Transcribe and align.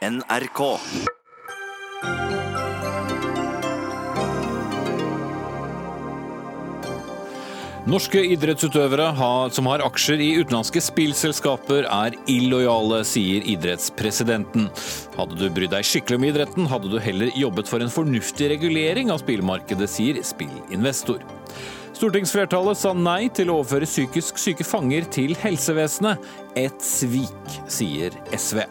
NRK. 0.00 0.60
Norske 7.84 8.22
idrettsutøvere 8.32 9.10
som 9.52 9.68
har 9.68 9.84
aksjer 9.84 10.22
i 10.24 10.30
utenlandske 10.38 10.80
spillselskaper 10.86 11.84
er 11.84 12.16
illojale, 12.32 13.02
sier 13.04 13.44
idrettspresidenten. 13.44 14.70
Hadde 15.18 15.36
du 15.36 15.46
brydd 15.52 15.74
deg 15.76 15.84
skikkelig 15.84 16.16
om 16.22 16.28
idretten, 16.30 16.72
hadde 16.72 16.88
du 16.88 16.96
heller 16.96 17.36
jobbet 17.36 17.68
for 17.68 17.84
en 17.84 17.92
fornuftig 17.92 18.48
regulering 18.56 19.12
av 19.12 19.20
spillmarkedet, 19.20 19.92
sier 19.98 20.24
spillinvestor. 20.24 21.20
Stortingsflertallet 21.92 22.80
sa 22.80 22.96
nei 22.96 23.26
til 23.36 23.52
å 23.52 23.60
overføre 23.60 23.84
psykisk 23.84 24.40
syke 24.40 24.64
fanger 24.64 25.12
til 25.12 25.36
helsevesenet. 25.44 26.24
Et 26.56 26.86
svik, 26.88 27.58
sier 27.68 28.16
SV. 28.32 28.64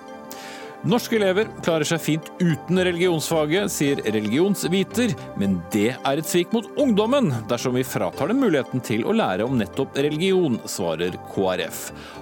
Norske 0.87 1.17
elever 1.17 1.49
klarer 1.59 1.83
seg 1.83 1.99
fint 1.99 2.27
uten 2.39 2.79
religionsfaget, 2.87 3.67
sier 3.73 3.99
religionsviter, 4.05 5.11
men 5.39 5.57
det 5.73 5.89
er 5.97 6.21
et 6.21 6.27
svik 6.27 6.53
mot 6.55 6.69
ungdommen 6.79 7.33
dersom 7.49 7.75
vi 7.75 7.83
fratar 7.83 8.31
dem 8.31 8.39
muligheten 8.39 8.79
til 8.87 9.03
å 9.03 9.15
lære 9.15 9.43
om 9.43 9.57
nettopp 9.59 9.97
religion, 9.99 10.55
svarer 10.71 11.17
KrF. 11.33 11.81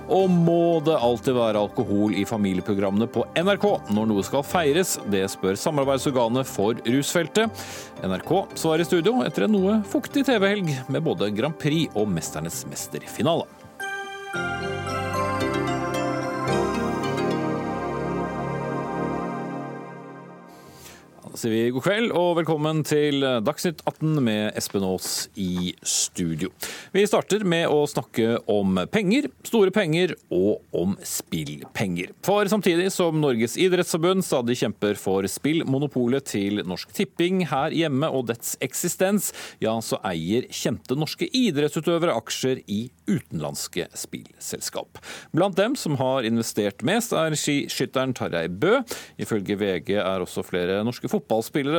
Og 0.10 0.26
må 0.34 0.80
det 0.88 0.98
alltid 0.98 1.38
være 1.38 1.62
alkohol 1.68 2.16
i 2.18 2.26
familieprogrammene 2.26 3.06
på 3.14 3.28
NRK 3.38 3.68
når 3.94 4.10
noe 4.10 4.26
skal 4.26 4.46
feires? 4.48 4.96
Det 5.06 5.22
spør 5.30 5.60
samarbeidsorganet 5.62 6.50
for 6.50 6.82
rusfeltet. 6.88 7.68
NRK 8.02 8.34
svarer 8.58 8.82
i 8.82 8.90
studio 8.90 9.20
etter 9.28 9.46
en 9.46 9.54
noe 9.54 9.78
fuktig 9.92 10.26
TV-helg 10.32 10.74
med 10.90 11.06
både 11.06 11.30
Grand 11.38 11.62
Prix 11.62 11.94
og 11.94 12.10
Mesternes 12.10 12.64
mester-finale. 12.72 13.46
Sier 21.38 21.54
vi 21.54 21.70
god 21.70 21.84
kveld 21.86 22.14
og 22.18 22.32
velkommen 22.40 22.80
til 22.88 23.22
Dagsnytt 23.46 23.84
18 23.86 24.24
med 24.26 24.56
Espen 24.58 24.82
Aas 24.88 25.28
i 25.38 25.76
studio. 25.86 26.50
Vi 26.96 27.04
starter 27.06 27.44
med 27.46 27.70
å 27.70 27.84
snakke 27.86 28.40
om 28.50 28.80
penger, 28.90 29.28
store 29.46 29.70
penger 29.76 30.16
og 30.34 30.64
om 30.74 30.96
spillpenger. 31.06 32.16
For 32.26 32.50
samtidig 32.50 32.90
som 32.96 33.20
Norges 33.22 33.54
idrettsforbund 33.62 34.26
stadig 34.26 34.56
kjemper 34.64 34.98
for 34.98 35.28
spillmonopolet 35.30 36.26
til 36.32 36.64
Norsk 36.66 36.96
Tipping 36.98 37.44
her 37.52 37.76
hjemme 37.76 38.10
og 38.10 38.32
dets 38.32 38.56
eksistens, 38.66 39.30
ja, 39.62 39.76
så 39.78 40.02
eier 40.10 40.50
kjente 40.50 40.98
norske 40.98 41.30
idrettsutøvere 41.30 42.18
aksjer 42.18 42.64
i 42.66 42.88
utenlandske 43.06 43.86
spillselskap. 43.94 45.04
Blant 45.38 45.60
dem 45.60 45.78
som 45.78 46.00
har 46.02 46.26
investert 46.26 46.82
mest, 46.88 47.14
er 47.14 47.38
skiskytteren 47.38 48.18
Tarjei 48.18 48.48
Bø. 48.50 48.82
Ifølge 49.22 49.60
VG 49.62 49.94
er 50.02 50.26
også 50.26 50.42
flere 50.48 50.82
norske 50.88 51.06
fotballspillere 51.12 51.27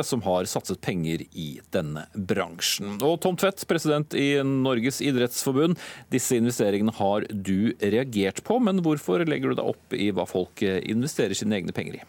som 0.05 0.23
har 0.23 0.49
satset 0.51 0.81
penger 0.85 1.25
i 1.33 1.61
denne 1.75 2.07
bransjen. 2.15 2.99
Og 3.03 3.21
Tom 3.25 3.37
Tvedt, 3.37 3.67
president 3.69 4.15
i 4.15 4.43
Norges 4.45 5.01
idrettsforbund. 5.01 5.79
Disse 6.13 6.37
investeringene 6.37 6.95
har 6.99 7.27
du 7.31 7.73
reagert 7.81 8.43
på, 8.45 8.59
men 8.61 8.83
hvorfor 8.85 9.25
legger 9.25 9.51
du 9.51 9.59
deg 9.59 9.73
opp 9.75 9.97
i 9.97 10.11
hva 10.13 10.27
folk 10.29 10.63
investerer 10.63 11.35
sine 11.35 11.59
egne 11.59 11.75
penger 11.77 12.01
i? 12.01 12.07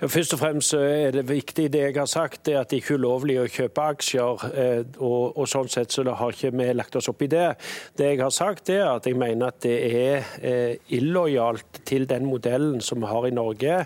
Først 0.00 0.34
og 0.36 0.40
fremst 0.40 0.74
er 0.76 1.14
det 1.14 1.24
viktig 1.28 1.68
det 1.72 1.82
jeg 1.86 1.96
har 1.96 2.10
sagt, 2.10 2.44
det 2.46 2.56
at 2.58 2.70
det 2.70 2.82
ikke 2.82 2.94
er 2.94 3.00
ulovlig 3.02 3.38
å 3.40 3.48
kjøpe 3.48 3.88
aksjer. 3.94 4.44
og, 4.98 5.38
og 5.38 5.48
Sånn 5.48 5.70
sett 5.70 5.94
så 5.94 6.04
har 6.04 6.34
ikke 6.34 6.52
vi 6.56 6.66
lagt 6.74 6.96
oss 6.98 7.08
opp 7.12 7.22
i 7.24 7.30
det. 7.30 7.54
Det 7.96 8.10
jeg 8.10 8.20
har 8.22 8.34
sagt 8.34 8.70
er 8.74 8.86
at 8.88 9.06
jeg 9.06 9.18
mener 9.18 9.52
at 9.52 9.60
det 9.64 9.76
er 9.88 10.78
illojalt 10.92 11.82
til 11.86 12.08
den 12.10 12.26
modellen 12.26 12.80
som 12.84 13.02
vi 13.02 13.10
har 13.10 13.28
i 13.28 13.34
Norge. 13.34 13.84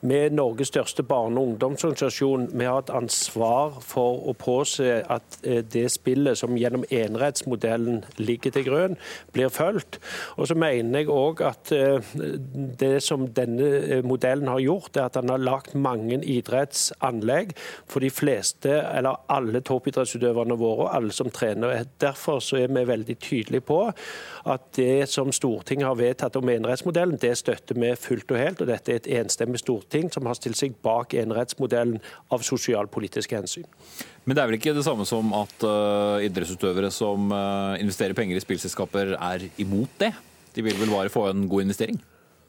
Med 0.00 0.36
Norges 0.36 0.70
største 0.70 1.02
barne- 1.02 1.40
og 1.40 1.52
ungdomsorganisasjon, 1.52 2.48
vi 2.54 2.64
har 2.64 2.78
et 2.84 2.94
ansvar 2.94 3.80
for 3.82 4.22
å 4.30 4.34
påse 4.38 5.00
at 5.10 5.40
det 5.42 5.88
spillet 5.92 6.38
som 6.38 6.56
gjennom 6.56 6.86
enerettsmodellen 6.90 8.04
ligger 8.18 8.54
til 8.54 8.68
grunn, 8.68 8.96
blir 9.34 9.50
fulgt. 9.52 9.98
Og 10.36 10.48
så 10.48 10.54
mener 10.54 11.02
jeg 11.02 11.10
òg 11.12 11.42
at 11.46 11.72
det 12.78 12.94
som 13.02 13.26
denne 13.34 14.02
modellen 14.06 14.48
har 14.48 14.62
gjort, 14.62 14.96
er 14.96 15.08
at 15.08 15.17
han 15.18 15.32
har 15.32 15.42
lagt 15.42 15.76
mange 15.78 16.20
idrettsanlegg 16.22 17.54
for 17.88 18.04
de 18.04 18.10
fleste, 18.12 18.72
eller 18.72 19.20
alle 19.32 19.62
toppidrettsutøverne 19.64 20.58
våre 20.58 20.86
og 20.86 20.94
alle 20.96 21.14
som 21.14 21.30
trener. 21.34 21.84
Derfor 22.00 22.42
er 22.58 22.70
vi 22.72 22.84
veldig 22.88 23.18
tydelige 23.22 23.66
på 23.68 23.80
at 24.48 24.68
det 24.78 25.08
som 25.12 25.32
Stortinget 25.34 25.88
har 25.88 25.98
vedtatt 25.98 26.36
om 26.40 26.48
enerettsmodellen, 26.48 27.18
det 27.20 27.34
støtter 27.40 27.78
vi 27.78 27.92
fullt 27.98 28.32
og 28.32 28.40
helt. 28.40 28.62
og 28.62 28.70
Dette 28.70 28.94
er 28.94 29.02
et 29.02 29.10
enstemmig 29.20 29.60
storting 29.62 30.12
som 30.14 30.28
har 30.28 30.38
stilt 30.38 30.58
seg 30.60 30.76
bak 30.84 31.16
enerettsmodellen 31.18 31.98
av 32.32 32.46
sosialpolitiske 32.46 33.36
hensyn. 33.36 33.68
Men 34.24 34.36
det 34.36 34.42
er 34.42 34.50
vel 34.50 34.58
ikke 34.58 34.76
det 34.76 34.84
samme 34.84 35.06
som 35.08 35.32
at 35.36 35.64
uh, 35.64 36.20
idrettsutøvere 36.24 36.90
som 36.92 37.32
uh, 37.32 37.78
investerer 37.80 38.16
penger 38.16 38.36
i 38.36 38.44
spillselskaper 38.44 39.14
er 39.16 39.48
imot 39.60 39.94
det? 40.02 40.12
De 40.54 40.64
vil 40.64 40.76
vel 40.80 40.92
bare 40.92 41.12
få 41.12 41.28
en 41.30 41.46
god 41.48 41.68
investering? 41.68 42.00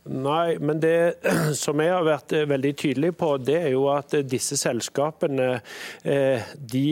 Nei, 0.09 0.57
men 0.57 0.79
det 0.81 1.19
som 1.63 1.79
jeg 1.81 1.93
har 1.93 2.05
vært 2.07 2.33
veldig 2.49 2.71
tydelig 2.79 3.11
på, 3.19 3.35
det 3.37 3.57
er 3.59 3.73
jo 3.75 3.85
at 3.93 4.15
disse 4.29 4.57
selskapene 4.59 5.59
de 6.03 6.85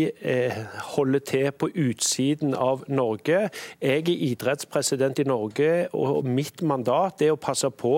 holder 0.93 1.23
til 1.25 1.47
på 1.57 1.69
utsiden 1.73 2.53
av 2.53 2.83
Norge. 2.91 3.47
Jeg 3.81 4.03
er 4.03 4.23
idrettspresident 4.29 5.21
i 5.21 5.27
Norge, 5.27 5.71
og 5.97 6.27
mitt 6.27 6.61
mandat 6.61 7.23
er 7.25 7.33
å 7.33 7.39
passe 7.41 7.69
på 7.73 7.95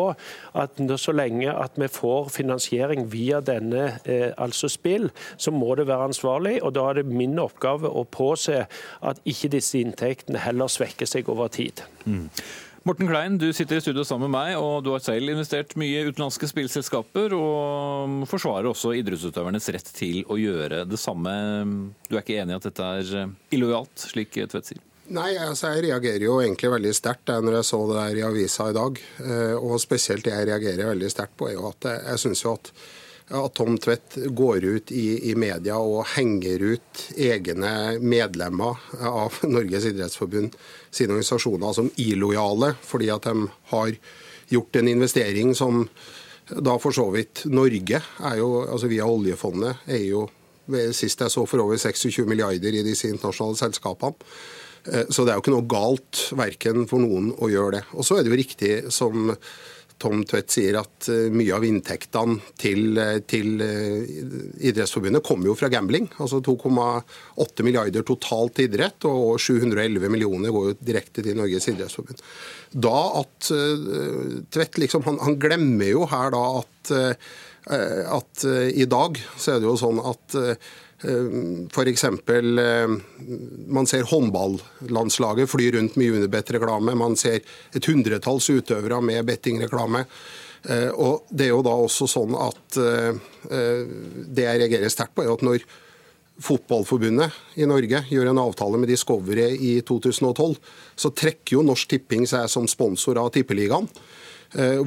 at 0.58 0.80
så 1.00 1.16
lenge 1.16 1.52
at 1.52 1.78
vi 1.80 1.90
får 1.92 2.32
finansiering 2.34 3.08
via 3.12 3.42
denne 3.44 3.90
altså 4.38 4.70
spill, 4.72 5.10
så 5.38 5.52
må 5.52 5.76
det 5.76 5.88
være 5.90 6.10
ansvarlig. 6.12 6.60
og 6.64 6.76
Da 6.78 6.90
er 6.90 7.02
det 7.02 7.06
min 7.12 7.40
oppgave 7.40 7.90
å 7.90 8.06
påse 8.10 8.66
at 9.02 9.22
ikke 9.26 9.54
disse 9.58 9.80
inntektene 9.80 10.42
heller 10.44 10.72
svekker 10.72 11.10
seg 11.10 11.30
over 11.30 11.52
tid. 11.54 11.84
Mm. 12.06 12.30
Morten 12.88 13.10
Klein, 13.10 13.38
du 13.38 13.50
sitter 13.54 13.76
i 13.76 13.82
studio 13.84 14.06
sammen 14.08 14.30
med 14.30 14.38
meg, 14.38 14.54
og 14.56 14.86
du 14.86 14.94
har 14.94 15.02
selv 15.04 15.28
investert 15.34 15.74
mye 15.80 16.00
i 16.00 16.08
utenlandske 16.08 16.48
spillselskaper, 16.48 17.36
og 17.36 18.28
forsvarer 18.30 18.70
også 18.70 18.94
idrettsutøvernes 18.96 19.68
rett 19.76 19.90
til 19.98 20.22
å 20.32 20.38
gjøre 20.40 20.86
det 20.88 21.00
samme. 21.02 21.34
Du 22.08 22.16
er 22.16 22.24
ikke 22.24 22.38
enig 22.40 22.56
i 22.56 22.60
at 22.60 22.70
dette 22.70 22.94
er 23.02 23.34
illojalt, 23.56 24.08
slik 24.14 24.32
Tvedt 24.40 24.72
sier? 24.72 24.86
Nei, 25.10 25.34
altså 25.42 25.74
Jeg 25.74 25.88
reagerer 25.88 26.24
jo 26.24 26.38
egentlig 26.40 26.70
veldig 26.70 26.94
sterkt 26.94 27.32
når 27.34 27.60
jeg 27.60 27.68
så 27.68 27.82
det 27.90 27.98
der 27.98 28.22
i 28.22 28.26
avisa 28.28 28.70
i 28.70 28.78
dag. 28.78 29.04
Og 29.58 29.76
spesielt 29.82 30.24
det 30.28 30.36
jeg 30.36 30.50
reagerer 30.52 30.92
veldig 30.94 31.12
sterkt 31.12 31.36
på, 31.36 31.50
er 31.50 31.58
jo 31.58 31.68
at 31.72 31.90
jeg 31.98 32.24
syns 32.24 32.46
jo 32.46 32.56
at 32.56 32.74
at 33.30 33.54
Tom 33.54 33.78
Tvedt 33.78 34.16
går 34.34 34.64
ut 34.66 34.92
i, 34.92 35.30
i, 35.30 35.36
media 35.38 35.78
og 35.78 36.08
henger 36.16 36.64
ut 36.74 37.02
egne 37.14 38.00
medlemmer 38.02 38.80
av 39.06 39.38
Norges 39.54 39.86
idrettsforbund 39.92 40.58
sine 40.92 41.16
organisasjoner 41.16 41.76
som 41.76 41.92
illojale 42.02 42.74
fordi 42.86 43.12
at 43.14 43.28
de 43.30 43.48
har 43.74 43.94
gjort 44.50 44.80
en 44.80 44.92
investering 44.92 45.54
som 45.58 45.84
da 46.50 46.76
for 46.82 46.96
så 46.96 47.06
vidt 47.14 47.44
Norge 47.46 48.02
er 48.02 48.40
jo, 48.40 48.50
altså 48.66 48.90
via 48.90 49.08
oljefondet 49.08 49.90
er 49.90 50.04
jo 50.08 50.28
Sist 50.94 51.22
jeg 51.24 51.34
så 51.34 51.42
for 51.50 51.64
over 51.64 51.80
26 51.82 52.28
milliarder 52.30 52.76
i 52.78 52.84
disse 52.86 53.10
internasjonale 53.10 53.58
selskapene. 53.58 54.14
Så 55.10 55.24
det 55.26 55.32
er 55.34 55.40
jo 55.40 55.42
ikke 55.42 55.54
noe 55.56 55.66
galt 55.66 56.20
verken 56.38 56.86
for 56.90 57.02
noen 57.02 57.32
å 57.42 57.50
gjøre 57.50 57.80
det. 57.80 57.82
Og 57.98 58.06
så 58.06 58.20
er 58.20 58.22
det 58.22 58.30
jo 58.30 58.38
riktig 58.38 58.74
som 58.94 59.32
Tom 60.00 60.24
Tvedt 60.28 60.54
sier 60.54 60.78
at 60.80 61.10
mye 61.36 61.56
av 61.56 61.66
inntektene 61.68 62.38
til, 62.60 63.00
til 63.28 63.60
Idrettsforbundet 63.60 65.26
kommer 65.26 65.50
jo 65.50 65.56
fra 65.60 65.70
gambling. 65.72 66.08
Altså 66.24 66.40
2,8 66.46 67.66
milliarder 67.68 68.06
totalt 68.08 68.56
til 68.58 68.70
idrett, 68.70 69.08
og 69.10 69.36
711 69.44 70.08
millioner 70.12 70.56
går 70.56 70.70
jo 70.70 70.78
direkte 70.80 71.26
til 71.26 71.38
Norges 71.40 71.68
idrettsforbund. 71.72 72.24
Da 72.72 72.98
at 73.22 73.52
Tvedt 74.56 74.82
liksom, 74.82 75.06
han, 75.08 75.20
han 75.26 75.40
glemmer 75.42 75.92
jo 75.92 76.08
her 76.10 76.32
da 76.36 76.44
at, 76.62 76.94
at 78.20 78.46
i 78.72 78.88
dag 78.90 79.20
så 79.36 79.56
er 79.56 79.60
det 79.60 79.68
jo 79.70 79.80
sånn 79.80 80.00
at 80.00 80.40
F.eks. 81.00 82.06
man 83.68 83.88
ser 83.88 84.08
håndballandslaget 84.10 85.50
fly 85.50 85.72
rundt 85.78 85.96
med 85.96 86.18
Unibet-reklame. 86.18 86.96
Man 87.00 87.16
ser 87.20 87.40
et 87.74 87.88
hundretalls 87.88 88.50
utøvere 88.52 89.00
med 89.02 89.28
bettingreklame. 89.30 90.04
Og 91.00 91.30
det 91.32 91.48
er 91.48 91.54
jo 91.54 91.64
da 91.64 91.72
også 91.72 92.04
sånn 92.12 92.36
at 92.36 92.76
Det 92.76 94.44
jeg 94.44 94.60
reagerer 94.60 94.92
sterkt 94.92 95.16
på, 95.16 95.24
er 95.24 95.32
at 95.32 95.46
når 95.46 95.64
Fotballforbundet 96.40 97.60
i 97.60 97.68
Norge 97.68 98.00
gjør 98.08 98.30
en 98.32 98.40
avtale 98.40 98.80
med 98.80 98.88
Discovery 98.92 99.50
i 99.56 99.74
2012, 99.84 100.56
så 100.96 101.12
trekker 101.12 101.58
jo 101.58 101.66
Norsk 101.68 101.90
Tipping 101.96 102.28
seg 102.30 102.48
som 102.52 102.68
sponsor 102.68 103.20
av 103.20 103.32
Tippeligaen. 103.36 103.90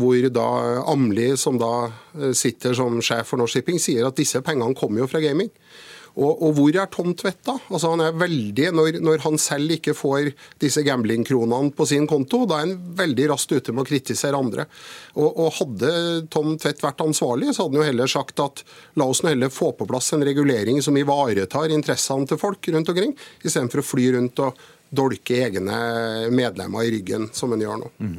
Hvor 0.00 0.29
da 0.32 0.47
Amli, 0.91 1.37
som 1.38 1.59
da 1.61 1.93
sitter 2.35 2.75
som 2.75 2.97
sjef 3.05 3.29
for 3.31 3.41
Norsk 3.41 3.61
Tipping, 3.61 3.79
sier 3.82 4.09
at 4.09 4.17
disse 4.19 4.41
pengene 4.44 4.75
kommer 4.79 5.05
jo 5.05 5.11
fra 5.12 5.20
gaming. 5.23 5.53
Og, 6.12 6.43
og, 6.43 6.50
hvor 6.56 6.76
er 6.76 6.88
Tom 6.93 7.14
Tvedt, 7.17 7.41
da? 7.47 7.55
Altså, 7.70 7.93
han 7.94 8.03
er 8.05 8.17
veldig, 8.20 8.67
når, 8.76 8.99
når 9.05 9.23
han 9.25 9.38
selv 9.41 9.73
ikke 9.79 9.94
får 9.97 10.32
disse 10.61 10.85
gamblingkronene 10.85 11.73
på 11.76 11.87
sin 11.88 12.05
konto, 12.11 12.43
da 12.49 12.59
er 12.59 12.67
han 12.67 12.75
veldig 12.99 13.31
raskt 13.32 13.55
ute 13.56 13.73
med 13.73 13.85
å 13.85 13.88
kritisere 13.88 14.38
andre. 14.38 14.67
Og, 15.17 15.29
og, 15.31 15.49
Hadde 15.62 15.93
Tom 16.32 16.56
Tvedt 16.61 16.85
vært 16.85 17.00
ansvarlig, 17.05 17.53
så 17.53 17.64
hadde 17.64 17.79
han 17.79 17.82
jo 17.82 17.88
heller 17.88 18.12
sagt 18.12 18.43
at 18.44 18.64
la 19.00 19.09
oss 19.09 19.23
nå 19.25 19.32
heller 19.32 19.53
få 19.53 19.73
på 19.79 19.88
plass 19.88 20.12
en 20.17 20.25
regulering 20.26 20.82
som 20.85 20.97
ivaretar 21.00 21.73
interessene 21.73 22.29
til 22.29 22.41
folk 22.41 22.69
rundt 22.75 22.93
omkring, 22.93 23.17
istedenfor 23.41 23.81
å 23.81 23.87
fly 23.87 24.11
rundt 24.19 24.44
og 24.44 24.61
dolke 24.93 25.41
egne 25.47 25.77
medlemmer 26.33 26.85
i 26.85 26.93
ryggen, 26.99 27.31
som 27.33 27.53
en 27.55 27.65
gjør 27.65 27.81
nå. 27.81 27.91
Mm. 27.99 28.17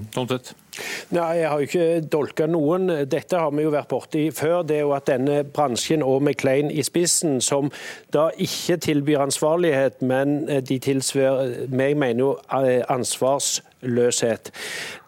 Nei, 1.13 1.27
jeg 1.37 1.49
har 1.49 1.61
jo 1.61 1.67
ikke 1.67 2.05
dolka 2.09 2.47
noen. 2.49 2.89
Dette 3.09 3.37
har 3.37 3.51
vi 3.53 3.65
jo 3.65 3.73
vært 3.73 3.91
borti 3.91 4.23
før. 4.33 4.63
Det 4.65 4.79
er 4.79 4.87
jo 4.87 4.95
at 4.97 5.05
denne 5.11 5.43
bransjen 5.45 6.01
og 6.05 6.23
McLean 6.23 6.71
i 6.73 6.81
spissen, 6.85 7.39
som 7.45 7.69
da 8.15 8.29
ikke 8.41 8.79
tilbyr 8.87 9.27
ansvarlighet, 9.27 10.01
men 10.01 10.41
de 10.49 10.79
tilsver 10.81 11.67
meg 11.69 11.97
mener 12.01 12.25
jo 12.25 12.31
eh, 12.63 12.81
ansvarsløshet. 12.89 14.49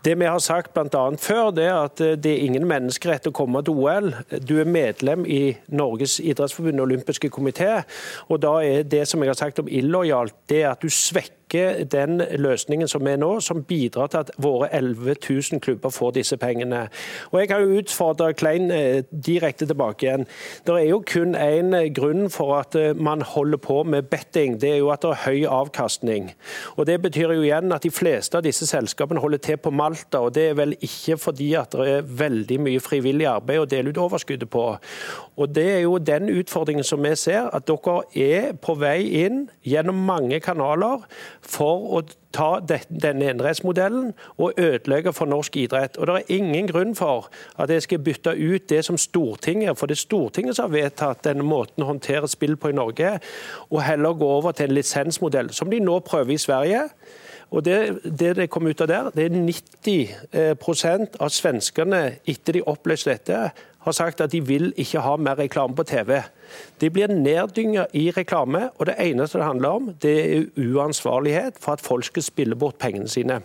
Det 0.06 0.14
vi 0.20 0.26
har 0.26 0.40
sagt 0.40 0.74
bl.a. 0.74 1.04
før, 1.18 1.50
det 1.50 1.64
er 1.66 1.80
at 1.80 1.98
det 1.98 2.32
er 2.32 2.44
ingen 2.46 2.68
menneskerett 2.70 3.26
å 3.26 3.34
komme 3.34 3.64
til 3.66 3.80
OL. 3.82 4.12
Du 4.46 4.60
er 4.62 4.70
medlem 4.70 5.26
i 5.26 5.56
Norges 5.74 6.20
idrettsforbund 6.22 6.80
og 6.80 6.86
olympiske 6.86 7.32
komité, 7.34 7.82
og 8.30 8.44
da 8.46 8.60
er 8.62 8.86
det 8.86 9.08
som 9.10 9.24
jeg 9.24 9.34
har 9.34 9.40
sagt 9.40 9.64
om 9.64 9.72
illojalt, 9.72 10.36
det 10.50 10.62
er 10.62 10.76
at 10.76 10.86
du 10.86 10.94
svekker 10.94 11.84
den 11.92 12.22
løsningen 12.42 12.88
som 12.90 13.08
er 13.08 13.18
nå, 13.22 13.40
som 13.40 13.64
bidrar 13.64 14.10
til 14.12 14.24
at 14.24 14.32
våre 14.42 14.70
11 14.74 15.16
000 15.30 15.46
000 15.52 15.62
klubber 15.62 15.90
får 15.90 16.12
disse 16.12 16.38
pengene. 16.38 16.88
Og 17.32 17.40
Jeg 17.40 17.48
kan 17.48 17.62
jo 17.62 17.78
utfordre 17.80 18.34
Klein 18.34 18.72
eh, 18.72 19.04
direkte 19.28 19.66
tilbake 19.66 20.06
igjen. 20.06 20.26
Det 20.68 20.74
er 20.74 20.90
jo 20.90 21.04
kun 21.06 21.36
én 21.36 21.94
grunn 21.94 22.30
for 22.30 22.58
at 22.60 22.76
eh, 22.76 22.96
man 22.96 23.22
holder 23.22 23.58
på 23.58 23.84
med 23.84 24.04
betting. 24.04 24.62
Det 24.62 24.72
er 24.72 24.78
jo 24.78 24.90
at 24.90 25.02
det 25.02 25.10
er 25.10 25.24
høy 25.26 25.46
avkastning. 25.46 26.32
Og 26.76 26.86
Det 26.86 27.02
betyr 27.02 27.34
jo 27.34 27.42
igjen 27.42 27.72
at 27.72 27.84
de 27.84 27.92
fleste 27.92 28.38
av 28.38 28.44
disse 28.44 28.68
selskapene 28.68 29.20
holder 29.20 29.38
til 29.38 29.58
på 29.58 29.70
Malta. 29.70 29.95
Og 30.14 30.34
Det 30.36 30.50
er 30.50 30.58
vel 30.58 30.76
ikke 30.82 31.18
fordi 31.18 31.54
at 31.54 31.72
det 31.72 31.88
er 31.90 32.02
veldig 32.02 32.60
mye 32.60 32.80
frivillig 32.80 33.28
arbeid 33.30 33.60
å 33.60 33.70
dele 33.70 33.90
ut 33.90 33.98
overskuddet 33.98 34.50
på. 34.50 34.66
Og 35.38 35.56
Det 35.56 35.66
er 35.72 35.80
jo 35.80 35.98
den 35.98 36.30
utfordringen 36.30 36.84
som 36.84 37.04
vi 37.04 37.16
ser, 37.16 37.50
at 37.54 37.68
dere 37.68 38.02
er 38.16 38.54
på 38.54 38.76
vei 38.80 39.26
inn 39.26 39.50
gjennom 39.64 40.06
mange 40.06 40.40
kanaler 40.40 41.04
for 41.42 42.00
å 42.00 42.02
ta 42.36 42.60
denne 42.60 43.30
enerettsmodellen 43.32 44.14
og 44.38 44.60
ødelegge 44.60 45.14
for 45.16 45.30
norsk 45.32 45.56
idrett. 45.58 45.98
Og 45.98 46.08
Det 46.08 46.16
er 46.16 46.38
ingen 46.38 46.68
grunn 46.68 46.96
for 46.96 47.30
at 47.58 47.70
jeg 47.70 47.82
skal 47.82 48.04
bytte 48.04 48.36
ut 48.36 48.70
det 48.70 48.84
som 48.86 48.98
Stortinget 48.98 49.78
for 49.78 49.88
det 49.88 49.98
er 49.98 50.04
Stortinget 50.04 50.56
som 50.56 50.70
har 50.70 50.76
vedtatt 50.82 51.24
denne 51.24 51.44
måten 51.44 51.84
å 51.84 51.92
håndtere 51.94 52.28
spill 52.28 52.58
på 52.58 52.72
i 52.72 52.76
Norge, 52.76 53.20
og 53.70 53.82
heller 53.82 54.14
gå 54.14 54.28
over 54.40 54.52
til 54.52 54.70
en 54.70 54.76
lisensmodell, 54.76 55.54
som 55.54 55.72
de 55.72 55.80
nå 55.80 56.00
prøver 56.00 56.36
i 56.36 56.42
Sverige. 56.42 56.90
Og 57.54 57.66
det, 57.66 57.78
det, 58.04 58.36
det 58.40 58.50
kom 58.50 58.68
ut 58.68 58.82
av 58.82 58.90
der, 58.90 59.12
det 59.16 59.28
er 59.28 59.38
90 59.38 61.20
av 61.22 61.32
svenskene, 61.34 62.02
etter 62.26 62.58
de 62.58 62.66
oppløste 62.66 63.14
dette, 63.14 63.50
har 63.86 63.94
sagt 63.94 64.22
at 64.24 64.34
de 64.34 64.42
vil 64.42 64.72
ikke 64.82 65.04
ha 65.06 65.14
mer 65.22 65.38
reklame 65.38 65.76
på 65.78 65.86
TV. 65.86 66.18
De 66.82 66.90
blir 66.94 67.12
neddynga 67.12 67.86
i 67.98 68.08
reklame, 68.16 68.70
og 68.80 68.90
det 68.90 68.96
eneste 69.02 69.40
det 69.40 69.46
handler 69.46 69.78
om, 69.78 69.92
det 70.02 70.14
er 70.24 70.48
uansvarlighet 70.58 71.60
for 71.62 71.78
at 71.78 71.86
folk 71.86 72.08
skal 72.08 72.26
spille 72.26 72.58
bort 72.58 72.80
pengene 72.82 73.10
sine. 73.10 73.42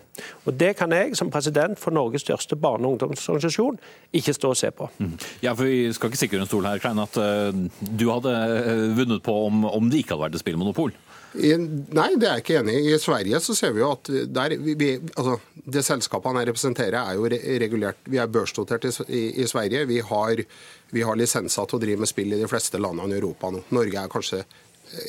Og 0.46 0.56
Det 0.60 0.74
kan 0.76 0.92
jeg, 0.92 1.16
som 1.16 1.30
president 1.30 1.78
for 1.78 1.90
Norges 1.90 2.24
største 2.24 2.56
barne- 2.56 2.86
og 2.86 2.92
ungdomsorganisasjon, 2.92 3.78
ikke 4.12 4.32
stå 4.32 4.48
og 4.48 4.56
se 4.56 4.70
på. 4.70 4.88
Mm. 4.98 5.18
Ja, 5.42 5.52
for 5.52 5.64
Vi 5.64 5.92
skal 5.92 6.08
ikke 6.08 6.18
sikre 6.18 6.40
en 6.40 6.46
stol 6.46 6.64
her, 6.64 6.78
Klein, 6.78 6.98
at 6.98 7.16
uh, 7.16 7.52
du 7.98 8.10
hadde 8.10 8.32
uh, 8.32 8.96
vunnet 8.96 9.22
på 9.22 9.46
om, 9.46 9.64
om 9.64 9.90
det 9.90 9.98
ikke 9.98 10.14
hadde 10.14 10.24
vært 10.24 10.34
et 10.34 10.40
spillmonopol? 10.40 10.92
Nei, 11.34 12.08
det 12.18 12.26
er 12.26 12.38
jeg 12.38 12.44
ikke 12.44 12.56
enig 12.58 12.74
i. 12.80 12.94
I 12.94 12.98
Sverige 12.98 13.40
så 13.44 13.54
ser 13.54 13.74
vi 13.76 13.84
jo 13.84 13.92
at 13.94 14.10
der, 14.34 14.56
vi, 14.58 14.90
altså, 15.14 15.36
det 15.54 15.84
selskapene 15.86 16.42
jeg 16.42 16.50
representerer, 16.50 16.98
er 17.02 17.18
jo 17.18 17.28
regulert. 17.62 18.00
Vi 18.10 18.18
er 18.18 18.32
børsnotert 18.32 18.88
i, 18.88 18.94
i, 19.06 19.22
i 19.44 19.46
Sverige. 19.50 19.84
Vi 19.90 20.00
har, 20.06 20.42
vi 20.90 21.04
har 21.06 21.20
lisenser 21.20 21.70
til 21.70 21.78
å 21.78 21.84
drive 21.84 22.02
med 22.02 22.10
spill 22.10 22.34
i 22.34 22.40
de 22.40 22.50
fleste 22.50 22.82
landene 22.82 23.14
i 23.14 23.20
Europa 23.20 23.52
nå. 23.54 23.62
Norge 23.76 24.02
er 24.02 24.12
kanskje 24.12 24.42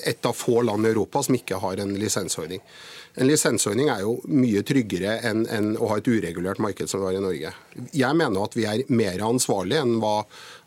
et 0.06 0.26
av 0.30 0.34
få 0.38 0.62
land 0.62 0.86
i 0.86 0.92
Europa 0.92 1.24
som 1.26 1.36
ikke 1.36 1.58
har 1.62 1.80
en 1.82 1.94
lisensordning. 1.98 2.62
En 3.20 3.28
lisensordning 3.28 3.90
er 3.92 4.04
jo 4.06 4.14
mye 4.30 4.62
tryggere 4.68 5.18
enn, 5.28 5.42
enn 5.52 5.74
å 5.76 5.90
ha 5.92 5.98
et 6.00 6.08
uregulert 6.08 6.62
marked 6.64 6.90
som 6.90 7.02
vi 7.02 7.10
har 7.10 7.18
i 7.18 7.24
Norge. 7.24 7.54
Jeg 7.98 8.18
mener 8.20 8.46
at 8.46 8.56
vi 8.56 8.68
er 8.70 8.86
mer 8.94 9.26
ansvarlige 9.26 9.82
enn 9.84 9.98
hva, 10.04 10.22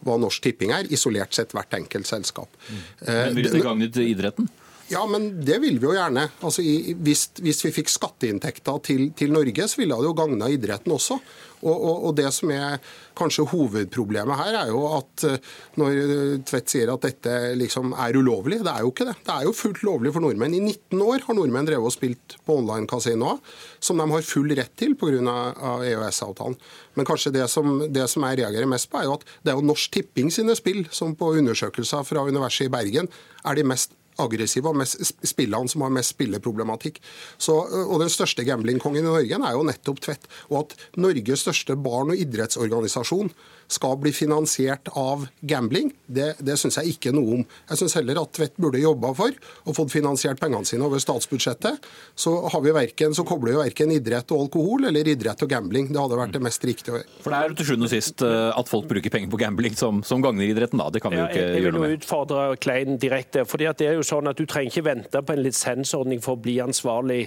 hva 0.04 0.18
Norsk 0.20 0.44
Tipping 0.44 0.74
er, 0.74 0.90
isolert 0.92 1.36
sett 1.36 1.54
hvert 1.56 1.78
enkelt 1.78 2.10
selskap. 2.10 2.50
Mm. 2.66 2.84
Men 3.06 3.38
Vil 3.38 3.50
det 3.54 3.64
gagne 3.64 3.90
idretten? 4.04 4.50
Ja, 4.92 5.06
men 5.08 5.30
det 5.44 5.56
vil 5.62 5.78
vi 5.80 5.88
jo 5.88 5.94
gjerne. 5.96 6.26
Altså, 6.44 6.62
hvis, 7.04 7.28
hvis, 7.40 7.62
vi 7.64 7.72
fikk 7.72 7.88
skatteinntekter 7.88 8.82
til, 8.84 9.06
til, 9.16 9.32
Norge, 9.32 9.68
så 9.70 9.80
ville 9.80 9.96
det 9.96 10.10
jo 10.10 10.16
gagna 10.18 10.50
idretten 10.52 10.92
også. 10.92 11.16
Og, 11.64 11.72
og, 11.72 11.94
og, 11.94 12.10
Det 12.18 12.28
som 12.36 12.50
er 12.52 12.76
kanskje 13.16 13.46
hovedproblemet 13.48 14.36
her, 14.36 14.58
er 14.58 14.72
jo 14.74 14.82
at 14.98 15.24
eh, 15.24 15.54
når 15.80 15.96
Tvedt 16.44 16.74
sier 16.74 16.92
at 16.92 17.06
dette 17.06 17.54
liksom 17.56 17.94
er 17.96 18.18
ulovlig, 18.20 18.60
det 18.66 18.74
er 18.74 18.84
jo 18.84 18.92
ikke 18.92 19.08
det. 19.08 19.16
Det 19.24 19.32
er 19.32 19.48
jo 19.48 19.56
fullt 19.56 19.80
lovlig 19.88 20.12
for 20.12 20.26
nordmenn. 20.26 20.58
I 20.58 20.60
19 20.60 21.00
år 21.00 21.24
har 21.24 21.38
nordmenn 21.38 21.70
drevet 21.70 21.88
og 21.88 21.96
spilt 21.96 22.36
på 22.44 22.58
online-kasinoer, 22.60 23.40
som 23.80 24.02
de 24.02 24.08
har 24.12 24.28
full 24.28 24.52
rett 24.52 24.76
til 24.76 24.98
pga. 25.00 25.14
EØS-avtalen. 25.14 26.56
Men 26.98 27.08
kanskje 27.08 27.32
det 27.32 27.48
som, 27.48 27.78
det 27.88 28.04
som, 28.12 28.24
jeg 28.28 28.42
reagerer 28.42 28.68
mest 28.68 28.90
på, 28.92 29.00
er 29.00 29.08
jo 29.08 29.16
at 29.16 29.24
det 29.40 29.52
er 29.52 29.58
jo 29.58 29.68
Norsk 29.70 29.96
Tipping 29.96 30.28
sine 30.34 30.56
spill 30.58 30.84
som 30.92 31.16
på 31.16 31.32
undersøkelser 31.38 32.04
fra 32.04 32.28
Universitetet 32.28 32.68
i 32.68 32.74
Bergen 32.74 33.08
er 33.44 33.56
de 33.56 33.64
mest 33.66 33.94
aggressive 34.22 34.70
og 34.70 34.82
spillene 34.86 35.70
som 35.70 35.84
har 35.84 35.94
mest 35.94 36.14
spilleproblematikk. 36.14 37.00
Så, 37.38 37.56
og 37.84 37.98
Den 38.02 38.12
største 38.12 38.44
gamblingkongen 38.46 39.04
i 39.04 39.08
Norge 39.08 39.40
er 39.40 39.56
jo 39.56 39.66
nettopp 39.66 40.02
Tvedt. 40.04 40.28
Og 40.50 40.60
at 40.64 40.76
Norges 41.00 41.46
største 41.46 41.76
barn- 41.76 42.14
og 42.14 42.20
idrettsorganisasjon 42.20 43.32
skal 43.70 43.96
bli 44.00 44.12
finansiert 44.14 44.88
av 44.98 45.26
gambling, 45.40 45.92
det, 46.06 46.34
det 46.44 46.56
syns 46.60 46.78
jeg 46.80 46.94
ikke 46.94 47.12
noe 47.14 47.38
om. 47.38 47.44
Jeg 47.70 47.80
syns 47.80 47.96
heller 47.98 48.20
at 48.20 48.32
Tvedt 48.34 48.56
burde 48.60 48.80
jobba 48.82 49.12
for 49.16 49.34
og 49.64 49.76
fått 49.76 49.92
finansiert 49.94 50.40
pengene 50.42 50.66
sine 50.66 50.84
over 50.86 51.00
statsbudsjettet. 51.02 51.86
Så, 52.18 52.32
har 52.50 52.62
vi 52.64 52.74
verken, 52.74 53.14
så 53.14 53.24
kobler 53.26 53.54
vi 53.54 53.60
verken 53.62 53.92
idrett 53.94 54.30
og 54.34 54.46
alkohol 54.46 54.88
eller 54.90 55.08
idrett 55.12 55.44
og 55.44 55.50
gambling. 55.50 55.90
Det 55.92 56.00
hadde 56.00 56.18
vært 56.18 56.34
det 56.34 56.42
mest 56.44 56.66
riktige 56.66 56.96
å 56.96 56.98
gjøre. 56.98 57.20
For 57.22 57.34
det 57.34 57.38
er 57.38 57.52
jo 57.52 57.58
til 57.60 57.68
sjuende 57.70 57.88
og 57.88 57.92
sist 57.94 58.24
eh, 58.26 58.50
at 58.54 58.70
folk 58.70 58.88
bruker 58.90 59.14
penger 59.14 59.32
på 59.32 59.40
gambling 59.40 59.78
som, 59.78 60.02
som 60.06 60.24
gagner 60.24 60.48
idretten, 60.48 60.82
da. 60.82 60.90
Det 60.94 61.02
kan 61.04 61.14
vi 61.14 61.20
jo 61.20 61.28
ikke 61.28 61.40
gjøre 61.40 61.54
noe 61.54 61.54
med. 61.54 61.64
Jeg 61.64 61.74
vil 61.76 61.94
jo 61.94 62.00
utfordre 62.00 62.44
Klein 62.64 62.98
direkte. 63.00 63.46
fordi 63.48 63.70
det 63.78 63.88
er 63.88 63.98
jo 63.98 64.06
sånn 64.06 64.30
at 64.30 64.38
Du 64.38 64.46
trenger 64.50 64.72
ikke 64.72 64.86
vente 64.88 65.22
på 65.22 65.34
en 65.34 65.44
lisensordning 65.44 66.22
for 66.24 66.36
å 66.36 66.42
bli 66.44 66.58
ansvarlig. 66.64 67.22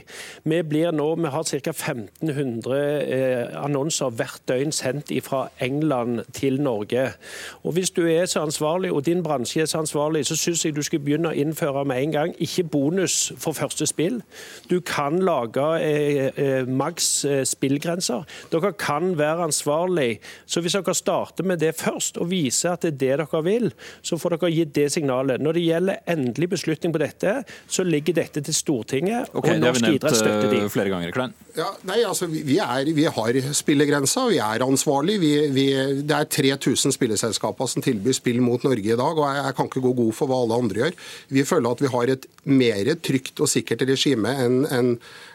Vi 0.48 0.62
blir 0.68 0.94
nå, 0.95 1.10
vi 1.22 1.34
har 1.34 1.48
ca. 1.48 1.74
1500 1.74 2.78
eh, 2.78 3.57
annonser 3.60 4.13
hvert 4.18 4.44
døgn 4.50 4.74
sendt 4.75 5.12
fra 5.24 5.48
England 5.63 6.26
til 6.33 6.62
Norge. 6.62 7.12
Og 7.63 7.74
Hvis 7.74 7.89
du 7.89 8.06
er 8.07 8.25
så 8.25 8.39
ansvarlig, 8.45 8.91
og 8.91 9.06
din 9.06 9.24
bransje 9.24 9.62
er 9.62 9.65
så 9.65 9.77
ansvarlig, 9.77 10.25
så 10.25 10.36
syns 10.36 10.65
jeg 10.65 10.75
du 10.75 10.81
skal 10.81 11.00
begynne 11.00 11.29
å 11.29 11.38
innføre 11.38 11.86
med 11.86 12.03
en 12.03 12.12
gang 12.12 12.36
ikke 12.39 12.63
bonus 12.63 13.31
for 13.38 13.57
første 13.57 13.88
spill. 13.88 14.22
Du 14.69 14.79
kan 14.79 15.19
lage 15.19 15.65
eh, 15.81 16.31
eh, 16.36 16.67
maks 16.67 17.25
eh, 17.25 17.43
spillgrenser. 17.46 18.25
Dere 18.51 18.74
kan 18.74 19.17
være 19.17 19.48
ansvarlig. 19.50 20.19
Så 20.46 20.62
hvis 20.62 20.77
dere 20.77 20.96
starter 20.96 21.43
med 21.43 21.60
det 21.60 21.75
først, 21.75 22.17
og 22.17 22.31
viser 22.31 22.75
at 22.75 22.86
det 22.86 22.93
er 22.93 22.98
det 22.98 23.27
dere 23.31 23.43
vil, 23.43 23.72
så 24.01 24.17
får 24.19 24.38
dere 24.38 24.51
gitt 24.53 24.74
det 24.75 24.88
signalet. 24.93 25.41
Når 25.43 25.57
det 25.57 25.65
gjelder 25.65 26.01
endelig 26.13 26.50
beslutning 26.55 26.93
på 26.93 27.01
dette, 27.01 27.34
så 27.67 27.86
ligger 27.88 28.17
dette 28.17 28.43
til 28.43 28.55
Stortinget, 28.55 29.31
okay, 29.34 29.55
og 29.55 29.63
norsk 29.63 29.89
idrett 29.89 30.19
støtter 30.19 30.50
de. 30.51 30.62
Eh, 30.65 30.72
flere 30.72 30.93
ganger, 30.93 31.13
Klein. 31.15 31.36
Ja, 31.57 31.72
nei, 31.89 32.01
altså, 32.05 32.27
vi, 32.29 32.60
er, 32.62 32.91
vi 32.93 33.07
har 33.10 33.39
spillegrensa, 33.57 34.27
vi 34.31 34.41
er 34.43 34.65
ansvarlig. 34.65 35.17
Vi, 35.24 35.34
vi, 35.55 35.67
det 36.05 36.16
er 36.17 36.29
3000 36.33 36.95
spilleselskaper 36.95 37.69
som 37.69 37.83
tilbyr 37.86 38.15
spill 38.15 38.39
mot 38.43 38.63
Norge 38.65 38.93
i 38.93 38.97
dag, 38.97 39.19
og 39.19 39.24
jeg, 39.25 39.43
jeg, 39.43 39.55
kan 39.57 39.69
ikke 39.69 39.83
gå 39.86 39.93
god 40.01 40.17
for 40.17 40.31
hva 40.31 40.41
alle 40.43 40.59
andre 40.63 40.83
gjør. 40.83 40.97
Vi 41.38 41.45
føler 41.47 41.69
at 41.71 41.83
vi 41.83 41.93
har 41.93 42.13
et 42.13 42.27
mer 42.47 42.91
trygt 43.05 43.41
og 43.43 43.51
sikkert 43.51 43.86
regime 43.89 44.33
enn 44.45 44.59
en, 44.74 44.91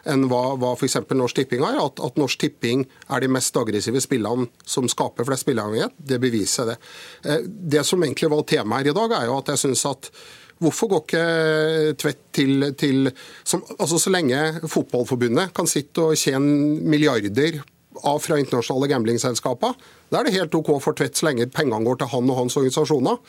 en 0.09 0.27
hva, 0.31 0.43
hva 0.61 0.75
f.eks. 0.77 0.99
Norsk 1.13 1.41
Tipping 1.43 1.65
har. 1.67 1.81
At, 1.83 2.03
at, 2.05 2.21
Norsk 2.21 2.43
Tipping 2.43 2.85
er 3.09 3.25
de 3.25 3.33
mest 3.33 3.57
aggressive 3.59 4.03
spillene 4.05 4.49
som 4.69 4.91
skaper 4.91 5.29
flest 5.29 5.47
spilleavhengighet, 5.47 5.97
det 6.13 6.21
beviser 6.23 6.73
det. 6.73 6.79
Eh, 7.27 7.43
det 7.47 7.85
som 7.89 8.03
egentlig 8.03 8.33
var 8.33 8.47
temaet 8.49 8.87
her 8.87 8.93
i 8.93 8.97
dag, 9.01 9.19
er 9.19 9.29
jo 9.31 9.41
at 9.41 9.53
jeg 9.55 9.67
syns 9.67 9.89
at 9.91 10.15
Hvorfor 10.63 10.91
går 10.93 11.01
ikke 11.03 11.95
Tvedt 11.99 12.21
til, 12.37 12.67
til 12.79 13.11
som, 13.43 13.65
altså 13.79 13.99
Så 13.99 14.13
lenge 14.15 14.39
Fotballforbundet 14.63 15.51
kan 15.57 15.67
sitte 15.67 16.13
og 16.13 16.19
tjene 16.19 16.79
milliarder 16.87 17.63
av 18.01 18.19
fra 18.25 18.39
internasjonale 18.41 18.89
gamblingselskaper. 18.93 19.77
Da 20.13 20.21
er 20.21 20.29
det 20.29 20.35
helt 20.37 20.55
OK 20.57 20.71
for 20.83 20.97
Tvedt 20.97 21.19
så 21.19 21.29
lenge 21.29 21.49
pengene 21.53 21.85
går 21.87 22.01
til 22.01 22.13
han 22.13 22.31
og 22.33 22.41
hans 22.41 22.57
organisasjoner. 22.61 23.21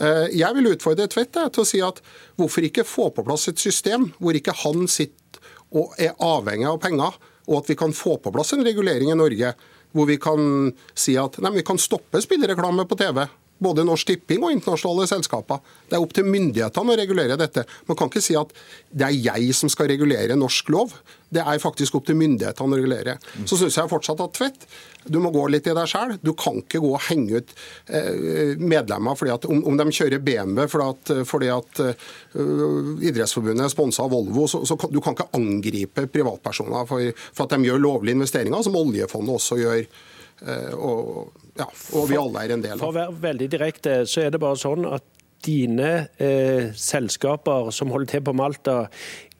Eh, 0.00 0.26
jeg 0.40 0.56
vil 0.56 0.70
utfordre 0.72 1.08
Tvedt 1.10 1.38
til 1.38 1.64
å 1.64 1.68
si 1.68 1.82
at 1.84 2.02
hvorfor 2.40 2.66
ikke 2.66 2.86
få 2.86 3.10
på 3.14 3.24
plass 3.26 3.48
et 3.50 3.62
system 3.62 4.10
hvor 4.18 4.36
ikke 4.36 4.56
han 4.64 4.86
sitter 4.90 5.18
og 5.70 5.94
er 6.02 6.16
avhengig 6.18 6.66
av 6.66 6.80
penger, 6.82 7.18
og 7.50 7.60
at 7.60 7.68
vi 7.70 7.76
kan 7.78 7.94
få 7.94 8.16
på 8.22 8.32
plass 8.34 8.54
en 8.54 8.64
regulering 8.66 9.12
i 9.12 9.18
Norge 9.18 9.54
hvor 9.94 10.06
vi 10.06 10.16
kan 10.22 10.70
si 10.98 11.16
at 11.18 11.38
nei, 11.42 11.52
vi 11.58 11.66
kan 11.66 11.78
stoppe 11.80 12.20
spillereklame 12.22 12.86
på 12.86 12.98
TV. 12.98 13.24
Både 13.60 13.84
Norsk 13.86 14.08
Tipping 14.08 14.44
og 14.44 14.54
internasjonale 14.54 15.06
selskaper. 15.10 15.60
Det 15.88 15.98
er 15.98 16.04
opp 16.04 16.14
til 16.16 16.28
myndighetene 16.28 16.94
å 16.94 16.98
regulere 17.00 17.38
dette. 17.40 17.66
Man 17.88 17.98
kan 17.98 18.10
ikke 18.10 18.24
si 18.24 18.36
at 18.38 18.52
det 18.90 19.06
er 19.06 19.18
jeg 19.30 19.56
som 19.56 19.70
skal 19.72 19.90
regulere 19.92 20.38
norsk 20.38 20.70
lov. 20.72 20.94
Det 21.30 21.42
er 21.46 21.60
faktisk 21.62 21.94
opp 21.94 22.08
til 22.08 22.18
myndighetene 22.18 22.74
å 22.74 22.78
regulere. 22.80 23.14
Så 23.46 23.58
syns 23.60 23.76
jeg 23.78 23.90
fortsatt 23.90 24.22
at 24.24 24.32
Tvedt, 24.34 24.64
du 25.06 25.20
må 25.22 25.30
gå 25.32 25.44
litt 25.52 25.68
i 25.70 25.74
deg 25.76 25.88
sjøl. 25.88 26.16
Du 26.24 26.32
kan 26.38 26.58
ikke 26.58 26.80
gå 26.82 26.90
og 26.96 27.04
henge 27.06 27.40
ut 27.40 27.52
eh, 27.86 28.56
medlemmer 28.58 29.18
fordi 29.18 29.34
at, 29.36 29.46
om, 29.46 29.78
de 29.78 29.86
kjører 29.94 30.24
BMW 30.24 30.66
fordi 30.70 30.88
at, 30.88 31.12
fordi 31.28 31.52
at 31.54 31.82
uh, 31.86 32.96
Idrettsforbundet 32.98 33.72
sponsa 33.72 34.08
Volvo. 34.10 34.48
Så, 34.50 34.64
så 34.68 34.76
kan, 34.80 34.92
du 34.92 34.98
kan 35.04 35.16
ikke 35.16 35.30
angripe 35.38 36.08
privatpersoner 36.10 36.88
for, 36.90 37.12
for, 37.30 37.46
at 37.46 37.54
de 37.54 37.70
gjør 37.70 37.84
lovlige 37.84 38.18
investeringer, 38.18 38.64
som 38.66 38.80
oljefondet 38.80 39.38
også 39.38 39.60
gjør. 39.60 39.84
Uh, 40.40 40.72
og, 40.80 41.46
ja, 41.60 41.68
og 41.96 42.10
vi 42.10 42.18
alle 42.18 42.44
er 42.44 42.56
en 42.56 42.64
del 42.64 42.76
av. 42.76 42.82
For 42.82 42.92
å 42.92 42.98
være 42.98 43.16
veldig 43.22 43.48
direkte, 43.52 43.96
så 44.08 44.24
er 44.24 44.34
det 44.34 44.42
bare 44.42 44.58
sånn 44.60 44.86
at 44.88 45.06
dine 45.44 45.90
eh, 46.20 46.70
selskaper 46.76 47.70
som 47.74 47.92
holder 47.94 48.16
til 48.16 48.24
på 48.28 48.36
Malta, 48.36 48.76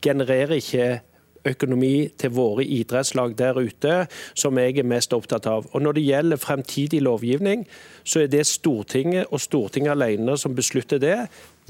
genererer 0.01 0.57
ikke 0.57 0.91
økonomi 1.47 2.11
til 2.21 2.33
våre 2.37 2.65
idrettslag 2.65 3.35
der 3.39 3.59
ute, 3.61 3.95
som 4.37 4.59
jeg 4.61 4.79
er 4.81 4.89
mest 4.89 5.15
opptatt 5.17 5.49
av. 5.49 5.69
Og 5.73 5.83
Når 5.83 5.97
det 5.97 6.05
gjelder 6.05 6.41
fremtidig 6.41 7.03
lovgivning, 7.05 7.65
så 8.05 8.25
er 8.25 8.33
det 8.33 8.47
Stortinget 8.49 9.31
og 9.31 9.41
Stortinget 9.41 9.95
alene 9.97 10.37
som 10.41 10.57
beslutter 10.57 11.01
det. 11.01 11.17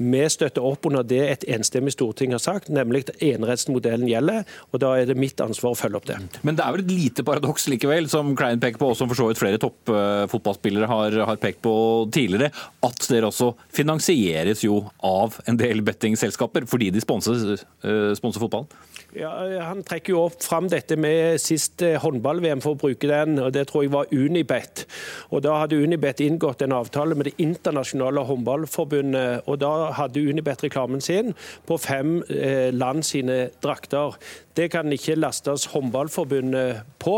Vi 0.01 0.21
støtter 0.33 0.65
opp 0.65 0.87
under 0.89 1.05
det 1.07 1.21
et 1.27 1.45
enstemmig 1.55 1.93
storting 1.95 2.33
har 2.35 2.41
sagt, 2.41 2.69
nemlig 2.73 3.05
at 3.05 3.23
enerettsmodellen 3.23 4.09
gjelder. 4.09 4.45
og 4.71 4.81
Da 4.83 4.93
er 4.97 5.09
det 5.09 5.17
mitt 5.19 5.41
ansvar 5.43 5.75
å 5.75 5.79
følge 5.79 5.99
opp 5.99 6.07
det. 6.09 6.17
Men 6.47 6.57
det 6.57 6.65
er 6.65 6.75
vel 6.75 6.83
et 6.85 6.93
lite 6.93 7.25
paradoks 7.27 7.67
likevel, 7.71 8.09
som 8.11 8.33
Klein 8.39 8.61
peker 8.61 8.81
på, 8.81 8.91
og 8.91 8.97
som 8.97 9.11
for 9.11 9.19
så 9.19 9.29
vidt 9.29 9.41
flere 9.41 9.61
toppfotballspillere 9.61 10.89
har, 10.89 11.17
har, 11.29 11.41
pekt 11.41 11.61
på 11.65 11.73
tidligere, 12.13 12.51
at 12.85 13.07
dere 13.09 13.29
også 13.29 13.51
finansieres 13.73 14.65
jo 14.65 14.83
av 15.05 15.39
en 15.49 15.59
del 15.59 15.83
bettingselskaper 15.85 16.67
fordi 16.69 16.91
de 16.93 17.01
sponser, 17.03 17.55
uh, 17.85 18.11
sponser 18.17 18.43
fotballen? 18.43 18.69
Ja, 19.13 19.61
Han 19.67 19.83
trekker 19.83 20.13
jo 20.13 20.21
opp 20.23 20.43
fram 20.43 20.69
dette 20.71 20.95
med 20.99 21.39
sist 21.43 21.81
eh, 21.83 21.97
håndball-VM, 21.99 22.61
for 22.63 22.77
å 22.77 22.79
bruke 22.79 23.09
den. 23.09 23.39
og 23.43 23.51
Det 23.51 23.65
tror 23.67 23.83
jeg 23.83 23.91
var 23.91 24.11
Unibet. 24.11 24.85
Og 25.31 25.43
Da 25.43 25.57
hadde 25.59 25.81
Unibet 25.83 26.23
inngått 26.23 26.63
en 26.63 26.75
avtale 26.77 27.15
med 27.15 27.27
det 27.27 27.35
internasjonale 27.43 28.23
håndballforbundet. 28.29 29.43
og 29.47 29.59
Da 29.59 29.91
hadde 29.99 30.23
Unibet 30.23 30.63
reklamen 30.63 31.03
sin 31.03 31.33
på 31.67 31.77
fem 31.77 32.21
eh, 32.29 32.71
land 32.71 33.03
sine 33.05 33.49
drakter. 33.63 34.15
Det 34.55 34.71
kan 34.71 34.91
ikke 34.91 35.19
lastes 35.19 35.67
håndballforbundet 35.75 36.83
på. 36.99 37.17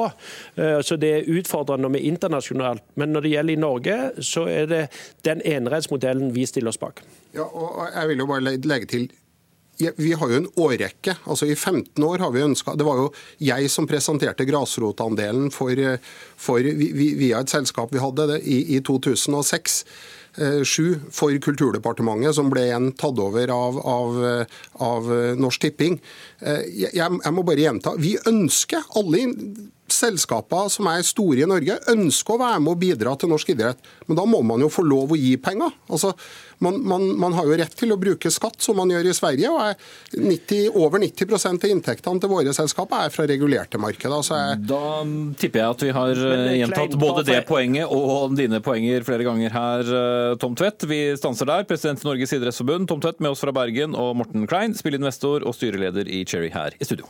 Eh, 0.56 0.82
så 0.82 0.98
det 0.98 1.14
er 1.14 1.34
utfordrende 1.38 1.94
med 1.94 2.02
internasjonalt. 2.02 2.82
Men 2.96 3.14
når 3.14 3.22
det 3.22 3.36
gjelder 3.38 3.54
i 3.54 3.64
Norge, 3.68 4.00
så 4.22 4.48
er 4.50 4.66
det 4.66 4.86
den 5.26 5.46
enerettsmodellen 5.46 6.34
vi 6.34 6.46
stiller 6.50 6.74
oss 6.74 6.82
bak. 6.82 7.06
Ja, 7.34 7.46
og 7.46 7.86
jeg 7.94 8.08
vil 8.10 8.26
jo 8.26 8.34
bare 8.34 8.58
legge 8.58 8.90
til 8.90 9.12
vi 9.78 10.14
har 10.14 10.30
jo 10.30 10.38
en 10.38 10.50
årrekke. 10.56 11.16
altså 11.26 11.48
I 11.50 11.56
15 11.56 12.04
år 12.04 12.20
har 12.20 12.32
vi 12.32 12.44
ønska 12.46 12.76
Det 12.78 12.86
var 12.86 12.98
jo 12.98 13.14
jeg 13.42 13.70
som 13.70 13.88
presenterte 13.90 14.46
grasrotandelen 14.46 15.52
for, 15.52 15.74
for, 16.38 16.60
via 16.62 17.40
et 17.42 17.50
selskap 17.50 17.94
vi 17.94 18.02
hadde 18.04 18.28
det, 18.36 18.42
i, 18.44 18.78
i 18.78 18.82
2006. 18.82 19.84
7 20.34 20.42
eh, 20.42 21.02
for 21.14 21.36
Kulturdepartementet, 21.38 22.34
som 22.34 22.50
ble 22.50 22.66
igjen 22.66 22.92
tatt 22.98 23.20
over 23.22 23.52
av, 23.54 23.78
av, 23.78 24.16
av 24.82 25.12
Norsk 25.38 25.68
Tipping. 25.68 26.00
Eh, 26.42 26.64
jeg, 26.74 26.94
jeg, 26.98 27.34
må 27.34 27.46
bare 27.46 27.62
gjenta. 27.62 27.94
Vi 28.02 28.16
ønsker 28.30 28.82
alle 28.98 29.28
selskaper 29.94 30.72
som 30.74 30.90
er 30.92 31.06
store 31.06 31.44
i 31.44 31.50
Norge, 31.50 31.78
ønsker 31.94 32.36
å 32.36 32.42
være 32.42 32.64
med 32.64 32.74
og 32.74 32.82
bidra 32.82 33.14
til 33.20 33.32
norsk 33.32 33.54
idrett. 33.54 33.94
Men 34.08 34.20
da 34.20 34.26
må 34.30 34.42
man 34.46 34.64
jo 34.64 34.72
få 34.72 34.86
lov 34.86 35.14
å 35.14 35.20
gi 35.20 35.36
penger. 35.42 35.74
Altså, 35.90 36.14
man, 36.64 36.80
man, 36.88 37.06
man, 37.20 37.34
har 37.38 37.48
jo 37.48 37.58
rett 37.60 37.74
til 37.78 37.92
å 37.94 37.98
bruke 38.00 38.32
skatt, 38.32 38.60
som 38.64 38.78
man 38.80 38.92
gjør 38.94 39.10
i 39.10 39.16
Sverige. 39.16 39.52
og 39.52 40.20
90, 40.20 40.70
Over 40.80 41.04
90% 41.04 41.66
av 41.68 41.74
inntektene 41.74 42.24
til 42.24 42.32
våre 42.32 42.54
selskaper 42.56 43.08
er 43.08 43.14
fra 43.14 43.28
regulerte 43.30 43.82
markeder. 43.82 44.24
Jeg... 44.30 44.62
Da 44.70 44.84
tipper 45.40 45.64
jeg 45.64 45.78
at 45.78 45.86
vi 45.88 45.96
har 45.98 46.24
eh, 46.30 46.54
gjentatt 46.62 46.98
både 47.00 47.26
det 47.28 47.42
poenget 47.50 47.92
og 47.92 48.38
dine 48.40 48.62
poenger 48.64 49.06
flere 49.08 49.28
ganger 49.28 49.58
her, 49.58 49.94
eh, 50.00 50.38
Tom 50.42 50.56
Tvedt. 50.60 50.88
Vi 50.90 51.02
stanser 51.20 51.50
der. 51.50 51.68
President 51.70 52.04
i 52.04 52.10
Norges 52.10 52.36
idrettsforbund, 52.38 52.88
Tom 52.92 53.04
Tvedt, 53.04 53.22
med 53.24 53.34
oss 53.34 53.44
fra 53.44 53.56
Bergen, 53.56 53.98
og 54.00 54.16
Morten 54.22 54.48
Klein, 54.50 54.78
spillinvestor 54.78 55.48
og 55.48 55.58
styreleder 55.58 56.10
i 56.10 56.24
Cherry 56.28 56.54
her 56.54 56.78
i 56.80 56.88
studio. 56.88 57.10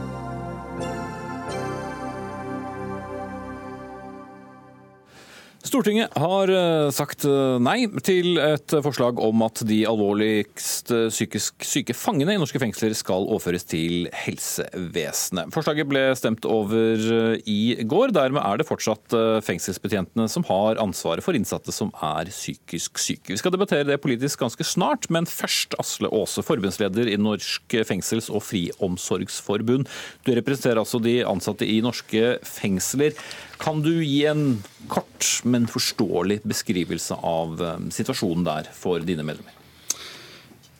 Stortinget 5.61 6.15
har 6.17 6.49
eh, 6.49 6.87
sagt 6.89 7.21
eh, 7.29 7.59
nei 7.61 7.85
til 8.01 8.39
et 8.41 8.73
forslag 8.81 9.19
om 9.21 9.43
at 9.45 9.61
de 9.69 9.83
alvorligst 9.85 10.89
psykisk 11.13 11.61
syke 11.67 11.93
fangene 11.93 12.33
i 12.33 12.39
norske 12.41 12.57
fengsler 12.61 12.95
skal 12.97 13.27
overføres 13.29 13.67
til 13.69 14.07
helsevesenet. 14.23 15.51
Forslaget 15.53 15.89
ble 15.91 16.01
stemt 16.17 16.47
over 16.49 16.97
eh, 16.97 17.35
i 17.45 17.75
går. 17.85 18.13
Dermed 18.17 18.41
er 18.41 18.57
det 18.57 18.67
fortsatt 18.69 19.13
fengselsbetjentene 19.45 20.25
som 20.31 20.45
har 20.49 20.81
ansvaret 20.81 21.23
for 21.25 21.37
innsatte 21.37 21.73
som 21.75 21.93
er 22.01 22.31
psykisk 22.33 22.97
syke. 23.01 23.29
Vi 23.29 23.39
skal 23.39 23.53
debattere 23.53 23.85
det 23.91 23.99
politisk 24.01 24.41
ganske 24.41 24.65
snart, 24.65 25.11
men 25.13 25.29
først 25.29 25.77
Asle 25.81 26.09
Aase, 26.09 26.41
forbundsleder 26.45 27.11
i 27.11 27.19
Norsk 27.21 27.77
fengsels- 27.87 28.31
og 28.33 28.41
friomsorgsforbund. 28.47 29.89
Du 30.25 30.33
representerer 30.33 30.81
altså 30.81 31.01
de 31.03 31.19
ansatte 31.27 31.69
i 31.69 31.79
norske 31.85 32.35
fengsler. 32.49 33.13
Kan 33.61 33.83
du 33.85 33.93
gi 34.01 34.23
en 34.25 34.55
kort, 34.89 35.00
men 35.47 35.67
forståelig 35.69 36.41
beskrivelse 36.47 37.17
av 37.17 37.61
eh, 37.61 37.81
situasjonen 37.93 38.45
der 38.47 38.69
for 38.75 39.03
dine 39.05 39.25
medlemmer? 39.27 39.55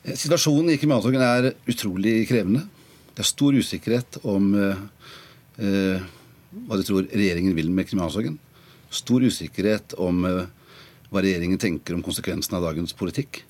Eh, 0.04 0.16
situasjonen 0.16 0.72
i 0.72 0.78
kriminalomsorgen 0.80 1.24
er 1.26 1.52
utrolig 1.70 2.22
krevende. 2.30 2.64
Det 3.12 3.24
er 3.24 3.28
stor 3.28 3.58
usikkerhet 3.58 4.20
om 4.28 4.52
eh, 4.58 4.82
eh, 5.62 6.08
hva 6.68 6.78
de 6.78 6.88
tror 6.88 7.08
regjeringen 7.10 7.56
vil 7.58 7.70
med 7.74 7.88
kriminalomsorgen. 7.90 8.38
Stor 8.92 9.24
usikkerhet 9.24 9.96
om 10.00 10.24
eh, 10.28 10.44
hva 11.12 11.24
regjeringen 11.24 11.60
tenker 11.60 11.96
om 11.96 12.04
konsekvensene 12.04 12.60
av 12.60 12.70
dagens 12.70 12.96
politikk. 12.96 13.44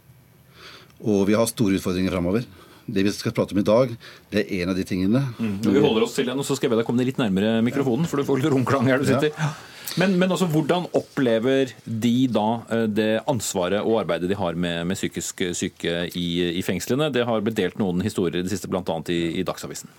Og 1.02 1.25
vi 1.28 1.38
har 1.38 1.49
store 1.50 1.78
utfordringer 1.78 2.14
framover 2.14 2.46
det 2.87 3.04
vi 3.06 3.12
skal 3.14 3.34
prate 3.34 3.54
om 3.54 3.61
i 3.61 3.66
dag, 3.66 3.92
det 4.32 4.42
er 4.42 4.62
en 4.62 4.72
av 4.72 4.78
de 4.78 4.84
tingene. 4.87 5.22
Mm. 5.38 5.58
Vi 5.64 5.82
holder 5.82 6.06
oss 6.06 6.16
til 6.16 6.26
den, 6.28 6.38
og 6.38 6.46
så 6.46 6.56
skal 6.56 6.68
jeg 6.68 6.75
be 6.75 6.80
deg 6.80 6.88
komme 6.88 7.06
litt 7.06 7.20
nærmere 7.20 7.61
mikrofonen, 7.64 8.08
for 8.11 8.20
du 8.20 8.26
får 8.26 8.42
litt 8.42 8.50
romklang 8.52 8.88
her 8.90 9.02
du 9.02 9.06
sitter. 9.08 9.30
Ja. 9.37 9.52
Men, 10.00 10.14
men 10.20 10.32
altså, 10.32 10.49
hvordan 10.49 10.87
opplever 10.96 11.75
de 11.84 12.14
da 12.32 12.46
eh, 12.72 12.87
det 12.88 13.11
ansvaret 13.28 13.82
og 13.82 14.00
arbeidet 14.00 14.30
de 14.30 14.38
har 14.38 14.56
med, 14.56 14.87
med 14.88 14.99
psykisk 14.99 15.44
syke 15.58 16.06
i, 16.18 16.28
i, 16.52 16.62
fengslene? 16.64 17.11
Det 17.12 17.26
har 17.28 17.44
blitt 17.44 17.58
delt 17.61 17.80
noen 17.80 18.00
historier 18.04 18.40
i 18.40 18.46
det 18.46 18.54
siste, 18.54 18.70
bl.a. 18.72 18.82
I, 19.12 19.20
i 19.42 19.46
Dagsavisen. 19.46 19.92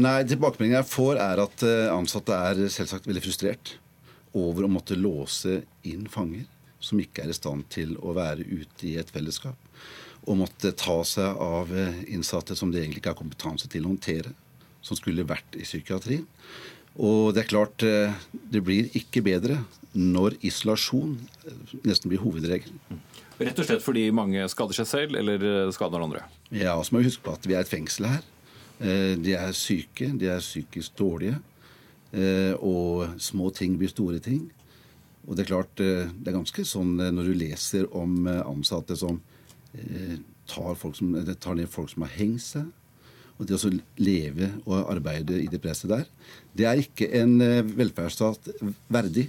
Nei, 0.00 0.22
Tilbakemeldingen 0.28 0.80
jeg 0.80 0.90
får, 0.90 1.20
er 1.22 1.44
at 1.44 1.66
eh, 1.68 1.92
ansatte 1.92 2.40
er 2.50 2.64
selvsagt 2.72 3.10
veldig 3.10 3.24
frustrert 3.24 3.76
over 4.34 4.66
å 4.66 4.72
måtte 4.72 4.98
låse 4.98 5.60
inn 5.86 6.08
fanger 6.10 6.48
som 6.84 7.00
ikke 7.00 7.24
er 7.24 7.32
i 7.32 7.36
stand 7.36 7.68
til 7.72 7.94
å 8.02 8.12
være 8.16 8.44
ute 8.44 8.88
i 8.88 8.96
et 9.00 9.12
fellesskap 9.12 9.60
og 10.24 10.38
måtte 10.40 10.72
ta 10.76 11.00
seg 11.06 11.40
av 11.42 11.72
eh, 11.76 12.00
innsatte 12.14 12.56
som 12.56 12.72
de 12.72 12.80
egentlig 12.80 13.02
ikke 13.02 13.12
har 13.12 13.20
kompetanse 13.20 13.68
til 13.70 13.84
å 13.84 13.92
håndtere, 13.92 14.32
som 14.84 14.96
skulle 14.96 15.26
vært 15.28 15.56
i 15.58 15.64
psykiatrien. 15.66 16.24
Og 16.94 17.32
det 17.34 17.44
er 17.44 17.50
klart, 17.50 17.82
eh, 17.82 18.14
det 18.32 18.62
blir 18.62 18.90
ikke 18.94 19.22
bedre 19.26 19.58
når 19.94 20.36
isolasjon 20.46 21.16
eh, 21.46 21.72
nesten 21.86 22.10
blir 22.10 22.22
hovedregelen. 22.22 22.78
Rett 23.40 23.58
og 23.58 23.66
slett 23.66 23.82
fordi 23.82 24.06
mange 24.14 24.44
skader 24.50 24.76
seg 24.78 24.86
selv 24.86 25.18
eller 25.18 25.72
skader 25.74 25.98
noen 25.98 26.12
andre? 26.12 26.22
Ja, 26.54 26.76
så 26.78 26.94
må 26.94 27.02
vi 27.02 27.08
huske 27.10 27.24
på 27.26 27.34
at 27.34 27.48
vi 27.48 27.56
er 27.56 27.64
et 27.64 27.70
fengsel 27.70 28.06
her. 28.06 28.22
De 28.78 29.34
er 29.34 29.50
syke, 29.58 30.06
de 30.18 30.28
er 30.30 30.42
psykisk 30.42 30.94
dårlige. 30.98 31.40
Og 32.62 33.18
små 33.18 33.50
ting 33.54 33.74
blir 33.78 33.90
store 33.90 34.20
ting. 34.22 34.44
Og 35.26 35.34
det 35.34 35.44
er 35.44 35.50
klart, 35.50 35.74
det 35.74 36.30
er 36.30 36.36
ganske 36.36 36.62
sånn 36.66 36.94
når 36.94 37.26
du 37.26 37.34
leser 37.40 37.90
om 37.90 38.22
ansatte 38.30 38.94
som 38.98 39.18
tar, 40.46 40.78
tar, 40.78 40.94
som, 40.94 41.14
tar, 41.34 41.58
ned 41.58 41.70
folk 41.74 41.90
som 41.90 42.06
har 42.06 42.14
hengt 42.14 42.46
seg. 42.46 42.70
Og 43.38 43.48
det 43.48 43.58
å 43.58 43.72
leve 43.98 44.50
og 44.64 44.90
arbeide 44.92 45.40
i 45.42 45.48
det 45.50 45.58
presset 45.62 45.90
der, 45.90 46.04
det 46.54 46.68
er 46.70 46.82
ikke 46.82 47.08
en 47.18 47.40
eh, 47.42 47.64
velferdsstat 47.66 48.52
verdig. 48.92 49.26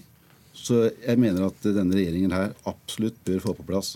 Så 0.55 0.85
jeg 0.91 1.19
mener 1.19 1.47
at 1.49 1.65
denne 1.65 1.97
regjeringen 1.97 2.35
her 2.35 2.53
absolutt 2.69 3.17
bør 3.25 3.41
få 3.43 3.55
på 3.57 3.65
plass 3.67 3.95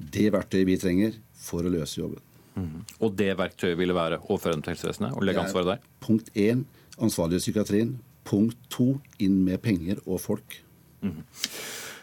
det 0.00 0.30
verktøyet 0.32 0.68
vi 0.68 0.78
trenger 0.80 1.16
for 1.36 1.66
å 1.66 1.72
løse 1.72 2.00
jobben. 2.00 2.22
Mm. 2.56 2.80
Og 3.04 3.12
det 3.16 3.30
verktøyet 3.38 3.78
ville 3.78 3.96
være 3.96 4.20
overføre 4.26 4.56
dem 4.56 4.64
til 4.64 4.74
helsevesenet 4.74 5.16
og 5.16 5.26
legge 5.26 5.44
ansvaret 5.44 5.74
der? 5.74 5.84
Punkt 6.02 6.32
én 6.34 6.64
ansvarliggjøre 7.00 7.44
psykiatrien. 7.44 7.94
Punkt 8.26 8.58
to 8.72 8.94
inn 9.22 9.40
med 9.46 9.60
penger 9.64 10.00
og 10.06 10.20
folk. 10.24 10.58
Mm. 11.04 11.22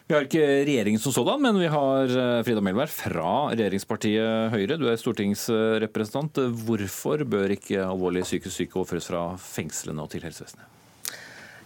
Vi 0.07 0.15
har 0.15 0.23
ikke 0.23 0.63
regjeringen 0.63 1.01
som 1.03 1.11
sådan, 1.11 1.41
men 1.43 1.57
vi 1.59 1.67
har 1.67 2.07
eh, 2.07 2.37
Frida 2.47 2.61
Melvær 2.63 2.87
fra 2.87 3.31
regjeringspartiet 3.51 4.53
Høyre. 4.53 4.77
Du 4.79 4.85
er 4.87 4.95
stortingsrepresentant. 4.95 6.39
Hvorfor 6.63 7.25
bør 7.27 7.51
ikke 7.57 7.81
alvorlig 7.83 8.23
psykisk 8.23 8.55
syke 8.55 8.79
overføres 8.79 9.09
fra 9.11 9.25
fengslene 9.35 9.99
og 9.99 10.07
til 10.13 10.23
helsevesenet? 10.23 10.63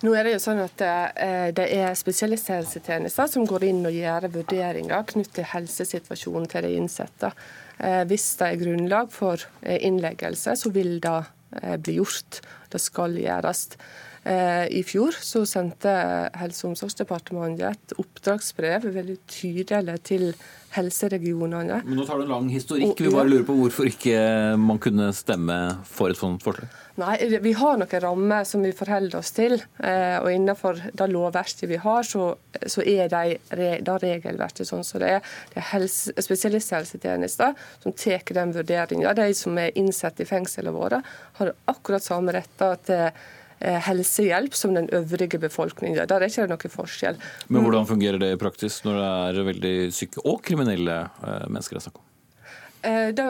Nå 0.02 0.16
er 0.18 0.26
Det 0.26 0.34
jo 0.34 0.42
sånn 0.42 0.64
at 0.64 0.82
eh, 0.82 1.52
det 1.54 1.70
er 1.70 1.94
spesialisthelsetjenester 1.94 3.30
som 3.30 3.46
går 3.46 3.68
inn 3.70 3.86
og 3.86 3.94
gjør 3.94 4.32
vurderinger 4.34 5.06
knyttet 5.14 5.38
til 5.38 5.50
helsesituasjonen 5.54 6.50
til 6.50 6.66
de 6.66 6.76
innsatte. 6.80 7.36
Eh, 7.78 8.02
hvis 8.10 8.26
det 8.42 8.48
er 8.48 8.62
grunnlag 8.64 9.14
for 9.14 9.46
innleggelse, 9.62 10.58
så 10.58 10.74
vil 10.74 10.98
det 11.04 11.20
bli 11.86 12.00
gjort. 12.00 12.42
Det 12.74 12.82
skal 12.82 13.22
gjøres. 13.22 13.68
Eh, 14.24 14.68
I 14.78 14.84
fjor 14.86 15.16
så 15.18 15.42
sendte 15.50 15.92
Helse- 16.38 16.68
og 16.68 16.76
omsorgsdepartementet 16.76 17.72
et 17.72 17.94
oppdragsbrev 18.02 18.86
veldig 18.94 19.18
tydelig 19.26 19.96
til 20.06 20.28
helseregionene. 20.76 21.82
Men 21.84 21.98
Nå 21.98 22.06
tar 22.06 22.22
du 22.22 22.28
en 22.28 22.36
lang 22.36 22.52
historikk. 22.54 23.02
Vi 23.02 23.10
bare 23.12 23.28
lurer 23.28 23.48
på 23.48 23.58
hvorfor 23.58 23.90
ikke 23.90 24.22
man 24.62 24.80
kunne 24.80 25.10
stemme 25.16 25.58
for 25.90 26.14
et 26.14 26.22
sånt 26.22 26.46
forslag? 26.46 26.70
Nei, 27.02 27.16
Vi 27.42 27.54
har 27.58 27.80
noen 27.80 28.04
rammer 28.04 28.46
som 28.46 28.62
vi 28.62 28.72
forholder 28.76 29.18
oss 29.18 29.32
til. 29.34 29.58
Eh, 29.82 30.18
og 30.22 30.30
Innenfor 30.32 30.78
det 30.94 31.10
lovverket 31.10 31.66
vi 31.72 31.82
har, 31.82 32.04
så, 32.04 32.36
så 32.68 32.86
er 32.86 33.10
det, 33.10 33.40
det 33.50 33.98
regelverket 34.06 34.70
sånn 34.70 34.86
som 34.86 35.02
det 35.02 35.16
er. 35.18 35.28
Det 35.50 35.64
er 35.64 35.70
helse, 35.74 36.14
spesialisthelsetjenester 36.14 37.58
som 37.82 37.98
tar 37.98 38.22
den 38.38 38.54
vurderinga. 38.54 39.16
De 39.18 39.34
som 39.34 39.58
er 39.58 39.74
innsatt 39.76 40.22
i 40.22 40.30
fengslene 40.30 40.72
våre, 40.76 41.02
har 41.42 41.56
akkurat 41.66 42.06
samme 42.06 42.36
retter 42.38 42.78
til 42.86 43.08
helsehjelp 43.62 44.56
som 44.58 44.76
den 44.76 44.90
øvrige 44.96 45.40
befolkningen. 45.40 46.00
Der 46.08 46.22
er 46.22 46.30
ikke 46.30 46.46
det 46.46 46.54
noen 46.54 46.76
forskjell. 46.76 47.20
Men 47.50 47.66
hvordan 47.66 47.90
fungerer 47.90 48.22
det 48.22 48.34
i 48.34 48.40
praksis 48.42 48.82
når 48.86 49.02
det 49.02 49.10
er 49.10 49.50
veldig 49.52 49.76
syke 49.96 50.24
og 50.26 50.42
kriminelle 50.46 51.04
eh, 51.04 51.44
mennesker 51.50 51.78
det 51.78 51.82
er 51.82 51.86
snakk 51.90 52.00
om? 52.02 52.08
Eh, 52.82 53.10
det 53.18 53.28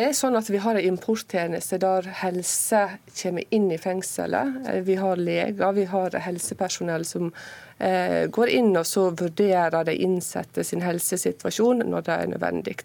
er 0.00 0.16
sånn 0.18 0.38
at 0.38 0.50
Vi 0.50 0.62
har 0.62 0.78
en 0.78 0.88
importtjeneste 0.90 1.78
der 1.82 2.10
helse 2.22 2.82
kommer 3.20 3.46
inn 3.54 3.70
i 3.70 3.78
fengselet. 3.78 4.58
Vi 4.88 4.98
har 4.98 5.22
leger, 5.22 5.72
vi 5.78 5.86
har 5.92 6.18
helsepersonell 6.26 7.06
som 7.06 7.32
går 7.76 8.48
inn 8.48 8.70
og 8.80 8.86
så 8.88 9.10
vurderer 9.12 9.84
de 9.84 9.92
innsatte 10.00 10.62
sin 10.64 10.80
helsesituasjon 10.80 11.82
når 11.84 12.06
det 12.06 12.14
er 12.14 12.30
nødvendig. 12.30 12.76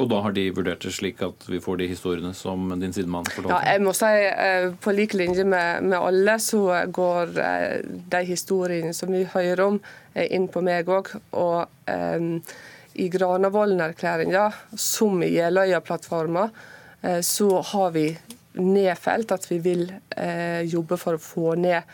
Og 0.00 0.08
da 0.08 0.22
har 0.24 0.32
de 0.32 0.46
vurdert 0.56 0.80
det 0.84 0.94
slik 0.96 1.20
at 1.24 1.44
vi 1.50 1.60
får 1.60 1.80
de 1.82 1.88
historiene 1.90 2.32
som 2.36 2.70
din 2.80 2.94
sidemann 2.96 3.28
fortalte? 3.28 3.52
Ja, 3.52 3.74
jeg 3.74 3.84
må 3.84 3.92
si 3.96 4.08
eh, 4.30 4.68
På 4.80 4.94
lik 4.96 5.14
linje 5.18 5.44
med, 5.44 5.84
med 5.84 5.98
alle, 5.98 6.38
så 6.40 6.62
går 6.88 7.36
eh, 7.44 7.84
de 7.84 8.22
historiene 8.30 8.94
som 8.96 9.12
vi 9.12 9.26
hører 9.28 9.64
om, 9.66 9.78
eh, 10.14 10.30
inn 10.32 10.48
på 10.48 10.64
meg 10.64 10.88
òg. 10.88 11.12
Og 11.36 11.68
um, 11.92 12.32
i 13.00 13.06
Granavolden-erklæringa, 13.12 14.48
som 14.74 15.20
i 15.22 15.34
Jeløya-plattforma, 15.36 16.48
så 17.24 17.46
har 17.64 17.92
vi 17.94 18.02
nedfelt 18.60 19.30
at 19.32 19.46
vi 19.48 19.56
vil 19.64 19.86
jobbe 20.68 20.98
for 21.00 21.16
å 21.16 21.22
få 21.22 21.54
ned 21.56 21.86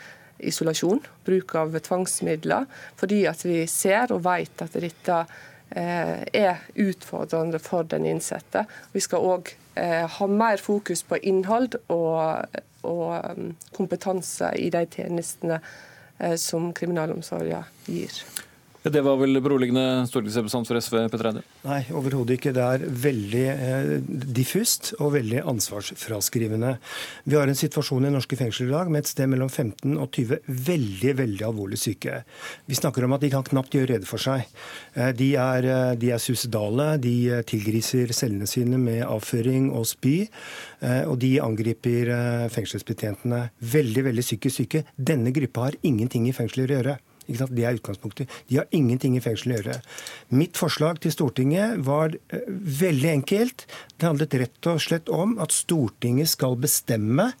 isolasjon, 0.43 0.99
bruk 1.23 1.53
av 1.55 1.77
tvangsmidler, 1.85 2.65
fordi 2.99 3.21
at 3.29 3.45
vi 3.45 3.61
ser 3.71 4.11
og 4.11 4.25
vet 4.25 4.65
at 4.65 4.75
dette 4.75 5.21
er 5.69 6.61
utfordrende 6.75 7.59
for 7.59 7.83
den 7.83 8.05
innsatte. 8.05 8.65
Vi 8.93 9.01
skal 9.03 9.25
òg 9.27 9.51
eh, 9.75 10.05
ha 10.07 10.27
mer 10.27 10.61
fokus 10.63 11.03
på 11.03 11.19
innhold 11.21 11.75
og, 11.93 12.57
og 12.87 13.37
um, 13.37 13.53
kompetanse 13.75 14.53
i 14.55 14.69
de 14.73 14.85
tjenestene 14.95 15.59
eh, 16.19 16.37
som 16.39 16.71
kriminalomsorgen 16.73 17.67
gir. 17.85 18.21
Det 18.87 19.01
var 19.03 19.17
vel 19.19 19.41
beroligende 19.43 20.05
stortingsrepresentant 20.07 20.69
for 20.69 20.79
SV, 20.79 20.97
Petter 21.11 21.27
Eide? 21.31 21.41
Nei, 21.65 21.79
overhodet 21.91 22.37
ikke. 22.37 22.53
Det 22.55 22.63
er 22.63 22.85
veldig 23.07 23.43
eh, 23.51 23.89
diffust 24.37 24.93
og 25.01 25.11
veldig 25.17 25.41
ansvarsfraskrivende. 25.49 26.75
Vi 27.27 27.35
har 27.35 27.49
en 27.49 27.57
situasjon 27.57 28.07
i 28.07 28.13
norske 28.13 28.39
fengsler 28.39 28.69
i 28.69 28.75
dag 28.75 28.91
med 28.93 29.03
et 29.03 29.11
sted 29.11 29.27
mellom 29.31 29.49
15 29.49 29.97
og 29.97 30.07
20 30.15 30.39
veldig 30.69 31.15
veldig 31.19 31.47
alvorlig 31.49 31.79
syke. 31.81 32.21
Vi 32.67 32.77
snakker 32.79 33.05
om 33.05 33.17
at 33.17 33.25
de 33.25 33.31
kan 33.33 33.45
knapt 33.47 33.75
gjøre 33.75 33.91
rede 33.95 34.07
for 34.09 34.21
seg. 34.21 34.45
Eh, 34.95 35.11
de 35.17 35.33
er, 35.35 35.67
eh, 35.67 35.95
de 35.99 36.13
er 36.13 36.23
suicidale, 36.23 36.89
de 37.01 37.15
eh, 37.31 37.43
tilgriser 37.47 38.13
cellene 38.15 38.47
sine 38.49 38.79
med 38.81 39.03
avføring 39.07 39.71
og 39.71 39.87
spy. 39.89 40.15
Og 40.77 41.15
de 41.17 41.31
angriper 41.41 42.11
fengselsbetjentene. 42.53 43.39
Veldig, 43.73 44.03
veldig 44.05 44.23
psykisk 44.23 44.61
syke. 44.61 44.83
Denne 44.93 45.33
gruppa 45.33 45.67
har 45.67 45.77
ingenting 45.81 46.27
i 46.29 46.35
fengsler 46.37 46.69
å 46.69 46.77
gjøre. 46.77 46.97
Det 47.27 47.65
er 47.65 47.77
utgangspunktet. 47.77 48.31
De 48.47 48.59
har 48.59 48.67
ingenting 48.75 49.17
i 49.17 49.23
fengselet 49.23 49.59
å 49.59 49.61
gjøre. 49.61 49.81
Mitt 50.39 50.59
forslag 50.59 51.01
til 51.03 51.13
Stortinget 51.13 51.81
var 51.87 52.15
eh, 52.15 52.47
veldig 52.47 53.11
enkelt. 53.17 53.67
Det 53.97 54.07
handlet 54.07 54.39
rett 54.41 54.71
og 54.71 54.81
slett 54.83 55.11
om 55.13 55.37
at 55.43 55.55
Stortinget 55.55 56.31
skal 56.33 56.57
bestemme 56.59 57.31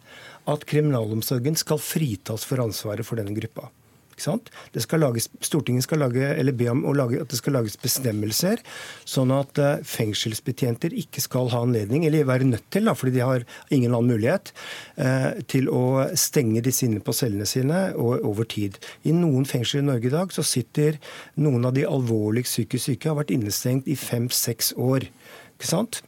at 0.47 0.67
kriminalomsorgen 0.67 1.57
skal 1.59 1.81
fritas 1.83 2.45
for 2.47 2.63
ansvaret 2.63 3.07
for 3.07 3.19
denne 3.19 3.35
gruppa. 3.35 3.71
Skal 4.17 5.03
lages, 5.03 5.29
Stortinget 5.45 5.85
skal 5.85 6.01
lage, 6.01 6.25
eller 6.33 6.55
be 6.57 6.69
om 6.71 6.83
lage, 6.97 7.21
at 7.21 7.31
det 7.31 7.39
skal 7.39 7.57
lages 7.57 7.77
bestemmelser, 7.81 8.61
sånn 9.07 9.33
at 9.35 9.61
uh, 9.61 9.83
fengselsbetjenter 9.85 10.95
ikke 10.97 11.23
skal 11.23 11.51
ha 11.53 11.61
anledning, 11.65 12.05
eller 12.07 12.27
være 12.27 12.49
nødt 12.49 12.65
til, 12.73 12.89
da, 12.89 12.95
fordi 12.97 13.17
de 13.17 13.25
har 13.25 13.45
ingen 13.69 13.93
annen 13.93 14.15
mulighet, 14.15 14.53
uh, 14.97 15.37
til 15.49 15.69
å 15.69 16.07
stenge 16.17 16.63
disse 16.65 16.87
inne 16.87 17.03
på 17.03 17.15
cellene 17.15 17.47
sine 17.49 17.87
over 17.97 18.47
tid. 18.49 18.79
I 19.07 19.15
noen 19.15 19.47
fengsler 19.49 19.83
i 19.83 19.89
Norge 19.91 20.09
i 20.09 20.13
dag 20.13 20.33
så 20.35 20.45
sitter 20.45 20.99
noen 21.39 21.69
av 21.69 21.77
de 21.77 21.87
alvorlig 21.87 22.47
psykisk 22.47 22.91
syke 22.91 23.11
har 23.11 23.19
vært 23.21 23.33
innestengt 23.35 23.87
i 23.89 23.97
fem-seks 23.99 24.73
år. 24.81 25.07
Ikke 25.57 25.69
sant? 25.69 26.01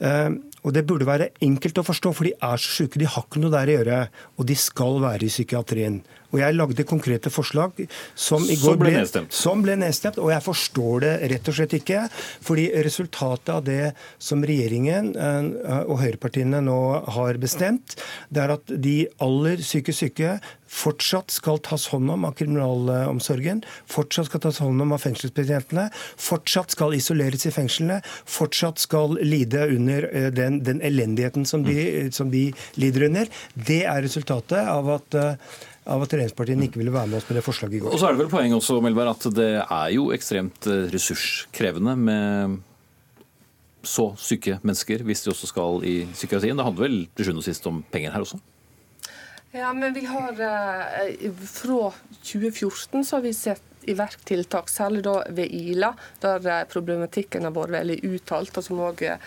Uh, 0.00 0.34
og 0.64 0.72
Det 0.72 0.86
burde 0.88 1.06
være 1.06 1.28
enkelt 1.44 1.78
å 1.78 1.84
forstå, 1.84 2.10
for 2.16 2.24
de 2.24 2.32
er 2.40 2.60
så 2.60 2.70
syke. 2.72 3.00
De 3.00 3.08
har 3.08 3.26
ikke 3.26 3.40
noe 3.42 3.52
der 3.52 3.68
å 3.68 3.74
gjøre. 3.76 3.98
Og 4.40 4.46
de 4.48 4.56
skal 4.56 4.96
være 5.02 5.26
i 5.26 5.32
psykiatrien. 5.32 5.98
Og 6.34 6.40
jeg 6.42 6.56
lagde 6.58 6.86
konkrete 6.88 7.30
forslag 7.30 7.84
som 8.18 8.42
i 8.50 8.58
går 8.58 8.78
ble, 8.80 8.92
nedstemt. 8.98 9.34
Som 9.34 9.62
ble 9.62 9.76
nedstemt. 9.78 10.18
Og 10.18 10.32
jeg 10.34 10.44
forstår 10.44 11.06
det 11.06 11.14
rett 11.34 11.50
og 11.50 11.58
slett 11.58 11.76
ikke. 11.78 12.02
Fordi 12.44 12.66
resultatet 12.84 13.54
av 13.54 13.62
det 13.66 13.94
som 14.18 14.42
regjeringen 14.44 15.12
eh, 15.14 15.80
og 15.84 16.02
høyrepartiene 16.02 16.62
nå 16.64 16.80
har 17.16 17.38
bestemt, 17.42 17.96
det 18.34 18.44
er 18.44 18.56
at 18.58 18.76
de 18.84 18.98
aller 19.22 19.62
psykisk 19.62 20.04
syke 20.04 20.36
fortsatt 20.74 21.30
skal 21.34 21.60
tas 21.64 21.86
hånd 21.92 22.10
om 22.10 22.24
av 22.26 22.34
kriminalomsorgen, 22.38 23.62
fortsatt 23.90 24.30
skal 24.30 24.42
tas 24.46 24.60
hånd 24.64 24.82
om 24.82 24.94
av 24.96 25.02
fengselsbetjentene, 25.04 25.88
fortsatt 26.20 26.74
skal 26.74 26.96
isoleres 26.96 27.46
i 27.46 27.52
fengslene, 27.54 28.00
fortsatt 28.04 28.82
skal 28.82 29.18
lide 29.22 29.68
under 29.76 30.08
eh, 30.10 30.30
den, 30.34 30.62
den 30.66 30.82
elendigheten 30.84 31.46
som 31.48 31.66
de, 31.66 32.10
som 32.14 32.32
de, 32.34 32.48
lider 32.80 33.08
under. 33.08 33.30
Det 33.54 33.84
er 33.86 34.02
resultatet 34.04 34.58
av 34.58 34.88
at 34.96 35.16
uh, 35.18 35.60
av 35.84 36.04
at 36.04 36.14
regjeringspartiene 36.14 36.68
ikke 36.68 36.80
ville 36.80 36.94
være 36.94 37.10
med 37.10 37.18
oss 37.18 37.26
med 37.28 37.38
det 37.38 37.44
forslaget 37.44 37.78
i 37.78 37.82
går. 37.84 37.92
Og 37.92 38.00
så 38.00 38.08
er 38.08 38.14
det 38.14 38.22
vel 38.22 38.30
poeng 38.32 38.54
også, 38.56 38.78
Melberg, 38.84 39.12
at 39.12 39.26
det 39.36 39.50
er 39.62 39.90
jo 39.92 40.08
ekstremt 40.16 40.68
eh, 40.70 40.86
ressurskrevende 40.94 41.96
med 42.00 42.56
så 43.84 44.08
syke 44.16 44.56
mennesker, 44.64 45.04
hvis 45.04 45.26
de 45.26 45.32
også 45.34 45.50
skal 45.50 45.84
i 45.84 45.94
psykiatrien. 46.14 46.56
Det 46.56 46.64
handler 46.64 46.86
vel 46.86 46.98
til 47.12 47.28
sjuende 47.28 47.44
og 47.44 47.48
sist 47.50 47.68
om 47.68 47.82
penger 47.92 48.14
her 48.14 48.24
også? 48.24 48.40
Ja, 49.54 49.68
men 49.76 49.92
vi 49.94 50.02
har 50.08 50.40
eh, 50.42 51.28
Fra 51.46 51.92
2014 52.24 53.04
så 53.04 53.18
har 53.18 53.22
vi 53.22 53.36
sett 53.36 53.62
i 53.84 53.92
verk 53.92 54.22
tiltak, 54.24 54.70
særlig 54.72 55.02
da 55.04 55.18
ved 55.36 55.52
Ila, 55.52 55.92
der 56.24 56.48
eh, 56.48 56.64
problematikken 56.70 57.44
har 57.44 57.52
vært 57.54 57.76
veldig 57.76 57.98
uttalt. 58.08 58.56
og 58.56 58.64
som 58.64 58.80
også 58.88 59.12
Eh, 59.12 59.18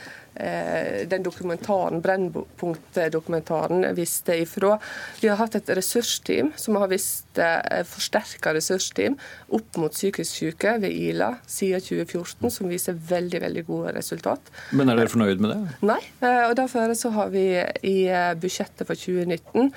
den 1.09 1.23
dokumentaren, 1.25 2.01
Brennpunkt-dokumentaren 2.01 3.85
viste 3.97 4.35
ifra. 4.41 4.77
Vi 5.21 5.29
har 5.31 5.39
hatt 5.39 5.57
et 5.57 5.69
ressursteam 5.77 6.51
som 6.55 6.77
har 6.81 6.89
vist 6.91 7.39
eh, 7.41 7.83
forsterka 7.87 8.53
ressursteam 8.55 9.17
opp 9.55 9.79
mot 9.81 9.93
psykisk 9.93 10.41
syke 10.41 10.77
ved 10.83 10.93
Ila 10.93 11.33
siden 11.47 11.83
2014, 11.83 12.51
som 12.53 12.71
viser 12.71 12.97
veldig 13.09 13.41
veldig 13.43 13.65
gode 13.67 13.93
resultat. 13.97 14.51
Men 14.77 14.91
er 14.91 14.99
dere 14.99 15.13
fornøyd 15.13 15.43
med 15.43 15.53
det? 15.53 15.61
Nei. 15.87 16.01
Eh, 16.21 16.43
og 16.49 16.55
Derfor 16.57 16.93
så 16.97 17.13
har 17.13 17.29
vi 17.33 17.45
i 17.85 17.97
budsjettet 18.41 18.87
for 18.87 18.97
2019 18.97 19.71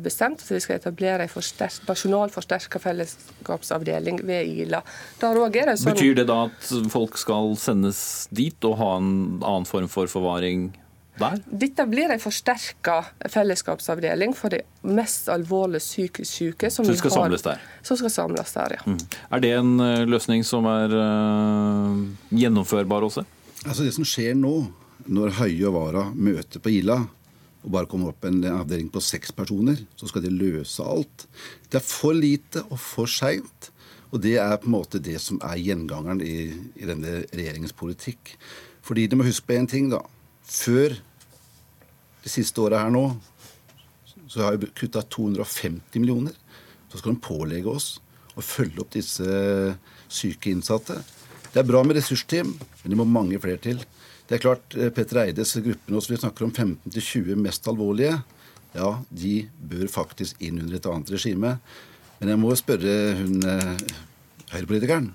bestemt 0.00 0.40
at 0.40 0.48
vi 0.48 0.58
skal 0.64 0.78
etablere 0.78 1.26
en 1.26 1.30
forsterk, 1.30 1.82
nasjonal 1.84 2.30
forsterka 2.32 2.80
fellesskapsavdeling 2.80 4.22
ved 4.24 4.48
Ila. 4.64 4.80
Sånn... 5.20 5.92
Betyr 5.92 6.16
det 6.22 6.24
da 6.30 6.38
at 6.46 6.70
folk 6.92 7.18
skal 7.20 7.52
sendes 7.60 8.00
dit 8.32 8.64
og 8.64 8.78
ha 8.80 8.94
en 8.96 9.12
annen 9.44 9.68
form 9.72 9.90
for 9.90 10.10
forvaring 10.10 10.70
der? 11.18 11.40
Dette 11.46 11.84
blir 11.90 12.12
en 12.12 12.20
forsterka 12.20 12.98
fellesskapsavdeling 13.30 14.34
for 14.36 14.52
de 14.52 14.62
mest 14.88 15.28
alvorlig 15.32 15.82
psykisk 15.82 16.30
syke. 16.30 16.70
Som 16.72 16.88
så 16.88 16.96
skal 16.96 17.12
har, 17.12 17.24
samles 17.26 17.46
der? 17.46 17.64
Som 17.84 18.00
skal 18.00 18.14
samles 18.14 18.54
der, 18.56 18.76
ja. 18.78 18.84
Mm. 18.86 19.00
Er 19.28 19.42
det 19.44 19.54
en 19.58 19.72
uh, 19.80 20.04
løsning 20.08 20.44
som 20.46 20.68
er 20.70 20.94
uh, 20.96 21.98
gjennomførbar 22.32 23.08
også? 23.08 23.26
Altså 23.66 23.84
Det 23.84 23.92
som 23.94 24.06
skjer 24.08 24.34
nå, 24.38 24.54
når 25.12 25.36
Høie 25.42 25.66
og 25.68 25.76
Vara 25.76 26.06
møter 26.14 26.62
på 26.62 26.72
Ila, 26.78 27.02
og 27.62 27.70
bare 27.70 27.86
kommer 27.86 28.10
opp 28.10 28.24
en 28.26 28.40
avdeling 28.48 28.88
på 28.90 29.02
seks 29.04 29.30
personer, 29.36 29.78
så 29.94 30.08
skal 30.10 30.24
de 30.24 30.32
løse 30.34 30.82
alt. 30.82 31.28
Det 31.70 31.78
er 31.78 31.86
for 31.86 32.16
lite 32.16 32.64
og 32.70 32.80
for 32.82 33.10
seint. 33.10 33.70
Og 34.12 34.20
det 34.20 34.34
er 34.42 34.58
på 34.60 34.68
en 34.68 34.74
måte 34.74 35.00
det 35.00 35.14
som 35.22 35.38
er 35.46 35.60
gjengangeren 35.62 36.20
i, 36.20 36.50
i 36.74 36.88
denne 36.88 37.22
regjeringens 37.30 37.72
politikk. 37.72 38.34
Fordi 38.92 39.06
du 39.08 39.14
må 39.16 39.24
huske 39.24 39.46
på 39.48 39.54
én 39.56 39.64
ting, 39.64 39.86
da. 39.88 40.02
Før 40.44 40.92
de 42.20 42.28
siste 42.28 42.60
åra 42.60 42.82
her 42.82 42.90
nå, 42.92 43.06
så 44.28 44.42
har 44.44 44.58
vi 44.60 44.68
kutta 44.68 45.00
250 45.00 45.96
millioner. 45.96 46.34
Så 46.92 47.00
skal 47.00 47.14
de 47.14 47.22
pålegge 47.24 47.72
oss 47.72 47.86
å 48.36 48.44
følge 48.44 48.82
opp 48.84 48.92
disse 48.92 49.24
syke 50.12 50.52
innsatte. 50.52 50.98
Det 51.54 51.62
er 51.62 51.70
bra 51.70 51.80
med 51.88 51.96
ressursteam, 51.96 52.52
men 52.52 52.92
det 52.92 53.00
må 53.00 53.08
mange 53.08 53.40
flere 53.40 53.62
til. 53.64 53.80
Det 54.28 54.36
er 54.36 54.44
klart, 54.44 54.76
eh, 54.76 54.92
Petter 54.92 55.22
Eides 55.24 55.56
gruppe 55.56 55.88
nå, 55.88 56.04
som 56.04 56.12
vi 56.12 56.20
snakker 56.20 56.50
om 56.50 56.52
15-20 56.52 57.40
mest 57.48 57.72
alvorlige, 57.72 58.18
ja, 58.76 58.90
de 59.08 59.34
bør 59.72 59.88
faktisk 59.88 60.36
inn 60.44 60.60
under 60.60 60.76
et 60.76 60.92
annet 60.92 61.16
regime. 61.16 61.54
Men 62.20 62.34
jeg 62.34 62.44
må 62.44 62.52
spørre 62.60 62.98
hun 63.24 63.40
eh, 63.40 63.72
høyrepolitikeren, 64.52 65.14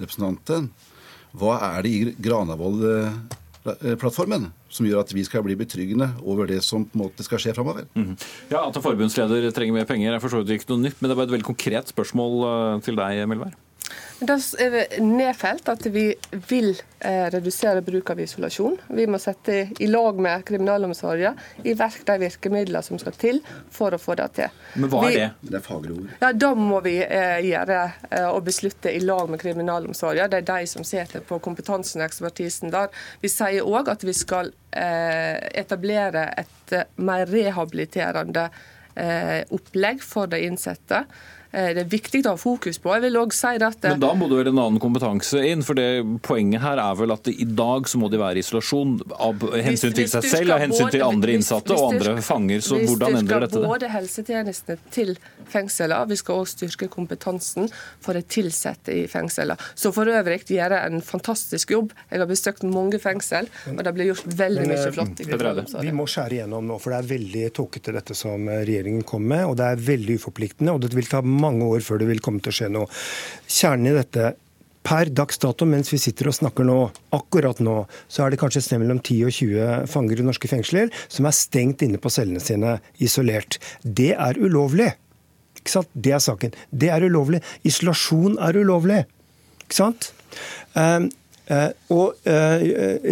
representanten, 0.00 0.72
hva 1.38 1.54
er 1.76 1.82
det 1.86 1.90
i 1.90 2.14
Granavolden-plattformen 2.22 4.44
som 4.70 4.86
gjør 4.86 5.00
at 5.02 5.14
vi 5.14 5.24
skal 5.26 5.42
bli 5.46 5.54
betryggende 5.58 6.08
over 6.22 6.46
det 6.50 6.60
som 6.66 6.84
på 6.86 6.94
en 6.96 7.02
måte 7.04 7.22
skal 7.26 7.38
skje 7.42 7.54
framover? 7.56 7.84
Mm. 7.94 8.14
Ja, 8.50 8.58
At 8.66 8.76
en 8.76 8.84
forbundsleder 8.84 9.50
trenger 9.54 9.74
mer 9.78 9.88
penger 9.88 10.14
er 10.14 10.20
for 10.22 10.30
så 10.32 10.38
vidt 10.42 10.54
ikke 10.58 10.70
noe 10.74 10.84
nytt, 10.86 10.98
men 11.00 11.08
det 11.10 11.16
var 11.18 11.24
et 11.28 11.34
veldig 11.36 11.50
konkret 11.52 11.86
spørsmål 11.92 12.32
eh, 12.50 12.76
til 12.86 12.94
deg, 12.98 13.12
Melvær. 13.30 13.54
Det 14.20 14.34
er 14.60 14.70
det 14.74 14.98
nedfelt 15.00 15.68
at 15.72 15.86
vi 15.88 16.02
vil 16.50 16.74
eh, 16.98 17.26
redusere 17.32 17.80
bruk 17.84 18.10
av 18.12 18.18
isolasjon. 18.20 18.76
Vi 18.92 19.06
må 19.08 19.16
sette 19.22 19.62
i 19.80 19.88
lag 19.88 20.18
med 20.20 20.44
kriminalomsorgen 20.48 21.38
i 21.64 21.72
verk 21.78 22.02
de 22.08 22.18
virkemidlene 22.26 22.82
som 22.84 23.00
skal 23.00 23.16
til 23.16 23.40
for 23.72 23.96
å 23.96 24.00
få 24.00 24.18
det 24.20 24.28
til. 24.36 24.58
Men 24.76 24.92
hva 24.92 25.02
er 25.08 25.16
det? 25.16 25.30
Det 25.40 25.56
er 25.60 25.64
fagre 25.64 25.96
ord. 25.96 26.12
Ja, 26.20 26.32
Da 26.44 26.52
må 26.58 26.82
vi 26.84 26.98
eh, 27.00 27.40
gjøre 27.48 27.80
eh, 28.10 28.28
og 28.28 28.44
beslutte 28.50 28.92
i 28.92 29.00
lag 29.00 29.32
med 29.32 29.40
kriminalomsorgen. 29.40 30.28
Det 30.28 30.42
er 30.42 30.48
de 30.52 30.68
som 30.68 30.84
sitter 30.84 31.24
på 31.24 31.40
kompetansen 31.40 32.04
og 32.04 32.10
ekspertisen 32.10 32.76
der. 32.76 32.92
Vi 33.24 33.32
sier 33.32 33.64
òg 33.64 33.88
at 33.88 34.04
vi 34.04 34.16
skal 34.16 34.52
eh, 34.76 35.40
etablere 35.64 36.28
et 36.44 36.76
mer 37.00 37.24
rehabiliterende 37.30 38.50
eh, 39.00 39.42
opplegg 39.48 40.04
for 40.04 40.28
de 40.28 40.44
innsatte. 40.44 41.06
Eh, 41.52 41.72
det 41.74 41.82
er 41.82 41.90
viktig 41.90 42.22
å 42.26 42.36
ha 42.36 42.38
fokus 42.38 42.78
på. 42.78 42.92
Jeg 42.94 43.04
vil 43.08 43.18
også 43.18 43.38
si 43.40 43.64
at... 43.66 43.82
Men 43.82 44.02
da 44.02 44.12
må 44.14 44.28
det 44.30 44.38
vel 44.38 44.50
en 44.52 44.60
annen 44.62 44.82
kompetanse 44.82 45.42
inn? 45.48 45.64
for 45.66 45.78
det 45.78 45.88
Poenget 46.24 46.62
her 46.62 46.78
er 46.78 46.98
vel 46.98 47.10
at 47.14 47.26
i 47.30 47.46
dag 47.46 47.88
så 47.90 47.98
må 47.98 48.10
de 48.12 48.20
være 48.20 48.38
i 48.38 48.44
isolasjon 48.44 48.96
av 49.18 49.42
hensyn 49.64 49.94
til 49.96 50.06
seg 50.10 50.26
selv, 50.30 50.54
av 50.54 50.62
hensyn 50.62 50.92
til 50.92 51.02
andre 51.04 51.34
innsatte 51.34 51.74
og 51.74 51.96
andre 51.96 52.16
fanger. 52.24 52.62
Så 52.64 52.78
hvordan 52.84 53.18
endrer 53.18 53.46
dette 53.46 53.58
det? 53.58 53.62
Vi 53.62 53.66
styrker 53.66 53.74
både 53.74 53.90
helsetjenestene 53.90 54.92
til 54.94 55.14
fengslene, 55.50 55.98
vi 56.10 56.18
skal 56.20 56.42
også 56.44 56.60
styrke 56.60 56.90
kompetansen 56.92 57.66
for 58.02 58.14
de 58.14 58.24
ansatte 58.44 58.94
i 58.94 59.04
fengslene. 59.10 59.56
Så 59.74 59.90
for 59.94 60.08
øvrig 60.10 60.42
gjør 60.46 60.76
jeg 60.76 60.92
en 60.92 61.02
fantastisk 61.04 61.74
jobb. 61.74 61.94
Jeg 62.10 62.22
har 62.22 62.30
besøkt 62.30 62.62
mange 62.66 63.00
fengsel, 63.02 63.50
og 63.74 63.82
det 63.86 63.94
blir 63.96 64.10
gjort 64.12 64.30
veldig 64.38 64.68
mye 64.70 64.78
eh, 64.78 64.94
flott. 64.94 65.24
Vi 65.80 65.94
må 65.96 66.06
skjære 66.10 66.38
igjennom 66.38 66.70
nå, 66.70 66.78
for 66.82 66.94
det 66.94 67.00
er 67.00 67.10
veldig 67.10 67.44
tåkete 67.58 67.94
dette 67.96 68.16
som 68.18 68.46
regjeringen 68.50 69.02
kom 69.08 69.26
med, 69.26 69.46
og 69.50 69.58
det 69.60 69.66
er 69.74 69.84
veldig 69.90 70.18
uforpliktende. 70.20 70.76
og 70.76 70.84
det 70.84 70.94
vil 70.94 71.10
ta 71.10 71.22
mange 71.40 71.66
år 71.66 71.82
før 71.84 72.02
det 72.02 72.10
vil 72.10 72.22
komme 72.24 72.42
til 72.44 72.52
å 72.52 72.58
skje 72.60 72.70
noe. 72.76 73.02
Kjernen 73.48 73.92
i 73.92 73.98
dette 73.98 74.36
Per 74.80 75.10
dags 75.12 75.36
dato, 75.36 75.66
mens 75.68 75.90
vi 75.92 75.98
sitter 76.00 76.30
og 76.30 76.34
snakker 76.38 76.64
nå, 76.64 76.78
akkurat 77.12 77.58
nå, 77.60 77.74
så 78.08 78.24
er 78.24 78.32
det 78.32 78.38
kanskje 78.40 78.62
et 78.62 78.64
sted 78.64 78.80
mellom 78.80 79.02
10 79.02 79.26
og 79.28 79.34
20 79.36 79.90
fanger 79.92 80.22
i 80.22 80.24
norske 80.24 80.48
fengsler 80.48 80.88
som 81.04 81.28
er 81.28 81.36
stengt 81.36 81.84
inne 81.84 82.00
på 82.00 82.08
cellene 82.08 82.40
sine, 82.40 82.78
isolert. 82.96 83.58
Det 83.84 84.14
er 84.16 84.40
ulovlig. 84.40 84.88
Ikke 85.60 85.74
sant? 85.76 85.92
Det 85.92 86.16
er 86.16 86.24
saken. 86.24 86.56
Det 86.72 86.88
er 86.96 87.04
ulovlig. 87.04 87.42
Isolasjon 87.68 88.40
er 88.40 88.56
ulovlig. 88.56 89.02
Ikke 89.66 89.82
sant? 89.82 90.14
Um, 90.72 91.10
Eh, 91.10 91.19
og 91.90 92.28
eh, 92.28 92.64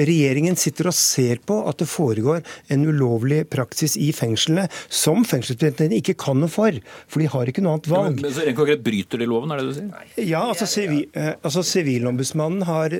Regjeringen 0.09 0.59
sitter 0.59 0.90
og 0.90 0.96
ser 0.96 1.40
på 1.46 1.59
at 1.68 1.81
det 1.83 1.88
foregår 1.90 2.42
en 2.72 2.87
ulovlig 2.87 3.42
praksis 3.51 3.96
i 4.01 4.11
fengslene 4.14 4.68
som 4.88 5.24
fengselsbetjentene 5.27 5.98
ikke 5.98 6.16
kan 6.20 6.38
noe 6.42 6.53
for, 6.53 6.79
for 7.11 7.22
de 7.22 7.31
har 7.33 7.51
ikke 7.51 7.64
noe 7.64 7.79
annet 7.79 7.90
valg. 7.90 8.22
Men, 8.22 8.35
så 8.35 8.46
rent 8.46 8.59
konkret 8.59 8.85
Bryter 8.85 9.22
de 9.22 9.29
loven, 9.29 9.53
er 9.53 9.62
det 9.62 9.68
du 9.70 9.74
sier? 9.79 10.12
Ja, 10.22 10.44
altså, 10.46 10.68
sivil, 10.70 11.05
eh, 11.18 11.33
altså 11.42 11.64
Sivilombudsmannen 11.66 12.66
har 12.68 12.94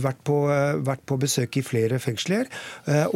vært 0.00 0.24
på, 0.26 0.40
vært 0.86 1.04
på, 1.08 1.18
besøk 1.20 1.60
i 1.60 1.64
flere 1.64 1.98
fengsler. 2.02 2.48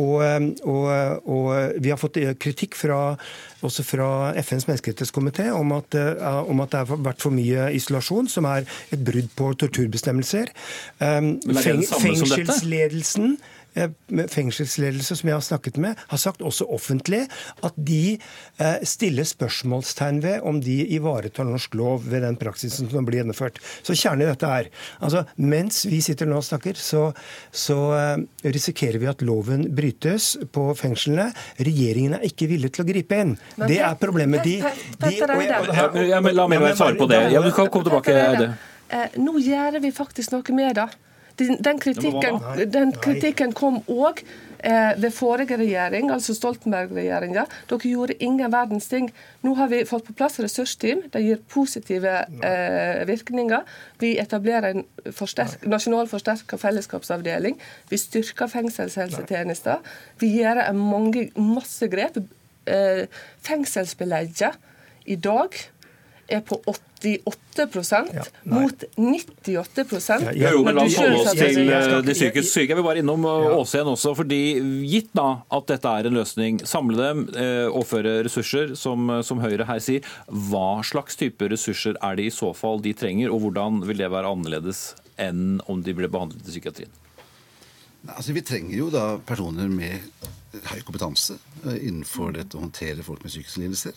Og, 0.01 0.21
og, 0.69 0.87
og 1.25 1.49
vi 1.83 1.93
har 1.93 2.01
fått 2.01 2.19
kritikk 2.43 2.77
fra 2.79 3.17
også 3.65 3.85
fra 3.87 4.09
FNs 4.41 4.69
menneskerettighetskomité 4.69 5.49
om, 5.55 5.73
at, 5.77 5.97
eh, 5.99 6.51
om 6.51 6.61
at 6.65 6.73
det 6.73 6.83
har 6.85 7.03
vært 7.09 7.25
for 7.25 7.35
mye 7.35 7.71
isolasjon, 7.77 8.29
som 8.29 8.49
er 8.51 8.69
et 8.95 9.05
brudd 9.05 9.33
på 9.37 9.53
torturbestemmelser. 9.65 10.53
Um, 11.01 11.37
Feng, 11.63 11.85
fengselsledelsen 12.01 13.37
Eh, 13.39 13.64
fengselsledelse 13.75 15.17
som 15.19 15.31
jeg 15.31 15.37
har 15.37 15.45
snakket 15.45 15.79
med, 15.83 15.99
har 16.11 16.21
sagt 16.21 16.43
også 16.45 16.67
offentlig 16.73 17.25
at 17.67 17.77
de 17.77 18.17
eh, 18.17 18.85
stiller 18.87 19.27
spørsmålstegn 19.27 20.21
ved 20.25 20.47
om 20.47 20.61
de 20.63 20.77
ivaretar 20.97 21.47
norsk 21.49 21.75
lov 21.79 22.07
ved 22.11 22.25
den 22.27 22.39
praksisen 22.41 22.91
som 22.91 23.07
blir 23.07 23.23
gjennomført. 23.23 23.59
Så 23.83 23.97
kjernen 23.99 24.27
i 24.27 24.31
dette 24.31 24.51
er 24.51 24.71
altså 25.01 25.25
mens 25.37 25.85
vi 25.91 26.01
sitter 26.05 26.31
nå 26.31 26.39
og 26.41 26.47
snakker, 26.47 26.79
så, 26.79 27.09
så 27.51 27.79
eh, 27.99 28.25
risikerer 28.47 29.01
vi 29.03 29.11
at 29.11 29.25
loven 29.27 29.67
brytes 29.75 30.35
på 30.55 30.69
fengslene. 30.79 31.31
Regjeringen 31.59 32.19
er 32.19 32.29
ikke 32.29 32.49
villig 32.51 32.75
til 32.75 32.85
å 32.85 32.89
gripe 32.89 33.23
inn. 33.25 33.35
Det 33.59 33.81
er 33.83 33.99
problemet. 34.01 34.45
De, 34.45 34.59
de 34.61 35.15
og 35.25 35.43
jeg, 35.43 35.59
og 35.59 35.73
og, 35.95 35.99
ja, 36.09 36.21
men 36.23 36.35
La 36.35 36.47
meg 36.51 36.63
svare 36.77 36.99
på 36.99 37.09
det. 37.11 37.21
Ja, 37.35 37.43
du 37.43 37.51
kan 37.55 37.71
komme 37.73 37.87
tilbake, 37.87 38.15
Eide. 38.15 38.53
Nå 39.19 39.39
gjør 39.43 39.81
vi 39.83 39.91
faktisk 39.95 40.35
noe 40.35 40.55
med 40.55 40.77
det. 40.79 40.87
Den 41.39 41.79
kritikken, 41.83 42.37
den 42.71 42.93
kritikken 43.03 43.53
kom 43.57 43.81
òg 43.91 44.21
eh, 44.63 44.93
ved 45.03 45.11
forrige 45.11 45.57
regjering, 45.59 46.13
altså 46.15 46.35
Stoltenberg-regjeringa. 46.37 47.43
Dere 47.71 47.91
gjorde 47.91 48.15
ingen 48.23 48.53
verdens 48.53 48.87
ting. 48.91 49.09
Nå 49.43 49.55
har 49.59 49.73
vi 49.73 49.83
fått 49.89 50.07
på 50.07 50.15
plass 50.15 50.39
ressursteam. 50.39 51.03
Det 51.11 51.25
gir 51.25 51.43
positive 51.51 52.15
eh, 52.23 53.03
virkninger. 53.09 53.67
Vi 53.99 54.15
etablerer 54.23 54.77
en 54.77 54.87
forsterk, 55.11 55.67
nasjonal 55.67 56.09
forsterka 56.13 56.59
fellesskapsavdeling. 56.61 57.59
Vi 57.91 57.99
styrker 57.99 58.53
fengselshelsetjenester. 58.55 59.83
Vi 60.23 60.31
gjør 60.39 60.63
mange, 60.79 61.29
masse 61.35 61.91
grep. 61.91 62.23
Eh, 62.71 63.05
fengselsbelegget 63.45 64.55
i 65.11 65.19
dag 65.21 65.59
er 66.29 66.41
på 66.47 66.63
88 67.25 67.99
ja, 68.15 68.25
mot 68.51 68.85
98 68.97 69.85
ja, 70.35 70.51
jo, 70.53 70.63
men 70.67 70.77
La 70.77 70.85
oss 70.87 70.97
holde 70.99 71.21
oss 71.21 71.37
til 71.39 71.61
eh, 71.69 71.95
de 72.05 72.17
psykisk 72.17 72.49
syke. 72.49 72.73
Jeg 72.73 72.79
vil 72.79 72.87
bare 72.87 73.03
innom 73.03 73.27
Åsien 73.29 73.89
også. 73.91 74.15
fordi 74.19 74.41
Gitt 74.89 75.13
da 75.17 75.29
at 75.55 75.69
dette 75.71 75.93
er 76.01 76.09
en 76.09 76.19
løsning, 76.19 76.61
samle 76.69 76.99
dem, 76.99 77.25
eh, 77.37 77.67
overføre 77.69 78.17
ressurser, 78.27 78.75
som, 78.79 79.11
som, 79.27 79.43
Høyre 79.45 79.69
her 79.69 79.83
sier. 79.85 80.07
Hva 80.27 80.83
slags 80.87 81.19
type 81.21 81.49
ressurser 81.53 81.99
er 82.01 82.19
det 82.19 82.29
i 82.31 82.35
så 82.35 82.53
fall 82.57 82.83
de 82.85 82.95
trenger, 82.97 83.33
og 83.33 83.45
hvordan 83.45 83.83
vil 83.85 84.01
det 84.01 84.11
være 84.13 84.31
annerledes 84.31 84.95
enn 85.21 85.61
om 85.71 85.83
de 85.85 85.95
ble 85.97 86.11
behandlet 86.11 86.43
i 86.47 86.55
psykiatrien? 86.55 87.01
Altså, 88.09 88.35
vi 88.37 88.45
trenger 88.45 88.77
jo 88.77 88.91
da 88.93 89.15
personer 89.25 89.71
med 89.73 90.03
høy 90.71 90.81
kompetanse 90.85 91.39
innenfor 91.65 92.35
dette 92.37 92.59
å 92.59 92.65
håndtere 92.67 93.05
folk 93.07 93.23
med 93.25 93.33
psykiske 93.33 93.63
lidelser. 93.63 93.97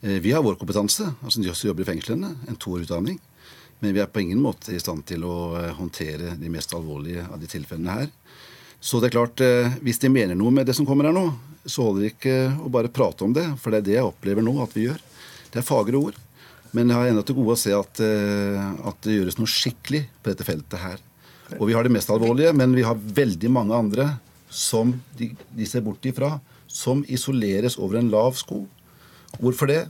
Eh, 0.00 0.20
vi 0.20 0.32
har 0.32 0.42
vår 0.42 0.54
kompetanse, 0.54 1.12
altså 1.20 1.42
de 1.42 1.50
også 1.52 1.68
jobber 1.68 1.84
i 1.84 1.90
fengslene, 1.90 2.32
en 2.48 2.56
toårutdanning. 2.56 3.18
Men 3.80 3.94
vi 3.96 4.00
er 4.00 4.08
på 4.08 4.22
ingen 4.22 4.40
måte 4.40 4.72
i 4.72 4.80
stand 4.80 5.04
til 5.08 5.26
å 5.28 5.36
eh, 5.60 5.74
håndtere 5.76 6.34
de 6.40 6.52
mest 6.52 6.72
alvorlige 6.76 7.26
av 7.28 7.40
de 7.40 7.48
tilfellene 7.50 7.98
her. 7.98 8.08
Så 8.80 9.00
det 9.00 9.10
er 9.10 9.16
klart, 9.18 9.44
eh, 9.44 9.76
hvis 9.84 10.00
de 10.00 10.12
mener 10.12 10.38
noe 10.38 10.52
med 10.56 10.68
det 10.68 10.76
som 10.78 10.88
kommer 10.88 11.08
her 11.08 11.16
nå, 11.16 11.26
så 11.68 11.84
holder 11.84 12.06
det 12.06 12.14
ikke 12.14 12.38
å 12.64 12.72
bare 12.72 12.92
prate 12.92 13.26
om 13.26 13.36
det. 13.36 13.44
For 13.60 13.72
det 13.72 13.82
er 13.82 13.88
det 13.88 13.96
jeg 13.98 14.08
opplever 14.08 14.44
nå 14.44 14.56
at 14.64 14.72
vi 14.76 14.86
gjør. 14.88 15.04
Det 15.52 15.60
er 15.60 15.68
fagre 15.68 16.00
ord. 16.00 16.16
Men 16.72 16.88
jeg 16.88 16.96
har 16.96 17.10
ennå 17.10 17.26
til 17.26 17.36
gode 17.36 17.56
å 17.56 17.60
se 17.60 17.72
at, 17.74 18.00
at, 18.00 18.98
det 19.02 19.16
gjøres 19.16 19.36
noe 19.40 19.50
skikkelig 19.50 20.04
på 20.22 20.30
dette 20.30 20.46
feltet 20.46 20.78
her. 20.78 21.00
Og 21.58 21.64
vi 21.66 21.74
har 21.74 21.82
det 21.82 21.90
mest 21.90 22.12
alvorlige, 22.14 22.52
men 22.54 22.76
vi 22.78 22.84
har 22.86 22.94
veldig 22.94 23.50
mange 23.50 23.74
andre 23.74 24.06
som 24.54 24.92
de, 25.18 25.32
de 25.50 25.66
ser 25.66 25.82
bort 25.82 26.06
ifra, 26.06 26.36
som 26.70 27.02
isoleres 27.10 27.74
over 27.74 27.98
en 27.98 28.12
lav 28.14 28.38
sko. 28.38 28.62
Hvorfor 29.38 29.66
det? 29.66 29.88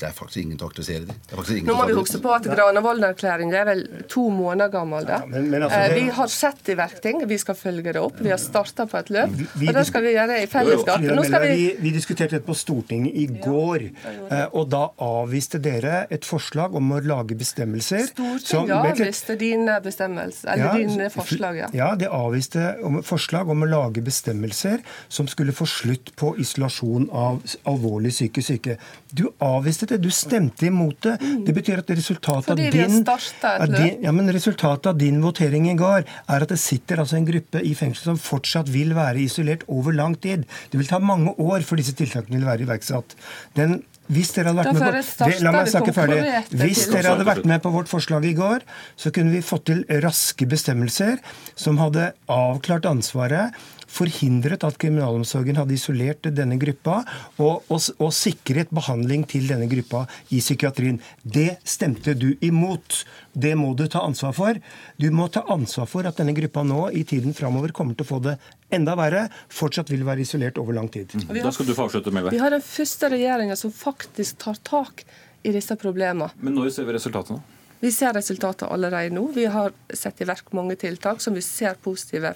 Det 0.00 0.08
er 0.08 0.14
faktisk 0.16 0.40
ingen 0.40 0.58
til 0.58 0.66
å 0.66 0.70
aktualisere 0.70 1.04
dem. 1.06 1.66
Nå 1.68 1.74
må 1.76 1.84
vi 1.86 1.94
huske 1.94 2.18
på 2.22 2.30
at 2.34 2.46
Granavolden-erklæringen 2.48 3.54
er 3.54 3.66
vel 3.68 3.82
to 4.10 4.24
måneder 4.32 4.72
gammel. 4.72 5.04
Ja, 5.06 5.20
men, 5.28 5.50
men 5.52 5.66
altså, 5.66 5.78
det... 5.92 5.98
vi 6.00 6.14
har 6.16 6.30
sett 6.32 6.70
i 6.72 6.76
verk 6.78 6.98
ting, 7.04 7.20
vi 7.28 7.38
skal 7.38 7.58
følge 7.58 7.94
det 7.94 8.00
opp. 8.02 8.18
Vi 8.24 8.32
har 8.32 8.40
starta 8.40 8.86
på 8.90 8.98
et 8.98 9.12
løp. 9.14 9.36
Vi, 9.60 9.68
og 9.68 9.76
det 9.76 9.84
skal 9.86 10.06
vi 10.06 10.14
gjøre 10.16 10.38
i 10.42 10.48
fellesskap. 10.50 11.04
Vi... 11.04 11.52
Vi, 11.52 11.68
vi, 11.84 11.92
diskuterte 11.94 12.38
dette 12.38 12.48
på 12.48 12.56
Stortinget 12.56 13.14
i 13.20 13.26
går, 13.36 13.84
ja, 14.02 14.46
og 14.56 14.70
da 14.72 14.86
avviste 15.04 15.60
dere 15.62 16.06
et 16.12 16.26
forslag 16.26 16.74
om 16.78 16.94
å 16.96 17.00
lage 17.04 17.36
bestemmelser 17.38 18.08
Stortinget 18.08 18.72
avviste 18.76 19.36
dine 19.38 19.76
bestemmelser, 19.84 20.48
eller 20.54 20.64
ja, 20.64 20.72
dine 20.80 21.08
forslag, 21.12 21.58
ja. 21.60 21.70
Ja, 21.76 21.90
det 21.98 22.08
avviste 22.12 22.72
forslag 23.06 23.50
om 23.52 23.64
å 23.64 23.68
lage 23.68 24.02
bestemmelser 24.04 24.82
som 25.12 25.28
skulle 25.30 25.54
få 25.56 25.68
slutt 25.68 26.14
på 26.18 26.34
isolasjon 26.42 27.08
av 27.12 27.42
alvorlig 27.68 28.12
psykisk 28.14 28.54
syke. 28.54 28.78
Du 29.12 29.26
avviste 29.42 29.91
det. 29.92 30.00
Du 30.02 30.10
stemte 30.14 30.66
imot 30.68 30.98
det. 31.06 31.16
Det 31.46 31.54
betyr 31.56 31.82
at 31.82 31.92
resultatet 31.92 32.52
av 32.54 32.60
din, 32.60 32.98
av 33.06 33.68
din, 33.76 34.02
ja, 34.02 34.12
men 34.14 34.32
resultatet 34.34 34.90
av 34.92 34.98
din 35.00 35.20
votering 35.24 35.70
i 35.70 35.76
går 35.78 36.02
er 36.02 36.46
at 36.46 36.52
det 36.52 36.60
sitter 36.60 37.02
altså 37.02 37.18
en 37.18 37.28
gruppe 37.28 37.62
i 37.62 37.74
fengsel 37.78 38.12
som 38.12 38.20
fortsatt 38.20 38.70
vil 38.72 38.96
være 38.98 39.22
isolert 39.24 39.64
over 39.68 39.96
lang 39.96 40.16
tid. 40.20 40.46
Det 40.72 40.80
vil 40.80 40.90
ta 40.90 41.00
mange 41.02 41.34
år 41.38 41.64
før 41.66 41.82
disse 41.82 41.96
tiltakene 41.98 42.40
vil 42.40 42.48
være 42.48 42.66
iverksatt. 42.66 43.16
Den 43.58 43.82
hvis 44.12 44.32
dere 44.34 44.50
er 44.50 44.66
på, 44.66 45.28
la 45.40 45.52
meg 45.54 45.68
snakke 45.70 45.92
ferdig. 45.94 46.18
Hvis 46.58 46.88
dere 46.90 47.14
hadde 47.14 47.26
vært 47.26 47.46
med 47.48 47.62
på 47.64 47.70
vårt 47.72 47.88
forslag 47.88 48.26
i 48.28 48.34
går, 48.36 48.64
så 48.98 49.12
kunne 49.14 49.32
vi 49.32 49.44
fått 49.46 49.68
til 49.70 49.84
raske 50.02 50.48
bestemmelser 50.50 51.20
som 51.54 51.78
hadde 51.80 52.10
avklart 52.32 52.88
ansvaret, 52.90 53.54
forhindret 53.92 54.64
at 54.66 54.78
kriminalomsorgen 54.80 55.58
hadde 55.60 55.76
isolert 55.76 56.28
denne 56.34 56.58
gruppa, 56.60 57.02
og, 57.38 57.66
og, 57.72 57.80
og 58.02 58.12
sikret 58.16 58.72
behandling 58.74 59.26
til 59.28 59.48
denne 59.50 59.68
gruppa 59.70 60.04
i 60.32 60.40
psykiatrien. 60.42 61.00
Det 61.22 61.58
stemte 61.68 62.16
du 62.18 62.32
imot. 62.40 63.02
Det 63.32 63.54
må 63.58 63.72
du 63.76 63.86
ta 63.90 64.04
ansvar 64.04 64.34
for. 64.36 64.60
Du 65.00 65.08
må 65.14 65.28
ta 65.32 65.44
ansvar 65.52 65.88
for 65.90 66.08
at 66.08 66.20
denne 66.20 66.34
gruppa 66.36 66.64
nå 66.66 66.88
i 66.96 67.04
tiden 67.08 67.36
framover 67.36 67.74
kommer 67.76 67.96
til 67.96 68.06
å 68.06 68.12
få 68.14 68.20
det 68.24 68.36
enda 68.72 68.96
verre, 68.96 69.26
fortsatt 69.52 69.92
vil 69.92 70.04
være 70.08 70.24
isolert 70.24 70.60
over 70.60 70.76
lang 70.76 70.88
tid. 70.92 71.12
Vi 71.12 71.42
Da 71.44 71.52
skal 71.52 71.68
du 71.68 71.74
få 71.76 71.88
avslutte, 71.88 72.12
vi 72.32 72.40
har 72.40 72.54
den 72.54 72.64
første 72.64 73.10
regjeringa 73.12 73.56
som 73.56 73.72
faktisk 73.72 74.38
tar 74.40 74.56
tak 74.64 75.04
i 75.42 75.52
disse 75.52 75.76
problemene. 75.76 76.30
Men 76.40 76.56
når 76.56 76.70
ser 76.72 76.88
vi 76.88 76.96
resultatene? 76.96 77.42
Vi 77.82 77.90
ser 77.92 78.12
resultatet 78.14 78.68
allerede 78.70 79.10
nå. 79.10 79.24
Vi 79.34 79.44
har 79.50 79.72
satt 79.98 80.20
i 80.22 80.26
verk 80.28 80.52
mange 80.54 80.76
tiltak 80.78 81.20
som 81.20 81.34
vi 81.34 81.42
ser 81.42 81.74
positive 81.82 82.30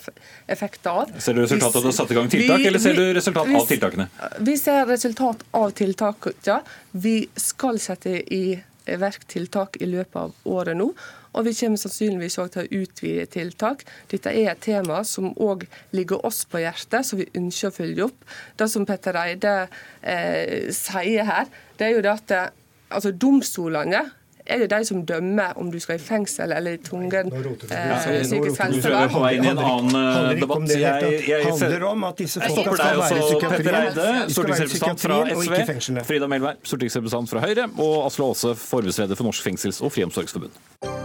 effekter 0.51 0.91
av. 1.05 1.13
Ser 1.23 1.37
du 1.39 1.45
resultatet 1.45 1.77
av 1.77 1.77
at 1.77 1.85
du 1.85 1.91
har 1.93 1.95
satt 2.01 2.11
i 2.11 2.17
gang 2.19 2.31
tiltak, 2.33 2.59
Vi- 2.59 2.67
eller 2.67 2.83
ser 2.83 2.95
vi- 2.97 2.99
du 2.99 3.15
resultat 3.15 3.47
vi- 3.47 3.55
av 3.61 3.67
tiltakene? 3.69 4.09
Vi 4.41 4.57
ser 4.59 4.87
resultat 4.87 5.45
av 5.55 5.71
tiltakene. 5.71 6.63
Vi 6.93 7.29
skal 7.37 7.79
sette 7.79 8.11
i 8.35 8.61
verk 8.87 9.27
tiltak 9.29 9.77
i 9.81 9.87
løpet 9.87 10.17
av 10.17 10.33
året 10.45 10.77
nå. 10.77 10.93
Og 11.35 11.45
vi 11.45 11.53
kommer 11.55 11.77
sannsynligvis 11.77 12.39
også 12.39 12.53
til 12.53 12.63
å 12.67 12.83
utvide 12.83 13.27
tiltak. 13.27 13.85
Dette 14.09 14.27
er 14.27 14.51
et 14.51 14.61
tema 14.61 15.05
som 15.05 15.35
òg 15.35 15.67
ligger 15.93 16.25
oss 16.25 16.45
på 16.45 16.59
hjertet, 16.59 17.05
som 17.05 17.19
vi 17.19 17.27
ønsker 17.27 17.69
å 17.71 17.75
følge 17.77 18.05
opp. 18.05 18.25
Det 18.57 18.69
som 18.71 18.87
Petter 18.87 19.13
Eide 19.15 19.69
eh, 20.03 20.71
sier 20.73 21.25
her, 21.25 21.47
det 21.79 21.87
er 21.87 21.95
jo 21.95 22.01
det 22.03 22.11
at 22.11 22.31
eh, 22.31 22.49
altså, 22.91 23.13
domstolene 23.13 24.11
er 24.47 24.59
det 24.63 24.69
de 24.71 24.85
som 24.87 25.03
dømmer 25.07 25.57
om 25.61 25.71
du 25.73 25.79
skal 25.83 25.99
i 25.99 26.03
fengsel 26.03 26.53
eller 26.55 26.77
i 26.77 26.81
tvungen 26.87 27.33
eh, 27.35 28.23
psykisk 28.23 28.57
Du 28.57 28.63
helsevern. 28.63 29.15
vei 29.23 29.33
inn 29.37 29.45
i 29.45 29.51
en 29.53 29.59
annen 29.59 29.97
eh, 30.01 30.41
debatt. 30.41 30.69
det, 30.71 31.41
handler 31.47 31.87
om 31.91 32.05
at 32.11 32.19
disse 32.23 32.41
folka 32.41 32.77
skal 32.77 33.01
være 33.03 33.19
i 33.19 33.25
psykiatrien. 33.27 34.31
Stortingsrepresentant 34.37 35.07
fra 35.07 35.21
og 35.25 35.45
ikke 35.45 35.63
i 35.63 35.81
SV. 35.81 36.05
Frida 36.09 36.31
Melvær, 36.31 36.61
stortingsrepresentant 36.63 37.35
fra 37.35 37.45
Høyre. 37.47 37.69
Og 37.77 38.07
Asle 38.07 38.31
Aase, 38.31 38.55
forbundsleder 38.67 39.19
for 39.19 39.29
Norsk 39.29 39.47
fengsels- 39.51 39.83
og 39.83 39.93
friomsorgsforbund. 39.93 40.96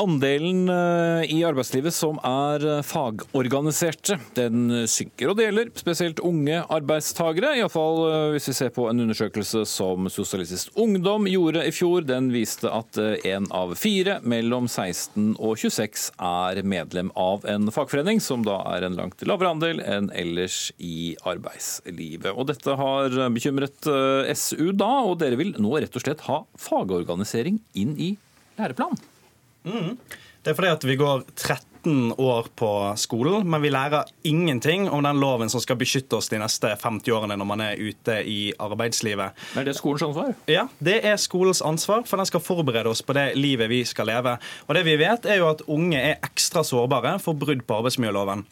Andelen 0.00 0.68
eh, 0.72 1.32
i 1.34 1.40
arbeidslivet 1.44 1.94
som 1.94 2.18
er 2.24 2.64
eh, 2.66 2.82
fagorganiserte, 2.86 4.16
den 4.36 4.86
synker. 4.90 5.32
Og 5.32 5.38
deler, 5.40 5.70
spesielt 5.78 6.22
unge 6.24 6.62
arbeidstagere, 6.72 7.54
iallfall 7.60 8.32
hvis 8.34 8.50
vi 8.50 8.56
ser 8.56 8.72
på 8.74 8.88
en 8.90 9.04
undersøkelse 9.04 9.64
som 9.68 10.08
Sosialistisk 10.10 10.72
Ungdom 10.80 11.28
gjorde 11.30 11.66
i 11.68 11.74
fjor. 11.74 12.06
Den 12.08 12.30
viste 12.32 12.70
at 12.72 12.96
én 13.26 13.48
av 13.54 13.76
fire 13.78 14.18
mellom 14.24 14.68
16 14.70 15.34
og 15.36 15.60
26 15.60 16.10
er 16.16 16.62
medlem 16.64 17.12
av 17.18 17.44
en 17.48 17.68
fagforening, 17.72 18.22
som 18.24 18.44
da 18.46 18.60
er 18.72 18.86
en 18.86 18.96
langt 18.98 19.22
lavere 19.26 19.52
andel 19.54 19.84
enn 19.84 20.10
ellers 20.16 20.70
i 20.78 21.14
arbeidslivet. 21.28 22.32
Og 22.34 22.48
dette 22.50 22.76
har 22.80 23.16
bekymret 23.34 23.88
eh, 23.90 24.32
SU 24.34 24.72
da, 24.72 24.90
og 25.06 25.20
dere 25.22 25.38
vil 25.40 25.54
nå 25.60 25.76
rett 25.76 25.96
og 25.96 26.04
slett 26.04 26.26
ha 26.28 26.42
fagorganisering 26.70 27.60
inn 27.78 27.96
i 28.00 28.14
læreplanen. 28.58 29.00
Det 29.64 30.52
er 30.52 30.56
fordi 30.56 30.70
at 30.72 30.84
vi 30.88 30.96
går 30.96 31.24
13 31.36 32.14
år 32.20 32.46
på 32.56 32.70
skolen, 33.00 33.44
men 33.48 33.62
vi 33.62 33.70
lærer 33.72 34.08
ingenting 34.28 34.86
om 34.92 35.02
den 35.04 35.20
loven 35.20 35.50
som 35.52 35.60
skal 35.60 35.76
beskytte 35.80 36.16
oss 36.16 36.28
de 36.32 36.38
neste 36.40 36.70
50 36.80 37.12
årene 37.16 37.36
når 37.40 37.48
man 37.48 37.62
er 37.64 37.80
ute 37.80 38.18
i 38.28 38.38
arbeidslivet. 38.60 39.36
Er 39.56 39.68
det 39.68 39.76
skolens 39.76 40.04
ansvar? 40.04 40.32
Ja, 40.48 40.66
Det 40.78 40.98
er 41.04 41.16
skolens 41.20 41.62
ansvar, 41.64 42.04
for 42.08 42.20
den 42.20 42.28
skal 42.28 42.44
forberede 42.44 42.88
oss 42.88 43.02
på 43.04 43.16
det 43.16 43.34
livet 43.36 43.68
vi 43.72 43.82
skal 43.88 44.08
leve. 44.12 44.38
Og 44.68 44.74
det 44.76 44.84
vi 44.88 44.96
vet 45.00 45.28
er 45.28 45.40
jo 45.42 45.50
at 45.52 45.64
Unge 45.68 46.00
er 46.00 46.18
ekstra 46.24 46.64
sårbare 46.64 47.18
for 47.20 47.36
brudd 47.36 47.64
på 47.68 47.80
arbeidsmiljøloven. 47.82 48.46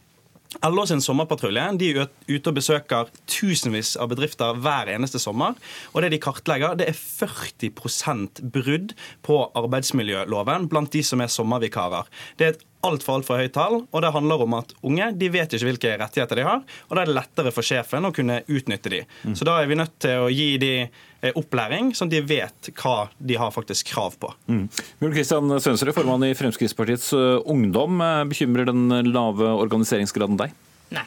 LO 0.65 0.87
sin 0.89 1.03
sommerpatrulje 1.05 1.65
de 1.77 1.91
er 1.93 2.07
ute 2.29 2.51
og 2.51 2.57
besøker 2.57 3.11
tusenvis 3.29 3.97
av 4.01 4.09
bedrifter 4.13 4.57
hver 4.65 4.89
eneste 4.95 5.21
sommer. 5.21 5.59
Og 5.93 6.03
det 6.03 6.15
de 6.15 6.23
kartlegger, 6.25 6.79
det 6.79 6.89
er 6.89 6.97
40% 6.97 8.41
brudd 8.55 8.95
på 9.27 9.43
arbeidsmiljøloven 9.59 10.71
blant 10.73 10.95
de 10.95 11.05
som 11.05 11.21
er 11.21 11.33
sommervikarer. 11.33 12.09
Det 12.41 12.47
er 12.47 12.57
et 12.57 12.65
altfor 12.87 13.19
altfor 13.19 13.41
høyt 13.41 13.55
tall, 13.57 13.81
og 13.91 14.03
det 14.05 14.12
handler 14.14 14.45
om 14.45 14.55
at 14.61 14.73
unge 14.87 15.11
de 15.19 15.29
vet 15.35 15.53
ikke 15.55 15.67
hvilke 15.67 15.95
rettigheter 15.99 16.38
de 16.38 16.47
har, 16.47 16.62
og 16.62 16.95
da 16.95 17.03
er 17.03 17.11
det 17.11 17.17
lettere 17.17 17.53
for 17.55 17.67
sjefen 17.67 18.07
å 18.07 18.12
kunne 18.14 18.41
utnytte 18.47 18.93
de. 18.93 19.03
Så 19.35 19.47
da 19.49 19.59
er 19.59 19.71
vi 19.71 19.79
nødt 19.79 19.97
til 20.05 20.25
å 20.27 20.31
gi 20.31 20.49
de 20.62 20.73
eh, 20.85 21.33
opplæring, 21.35 21.91
sånn 21.99 22.11
at 22.11 22.14
de 22.14 22.23
vet 22.31 22.71
hva 22.79 23.09
de 23.19 23.38
har 23.41 23.53
faktisk 23.55 23.91
krav 23.95 24.19
på. 24.23 24.31
Bjørn 24.47 25.17
Kristian 25.17 25.59
Svensrud, 25.59 25.95
formann 25.97 26.29
i 26.29 26.35
Fremskrittspartiets 26.38 27.12
eh, 27.19 27.37
Ungdom. 27.51 28.01
Eh, 28.05 28.25
Bekymrer 28.31 28.71
den 28.71 28.88
lave 29.11 29.51
organiseringsgraden 29.59 30.38
deg? 30.38 30.55
Nei. 30.95 31.07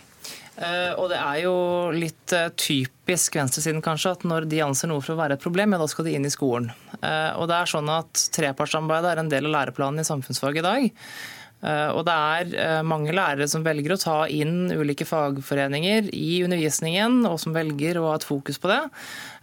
Eh, 0.62 0.91
og 0.99 1.07
det 1.10 1.17
er 1.23 1.43
jo 1.45 1.55
litt 1.95 2.36
typisk 2.60 3.39
venstresiden 3.39 3.81
kanskje, 3.86 4.17
at 4.17 4.27
når 4.27 4.51
de 4.51 4.60
anser 4.67 4.91
noe 4.91 5.01
for 5.01 5.15
å 5.15 5.21
være 5.23 5.39
et 5.39 5.43
problem, 5.43 5.73
ja, 5.73 5.79
da 5.81 5.88
skal 5.89 6.10
de 6.10 6.17
inn 6.19 6.27
i 6.27 6.34
skolen. 6.34 6.69
Eh, 6.99 7.31
og 7.39 7.47
det 7.49 7.57
er 7.57 7.71
sånn 7.71 7.89
at 7.89 8.27
Trepartssamarbeidet 8.36 9.13
er 9.13 9.23
en 9.23 9.31
del 9.31 9.47
av 9.49 9.55
læreplanen 9.55 10.03
i 10.03 10.07
samfunnsfag 10.07 10.60
i 10.60 10.65
dag. 10.65 10.91
Eh, 11.62 11.89
Og 11.93 12.06
det 12.08 12.13
er 12.15 12.54
eh, 12.58 12.82
mange 12.86 13.13
lærere 13.13 13.47
som 13.50 13.63
velger 13.65 13.93
å 13.93 14.00
ta 14.02 14.17
inn 14.32 14.71
ulike 14.74 15.06
fagforeninger 15.06 16.10
i 16.17 16.41
undervisningen, 16.45 17.21
og 17.30 17.39
som 17.41 17.54
velger 17.56 18.00
å 18.02 18.08
ha 18.10 18.15
et 18.17 18.28
fokus 18.28 18.58
på 18.62 18.71
det. 18.71 18.82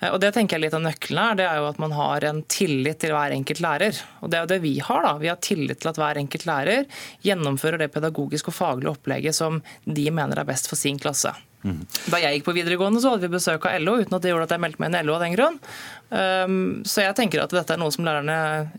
Eh, 0.00 0.10
Og 0.10 0.20
det 0.22 0.32
tenker 0.34 0.58
jeg 0.58 0.66
litt 0.66 0.78
av 0.78 0.84
nøkkelen 0.86 1.22
her, 1.22 1.38
det 1.38 1.48
er 1.48 1.60
jo 1.62 1.68
at 1.70 1.82
man 1.82 1.94
har 1.96 2.26
en 2.28 2.42
tillit 2.50 3.00
til 3.04 3.14
hver 3.14 3.34
enkelt 3.36 3.62
lærer. 3.64 4.02
Og 4.22 4.30
det 4.30 4.38
er 4.38 4.46
jo 4.46 4.52
det 4.54 4.62
vi 4.66 4.78
har, 4.82 5.02
da. 5.06 5.16
Vi 5.22 5.30
har 5.30 5.42
tillit 5.42 5.82
til 5.82 5.92
at 5.92 6.00
hver 6.00 6.18
enkelt 6.18 6.48
lærer 6.48 6.88
gjennomfører 7.26 7.84
det 7.84 7.92
pedagogiske 7.94 8.50
og 8.50 8.58
faglige 8.58 8.96
opplegget 8.96 9.38
som 9.38 9.62
de 9.86 10.10
mener 10.10 10.38
er 10.40 10.48
best 10.48 10.70
for 10.70 10.80
sin 10.80 10.98
klasse. 10.98 11.34
Da 11.62 12.20
jeg 12.22 12.38
gikk 12.38 12.46
på 12.46 12.54
videregående, 12.54 13.00
så 13.02 13.12
hadde 13.12 13.26
vi 13.26 13.34
besøk 13.34 13.66
av 13.66 13.80
LO, 13.82 13.96
uten 13.98 14.14
at 14.14 14.22
det 14.22 14.30
gjorde 14.30 14.46
at 14.46 14.54
jeg 14.54 14.62
meldte 14.62 14.82
meg 14.82 14.92
inn 14.92 14.98
i 14.98 15.02
LO 15.06 15.16
av 15.16 15.24
den 15.24 15.34
grunn. 15.34 15.58
Um, 16.08 16.54
så 16.88 17.02
jeg 17.04 17.16
tenker 17.18 17.42
at 17.42 17.52
dette 17.52 17.74
er 17.74 17.80
noe 17.82 17.92
som 17.92 18.06
lærerne 18.06 18.38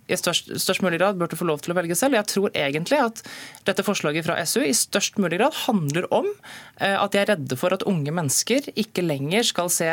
i 0.09 0.17
størst, 0.17 0.53
størst 0.63 0.85
mulig 0.85 1.01
grad 1.01 1.19
burde 1.19 1.37
få 1.37 1.45
lov 1.49 1.61
til 1.65 1.75
å 1.75 1.77
velge 1.77 1.97
selv. 1.99 2.17
Jeg 2.17 2.31
tror 2.31 2.55
egentlig 2.55 3.01
at 3.03 3.21
dette 3.67 3.85
forslaget 3.85 4.25
fra 4.25 4.39
SU 4.47 4.63
i 4.63 4.73
størst 4.73 5.19
mulig 5.21 5.41
grad 5.41 5.57
handler 5.67 6.07
om 6.15 6.31
eh, 6.79 6.95
at 6.95 7.13
de 7.13 7.21
er 7.21 7.33
redde 7.35 7.59
for 7.59 7.75
at 7.75 7.85
unge 7.89 8.15
mennesker 8.15 8.71
ikke 8.79 9.05
lenger 9.05 9.51
skal 9.51 9.73
se 9.73 9.91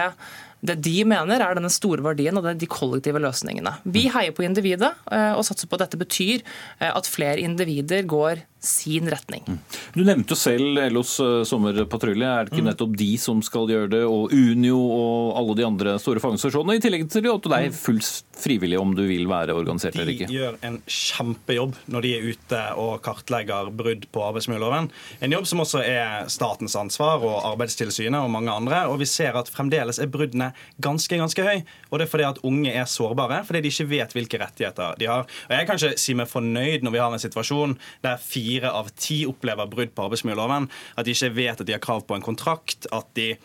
det 0.67 0.79
de 0.85 1.03
mener 1.09 1.43
er 1.43 1.59
denne 1.59 1.71
store 1.73 2.05
verdien 2.05 2.37
og 2.37 2.45
det 2.45 2.55
er 2.55 2.61
de 2.63 2.69
kollektive 2.71 3.21
løsningene. 3.23 3.75
Vi 3.85 4.07
heier 4.13 4.35
på 4.35 4.47
individet 4.47 4.93
eh, 5.13 5.33
og 5.37 5.45
satser 5.47 5.69
på 5.69 5.77
at 5.77 5.85
dette 5.85 6.01
betyr 6.01 6.41
eh, 6.41 6.91
at 6.91 7.11
flere 7.11 7.43
individer 7.45 8.07
går 8.09 8.43
sin 8.67 9.11
retning. 9.13 9.45
Du 9.95 10.03
nevnte 10.05 10.35
jo 10.35 10.39
selv 10.39 10.81
LOs 10.93 11.17
eh, 11.23 11.43
sommerpatrulje. 11.49 12.27
Er 12.27 12.47
det 12.47 12.55
ikke 12.55 12.67
nettopp 12.67 12.97
de 12.99 13.11
som 13.21 13.43
skal 13.45 13.71
gjøre 13.71 13.91
det, 13.95 14.03
og 14.07 14.35
Unio 14.35 14.79
og 14.79 15.37
alle 15.41 15.57
de 15.59 15.67
andre 15.67 15.97
store 16.03 16.23
fagorganisasjonene, 16.23 16.79
i 16.79 16.83
tillegg 16.85 17.07
til 17.13 17.31
at 17.31 17.47
du 17.47 17.55
er 17.57 17.71
fullt 17.75 18.25
frivillig 18.37 18.79
om 18.81 18.93
du 18.97 19.05
vil 19.09 19.27
være 19.31 19.55
organisert 19.57 19.97
eller 19.97 20.13
ikke. 20.13 20.29
De 20.29 20.39
gjør 20.39 20.59
en 20.67 20.79
kjempejobb 20.85 21.77
når 21.93 22.05
de 22.05 22.13
er 22.17 22.27
ute 22.27 22.63
og 22.83 22.99
kartlegger 23.05 23.71
brudd 23.77 24.07
på 24.13 24.25
arbeidsmiljøloven. 24.27 24.91
En 25.25 25.37
jobb 25.37 25.49
som 25.49 25.63
også 25.65 25.83
er 25.87 26.29
statens 26.33 26.77
ansvar 26.79 27.25
og 27.25 27.39
Arbeidstilsynet 27.53 28.19
og 28.21 28.31
mange 28.33 28.53
andre. 28.53 28.85
Og 28.91 29.01
vi 29.01 29.09
ser 29.09 29.37
at 29.39 29.51
fremdeles 29.53 30.01
er 30.03 30.11
bruddene 30.13 30.51
ganske 30.83 31.19
ganske 31.21 31.47
høy. 31.47 31.63
Og 31.91 31.99
det 31.99 32.07
er 32.07 32.13
fordi 32.13 32.29
at 32.29 32.43
unge 32.47 32.73
er 32.73 32.89
sårbare, 32.91 33.43
fordi 33.47 33.63
de 33.65 33.73
ikke 33.73 33.89
vet 33.91 34.15
hvilke 34.17 34.41
rettigheter 34.43 34.97
de 35.01 35.11
har. 35.11 35.27
Og 35.49 35.55
Jeg 35.57 35.69
kan 35.69 35.81
ikke 35.81 36.01
si 36.01 36.17
meg 36.19 36.31
fornøyd 36.31 36.85
når 36.85 36.95
vi 36.95 37.03
har 37.03 37.13
en 37.15 37.23
situasjon 37.23 37.77
der 38.05 38.21
fire 38.23 38.56
av 38.65 38.89
ti 38.97 39.25
opplever 39.29 39.69
brudd 39.69 39.93
på 39.97 40.07
arbeidsmiljøloven. 40.07 40.71
At 40.97 41.07
de 41.07 41.13
ikke 41.17 41.35
vet 41.37 41.61
at 41.61 41.67
de 41.67 41.77
har 41.77 41.85
krav 41.85 42.07
på 42.07 42.17
en 42.17 42.25
kontrakt. 42.25 42.87
at 42.93 43.07
de 43.15 43.37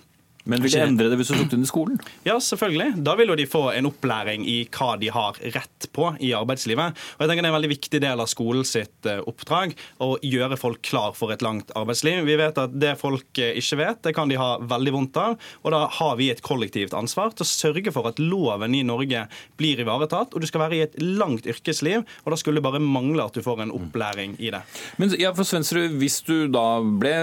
Men 0.49 0.63
vil 0.63 0.73
de 0.73 0.82
endre 0.82 1.10
det 1.12 1.17
hvis 1.19 1.32
du 1.32 1.38
tok 1.38 1.51
det 1.54 1.60
i 1.62 1.69
skolen? 1.69 1.99
Ja, 2.25 2.38
selvfølgelig. 2.41 3.01
Da 3.06 3.15
vil 3.19 3.32
jo 3.32 3.38
de 3.38 3.47
få 3.49 3.63
en 3.75 3.89
opplæring 3.89 4.45
i 4.49 4.58
hva 4.73 4.95
de 5.01 5.12
har 5.13 5.38
rett 5.56 5.88
på 5.93 6.12
i 6.23 6.32
arbeidslivet. 6.38 6.97
Og 7.17 7.23
jeg 7.23 7.30
tenker 7.30 7.41
Det 7.41 7.49
er 7.49 7.54
en 7.54 7.58
veldig 7.58 7.71
viktig 7.71 8.01
del 8.04 8.23
av 8.23 8.30
skolen 8.30 8.67
sitt 8.67 9.10
eh, 9.10 9.21
oppdrag 9.27 9.75
å 10.01 10.15
gjøre 10.25 10.58
folk 10.60 10.82
klar 10.86 11.15
for 11.17 11.34
et 11.34 11.43
langt 11.45 11.71
arbeidsliv. 11.77 12.23
Vi 12.27 12.38
vet 12.39 12.58
at 12.62 12.73
Det 12.82 12.95
folk 12.99 13.41
eh, 13.41 13.58
ikke 13.60 13.80
vet, 13.82 14.01
det 14.08 14.15
kan 14.17 14.32
de 14.32 14.39
ha 14.39 14.56
veldig 14.62 14.95
vondt 14.97 15.19
av. 15.21 15.38
og 15.63 15.75
Da 15.75 15.84
har 15.99 16.17
vi 16.19 16.32
et 16.34 16.43
kollektivt 16.45 16.95
ansvar 16.97 17.36
til 17.36 17.45
å 17.45 17.51
sørge 17.51 17.93
for 17.93 18.10
at 18.10 18.21
loven 18.21 18.75
i 18.77 18.84
Norge 18.88 19.27
blir 19.60 19.82
ivaretatt. 19.84 20.34
og 20.34 20.41
Du 20.41 20.47
skal 20.49 20.65
være 20.65 20.80
i 20.80 20.84
et 20.88 20.97
langt 21.01 21.47
yrkesliv, 21.49 22.06
og 22.25 22.34
da 22.34 22.39
skulle 22.39 22.62
det 22.62 22.67
bare 22.67 22.82
mangle 22.82 23.25
at 23.25 23.38
du 23.38 23.43
får 23.45 23.65
en 23.65 23.75
opplæring 23.75 24.38
i 24.39 24.51
det. 24.54 24.63
Men 24.97 25.13
ja, 25.19 25.34
for 25.34 25.47
Svensrud, 25.47 25.97
Hvis 26.01 26.21
du 26.25 26.47
da 26.47 26.82
ble 26.82 27.13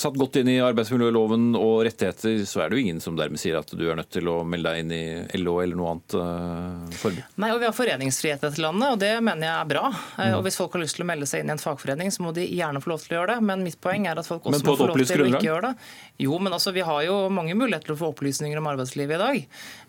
satt 0.00 0.16
godt 0.18 0.38
inn 0.40 0.48
i 0.48 0.60
arbeidsmiljøloven 0.64 1.52
og 1.58 1.84
rettigheter 1.86 2.39
så 2.48 2.62
er 2.62 2.70
det 2.70 2.78
jo 2.78 2.84
ingen 2.84 3.00
som 3.02 3.16
dermed 3.18 3.40
sier 3.40 3.58
at 3.58 3.70
du 3.76 3.82
er 3.88 3.98
nødt 3.98 4.10
til 4.12 4.28
å 4.30 4.40
melde 4.46 4.72
deg 4.72 4.82
inn 4.84 4.92
i 4.94 5.40
LO 5.40 5.56
eller 5.62 5.78
noe 5.78 5.94
annet 5.94 6.16
uh, 6.18 6.96
forbund. 7.00 7.36
Nei, 7.42 7.50
og 7.54 7.60
Vi 7.62 7.68
har 7.68 7.76
foreningsfrihet 7.76 8.42
i 8.42 8.46
dette 8.48 8.62
landet, 8.62 8.94
og 8.94 9.00
det 9.02 9.12
mener 9.24 9.46
jeg 9.46 9.54
er 9.56 9.70
bra. 9.72 9.90
Mm. 10.18 10.36
Og 10.38 10.44
Hvis 10.46 10.58
folk 10.60 10.76
har 10.76 10.84
lyst 10.84 10.98
til 10.98 11.04
å 11.04 11.08
melde 11.10 11.28
seg 11.30 11.44
inn 11.44 11.52
i 11.52 11.54
en 11.56 11.62
fagforening, 11.62 12.12
så 12.14 12.24
må 12.24 12.32
de 12.36 12.46
gjerne 12.46 12.82
få 12.84 12.92
lov 12.92 13.04
til 13.04 13.14
å 13.14 13.18
gjøre 13.18 13.34
det. 13.34 13.46
Men 13.50 13.66
mitt 13.66 13.80
poeng 13.82 14.08
er 14.10 14.22
at 14.22 14.30
folk 14.30 14.48
også 14.48 14.62
må 14.66 14.76
få 14.80 14.88
lov 14.90 15.02
til 15.02 15.24
å 15.24 15.28
ikke 15.30 15.44
gjøre 15.46 15.70
det. 15.70 15.90
Jo, 16.26 16.40
men 16.42 16.56
altså, 16.56 16.74
Vi 16.76 16.86
har 16.86 17.04
jo 17.06 17.18
mange 17.32 17.56
muligheter 17.58 17.90
til 17.90 17.96
å 17.96 18.00
få 18.00 18.12
opplysninger 18.14 18.60
om 18.60 18.70
arbeidslivet 18.72 19.16
i 19.16 19.22
dag. 19.24 19.40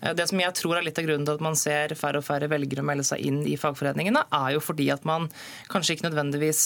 Eh, 0.02 0.14
det 0.18 0.28
som 0.32 0.42
jeg 0.42 0.58
tror 0.60 0.78
er 0.80 0.88
litt 0.88 1.02
av 1.02 1.08
grunnen 1.08 1.28
til 1.28 1.40
at 1.40 1.46
man 1.48 1.60
ser 1.60 1.96
færre 2.00 2.22
og 2.22 2.28
færre 2.28 2.50
velgere 2.52 2.86
melde 2.86 3.08
seg 3.08 3.24
inn 3.26 3.42
i 3.48 3.58
fagforeningene, 3.60 4.26
er 4.42 4.56
jo 4.56 4.64
fordi 4.64 4.90
at 4.94 5.06
man 5.08 5.30
kanskje 5.72 5.98
ikke 5.98 6.10
nødvendigvis 6.10 6.64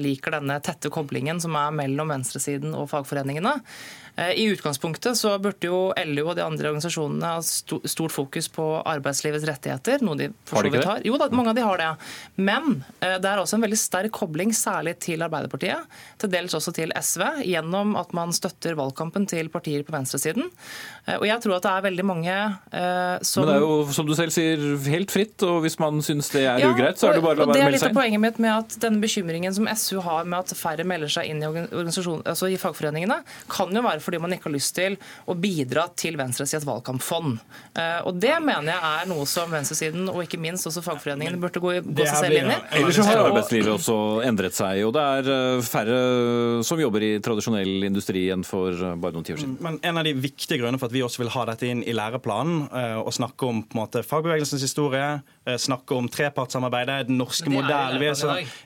liker 0.00 0.38
denne 0.38 0.58
tette 0.64 0.90
koblingen 0.92 1.40
som 1.42 1.56
er 1.58 1.74
mellom 1.74 2.12
venstresiden 2.12 2.74
og 2.76 2.88
fagforeningene. 2.92 3.58
Eh, 4.18 4.32
I 4.32 4.44
utgangspunktet 4.44 5.16
så 5.16 5.36
burde 5.38 5.68
jo 5.68 5.92
LO 5.94 6.24
og 6.26 6.34
de 6.38 6.42
andre 6.42 6.72
organisasjonene 6.72 7.34
ha 7.36 7.42
stort 7.42 8.14
fokus 8.14 8.48
på 8.50 8.66
arbeidslivets 8.82 9.46
rettigheter. 9.46 10.02
noe 10.02 10.18
de 10.18 10.30
for 10.48 10.66
så 10.66 10.72
vidt 10.74 10.88
har. 10.88 11.04
Jo 11.06 11.20
da, 11.20 11.28
mange 11.30 11.52
av 11.54 11.58
de 11.58 11.66
har 11.66 11.78
det. 11.78 11.90
Men 12.34 12.80
eh, 12.98 13.14
det 13.22 13.30
er 13.30 13.38
også 13.38 13.58
en 13.58 13.66
veldig 13.68 13.78
sterk 13.78 14.14
kobling 14.18 14.50
særlig 14.56 14.96
til 15.04 15.22
Arbeiderpartiet, 15.22 15.86
til 16.18 16.32
dels 16.34 16.56
også 16.58 16.74
til 16.74 16.94
SV, 16.98 17.24
gjennom 17.46 17.94
at 18.00 18.14
man 18.16 18.34
støtter 18.34 18.74
valgkampen 18.78 19.28
til 19.30 19.52
partier 19.54 19.86
på 19.86 19.94
venstresiden. 19.94 20.50
Eh, 21.08 21.16
og 21.16 21.26
jeg 21.28 21.40
tror 21.44 21.56
at 21.56 21.64
det 21.64 21.72
er 21.72 21.84
veldig 21.88 22.06
mange 22.08 22.36
som 23.24 23.42
Men 23.42 23.48
det 23.48 23.54
er 23.56 23.64
jo, 23.64 23.76
som 23.96 24.06
du 24.06 24.12
selv 24.18 24.32
sier, 24.34 24.60
helt 24.92 25.12
fritt, 25.12 25.42
og 25.46 25.62
hvis 25.64 25.78
man 25.80 26.02
syns 26.04 26.28
det 26.34 26.44
er 26.44 26.60
ja, 26.62 26.70
ugreit, 26.72 27.00
så 27.00 27.08
er 27.08 27.18
det 27.18 27.24
bare 27.24 27.46
å 27.46 27.48
melde 27.48 27.54
seg 27.54 27.58
inn. 27.58 27.58
Det 27.58 27.64
er 27.64 27.76
litt 27.76 27.86
av 27.88 27.96
poenget 27.96 28.22
mitt 28.22 28.40
med 28.44 28.52
at 28.52 28.76
denne 28.82 29.02
bekymringen 29.02 29.54
som 29.56 29.68
SU 29.72 30.02
har 30.04 30.28
med 30.28 30.38
at 30.42 30.54
færre 30.58 30.84
melder 30.88 31.12
seg 31.12 31.30
inn 31.32 31.42
i, 31.42 31.48
altså 31.48 32.50
i 32.52 32.58
fagforeningene, 32.60 33.20
kan 33.50 33.72
jo 33.74 33.82
være 33.84 34.04
fordi 34.04 34.20
man 34.22 34.34
ikke 34.36 34.50
har 34.50 34.54
lyst 34.56 34.74
til 34.76 34.98
å 35.26 35.36
bidra 35.38 35.86
til 35.98 36.18
Venstres 36.20 36.52
i 36.54 36.58
et 36.60 36.66
valgkampfond. 36.68 37.38
Eh, 37.78 38.00
og 38.08 38.20
Det 38.20 38.36
mener 38.44 38.72
jeg 38.74 38.92
er 38.92 39.10
noe 39.10 39.26
som 39.30 39.50
venstresiden 39.52 40.08
og 40.12 40.20
ikke 40.26 40.40
minst 40.42 40.68
også 40.68 40.82
fagforeningene 40.84 41.40
burde 41.40 41.62
gå, 41.62 41.74
gå 41.86 42.08
seg 42.08 42.20
selv 42.26 42.40
inn 42.42 42.52
i. 42.52 42.58
Ellers 42.78 43.00
har 43.08 43.22
arbeidslivet 43.24 43.72
også 43.78 43.98
endret 44.28 44.56
seg, 44.58 44.82
og 44.86 44.94
det 44.96 45.06
er 45.18 45.62
færre 45.64 45.98
som 46.66 46.80
jobber 46.80 47.04
i 47.06 47.12
tradisjonell 47.24 47.88
industri 47.88 48.28
enn 48.34 48.44
for 48.46 48.74
bare 49.00 49.16
noen 49.16 49.26
tiår 49.26 49.42
siden. 49.42 49.56
Men 49.64 49.80
En 49.88 50.00
av 50.00 50.06
de 50.06 50.12
viktige 50.18 50.60
grunnene 50.60 50.80
for 50.80 50.90
at 50.90 50.94
vi 50.94 50.97
også 51.04 51.22
vil 51.22 51.32
ha 51.34 51.44
dette 51.48 51.68
inn 51.68 51.82
i 51.86 51.94
læreplanen, 51.96 52.66
og 53.02 53.12
snakke 53.14 53.48
om 53.48 53.62
på 53.64 53.76
en 53.76 53.82
måte 53.82 54.04
fagbevegelsens 54.06 54.64
historie, 54.64 55.18
snakke 55.56 55.96
om 55.96 56.08
trepartssamarbeidet, 56.12 57.06
den 57.08 57.18
norske 57.18 57.48
modellen 57.50 58.00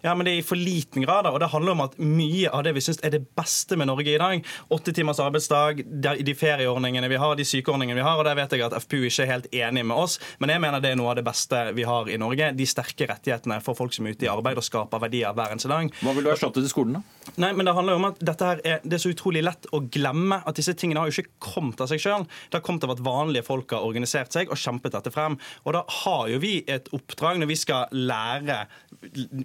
Ja, 0.02 0.14
men 0.14 0.26
det 0.26 0.32
er 0.34 0.40
i 0.40 0.46
for 0.46 0.56
liten 0.56 1.04
grad. 1.04 1.26
og 1.26 1.38
Det 1.40 1.50
handler 1.52 1.72
om 1.72 1.84
at 1.86 1.98
mye 1.98 2.50
av 2.50 2.64
det 2.64 2.74
vi 2.74 2.80
syns 2.84 3.00
er 3.04 3.10
det 3.14 3.22
beste 3.36 3.76
med 3.76 3.86
Norge 3.86 4.14
i 4.14 4.18
dag, 4.18 4.44
åtte 4.70 4.92
timers 4.92 5.20
arbeidsdag, 5.22 5.84
de 6.24 6.34
ferieordningene 6.34 7.08
vi 7.08 7.16
har, 7.20 7.36
de 7.36 7.44
sykeordningene 7.44 8.00
vi 8.00 8.06
har. 8.06 8.18
og 8.18 8.24
Der 8.24 8.34
vet 8.34 8.52
jeg 8.52 8.62
at 8.66 8.76
FPU 8.82 9.04
ikke 9.06 9.22
er 9.26 9.32
helt 9.32 9.48
enig 9.52 9.84
med 9.86 9.96
oss, 9.96 10.18
men 10.40 10.50
jeg 10.50 10.60
mener 10.60 10.80
det 10.80 10.92
er 10.92 10.96
noe 11.00 11.10
av 11.12 11.16
det 11.20 11.24
beste 11.26 11.72
vi 11.76 11.86
har 11.88 12.08
i 12.08 12.18
Norge. 12.20 12.52
De 12.56 12.66
sterke 12.66 13.08
rettighetene 13.08 13.60
for 13.62 13.74
folk 13.78 13.94
som 13.94 14.06
er 14.06 14.16
ute 14.16 14.26
i 14.26 14.32
arbeid 14.32 14.58
og 14.58 14.66
skaper 14.66 15.02
verdier 15.02 15.32
hver 15.36 15.52
eneste 15.54 15.70
dag. 15.70 15.90
Hva 16.02 16.14
vil 16.16 16.24
du 16.24 16.30
erstatte 16.32 16.62
til 16.62 16.70
skolen, 16.72 16.98
da? 17.00 17.02
Nei, 17.36 17.52
men 17.52 17.66
Det 17.66 17.74
handler 17.74 17.94
jo 17.94 18.00
om 18.02 18.08
at 18.10 18.18
dette 18.20 18.44
her 18.48 18.60
er, 18.64 18.80
det 18.84 18.98
er 18.98 19.02
så 19.04 19.12
utrolig 19.12 19.42
lett 19.44 19.68
å 19.72 19.80
glemme 19.92 20.42
at 20.44 20.58
disse 20.58 20.74
tingene 20.78 21.00
har 21.00 21.10
jo 21.10 21.22
ikke 21.22 21.38
kommet 21.52 21.80
av 21.80 21.88
seg 21.90 22.02
sjøl. 22.02 22.26
Det 22.50 22.58
har 22.58 22.64
kommet 22.66 22.84
av 22.84 22.94
at 22.96 23.02
vanlige 23.04 23.46
folk 23.46 23.70
har 23.72 23.86
organisert 23.86 24.32
seg 24.34 24.50
og 24.50 24.58
kjempet 24.60 24.92
dette 24.96 25.12
frem. 25.14 25.38
Og 25.64 25.76
da 25.76 25.84
har 26.02 26.28
jo 26.32 26.40
vi 26.42 26.54
et 26.76 26.90
oppdrag 26.96 27.40
når 27.40 27.50
vi 27.50 27.58
skal 27.60 27.92
lære 27.92 28.62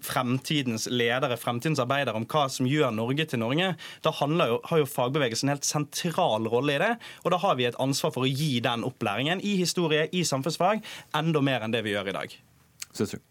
fremtidens 0.06 0.88
ledere, 0.92 1.38
fremtidens 1.40 1.82
arbeidere, 1.84 2.18
om 2.18 2.28
hva 2.30 2.46
som 2.52 2.70
gjør 2.70 2.94
Norge 2.96 3.28
til 3.30 3.42
Norge. 3.42 3.72
Da 4.06 4.14
jo, 4.14 4.60
har 4.70 4.82
jo 4.84 4.90
fagbevegelsen 4.90 5.50
en 5.50 5.56
helt 5.56 5.68
sentral 5.68 6.50
rolle 6.52 6.78
i 6.78 6.82
det. 6.84 6.94
Og 7.26 7.34
da 7.34 7.42
har 7.44 7.58
vi 7.60 7.70
et 7.70 7.80
ansvar 7.82 8.14
for 8.16 8.28
å 8.28 8.32
gi 8.32 8.60
den 8.64 8.86
opplæringen 8.88 9.42
i 9.44 9.58
historie, 9.62 10.08
i 10.12 10.24
samfunnsfag, 10.28 10.86
enda 11.18 11.44
mer 11.44 11.66
enn 11.66 11.76
det 11.76 11.84
vi 11.86 11.96
gjør 11.96 12.14
i 12.14 12.20
dag. 12.20 12.38
Synes 12.94 13.18
du? 13.18 13.27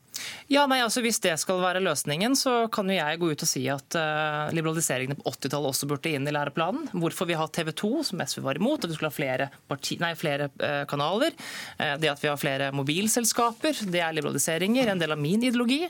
Ja, 0.52 0.66
nei, 0.70 0.80
altså 0.84 1.02
Hvis 1.04 1.20
det 1.24 1.34
skal 1.42 1.60
være 1.62 1.82
løsningen, 1.84 2.36
så 2.38 2.66
kan 2.72 2.90
jo 2.90 2.96
jeg 2.96 3.20
gå 3.20 3.30
ut 3.32 3.44
og 3.44 3.50
si 3.50 3.64
at 3.72 3.96
uh, 3.98 4.52
liberaliseringene 4.54 5.18
på 5.18 5.32
80-tallet 5.32 5.72
også 5.72 5.88
burde 5.90 6.12
inn 6.12 6.28
i 6.28 6.34
læreplanen. 6.34 6.88
Hvorfor 6.94 7.28
vi 7.28 7.36
har 7.38 7.50
TV 7.54 7.72
2, 7.76 7.90
som 8.10 8.22
SV 8.22 8.42
var 8.46 8.60
imot, 8.60 8.84
at 8.84 8.92
vi 8.92 8.98
skulle 8.98 9.10
ha 9.12 9.16
flere, 9.16 9.48
parti, 9.70 9.98
nei, 10.02 10.12
flere 10.18 10.48
uh, 10.60 10.84
kanaler. 10.90 11.34
Uh, 11.80 11.96
det 12.02 12.12
at 12.12 12.22
vi 12.22 12.30
har 12.30 12.40
flere 12.40 12.70
mobilselskaper, 12.76 13.84
det 13.92 14.02
er 14.02 14.16
liberaliseringer, 14.16 14.92
en 14.92 15.02
del 15.02 15.16
av 15.16 15.20
min 15.20 15.44
ideologi. 15.46 15.82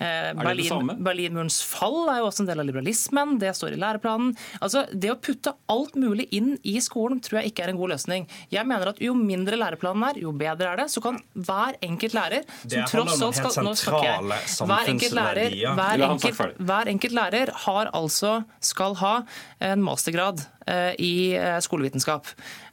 Berlin, 0.00 0.90
Berlinmurens 1.04 1.60
fall 1.66 2.08
er 2.10 2.20
jo 2.20 2.28
også 2.28 2.44
en 2.44 2.50
del 2.50 2.62
av 2.62 2.68
liberalismen, 2.68 3.36
det 3.40 3.52
står 3.56 3.76
i 3.76 3.80
læreplanen. 3.80 4.34
Altså, 4.60 4.84
Det 4.90 5.10
å 5.12 5.18
putte 5.20 5.54
alt 5.70 5.96
mulig 5.98 6.26
inn 6.36 6.54
i 6.66 6.76
skolen 6.84 7.20
tror 7.24 7.40
jeg 7.40 7.52
ikke 7.52 7.66
er 7.66 7.72
en 7.72 7.80
god 7.80 7.94
løsning. 7.94 8.26
Jeg 8.52 8.66
mener 8.68 8.92
at 8.92 9.00
Jo 9.00 9.14
mindre 9.16 9.58
læreplanen 9.58 10.04
er, 10.10 10.20
jo 10.22 10.32
bedre 10.36 10.72
er 10.72 10.82
det. 10.82 10.88
Så 10.92 11.02
kan 11.04 11.18
hver 11.34 11.78
enkelt 11.84 12.16
lærer 12.16 12.44
som 12.64 12.86
tross 12.90 13.22
alt 13.22 13.38
skal 13.38 13.54
sentrale 13.78 14.38
samfunnsverdier. 14.50 15.74
Hver 15.78 16.06
enkelt, 16.06 16.62
hver 16.70 16.90
enkelt 16.94 17.16
lærer 17.16 17.52
har 17.66 17.92
altså, 17.96 18.40
skal 18.64 18.96
ha 19.00 19.14
en 19.62 19.84
mastergrad 19.84 20.42
eh, 20.66 20.92
i 20.98 21.14
eh, 21.36 21.58
skolevitenskap. 21.64 22.28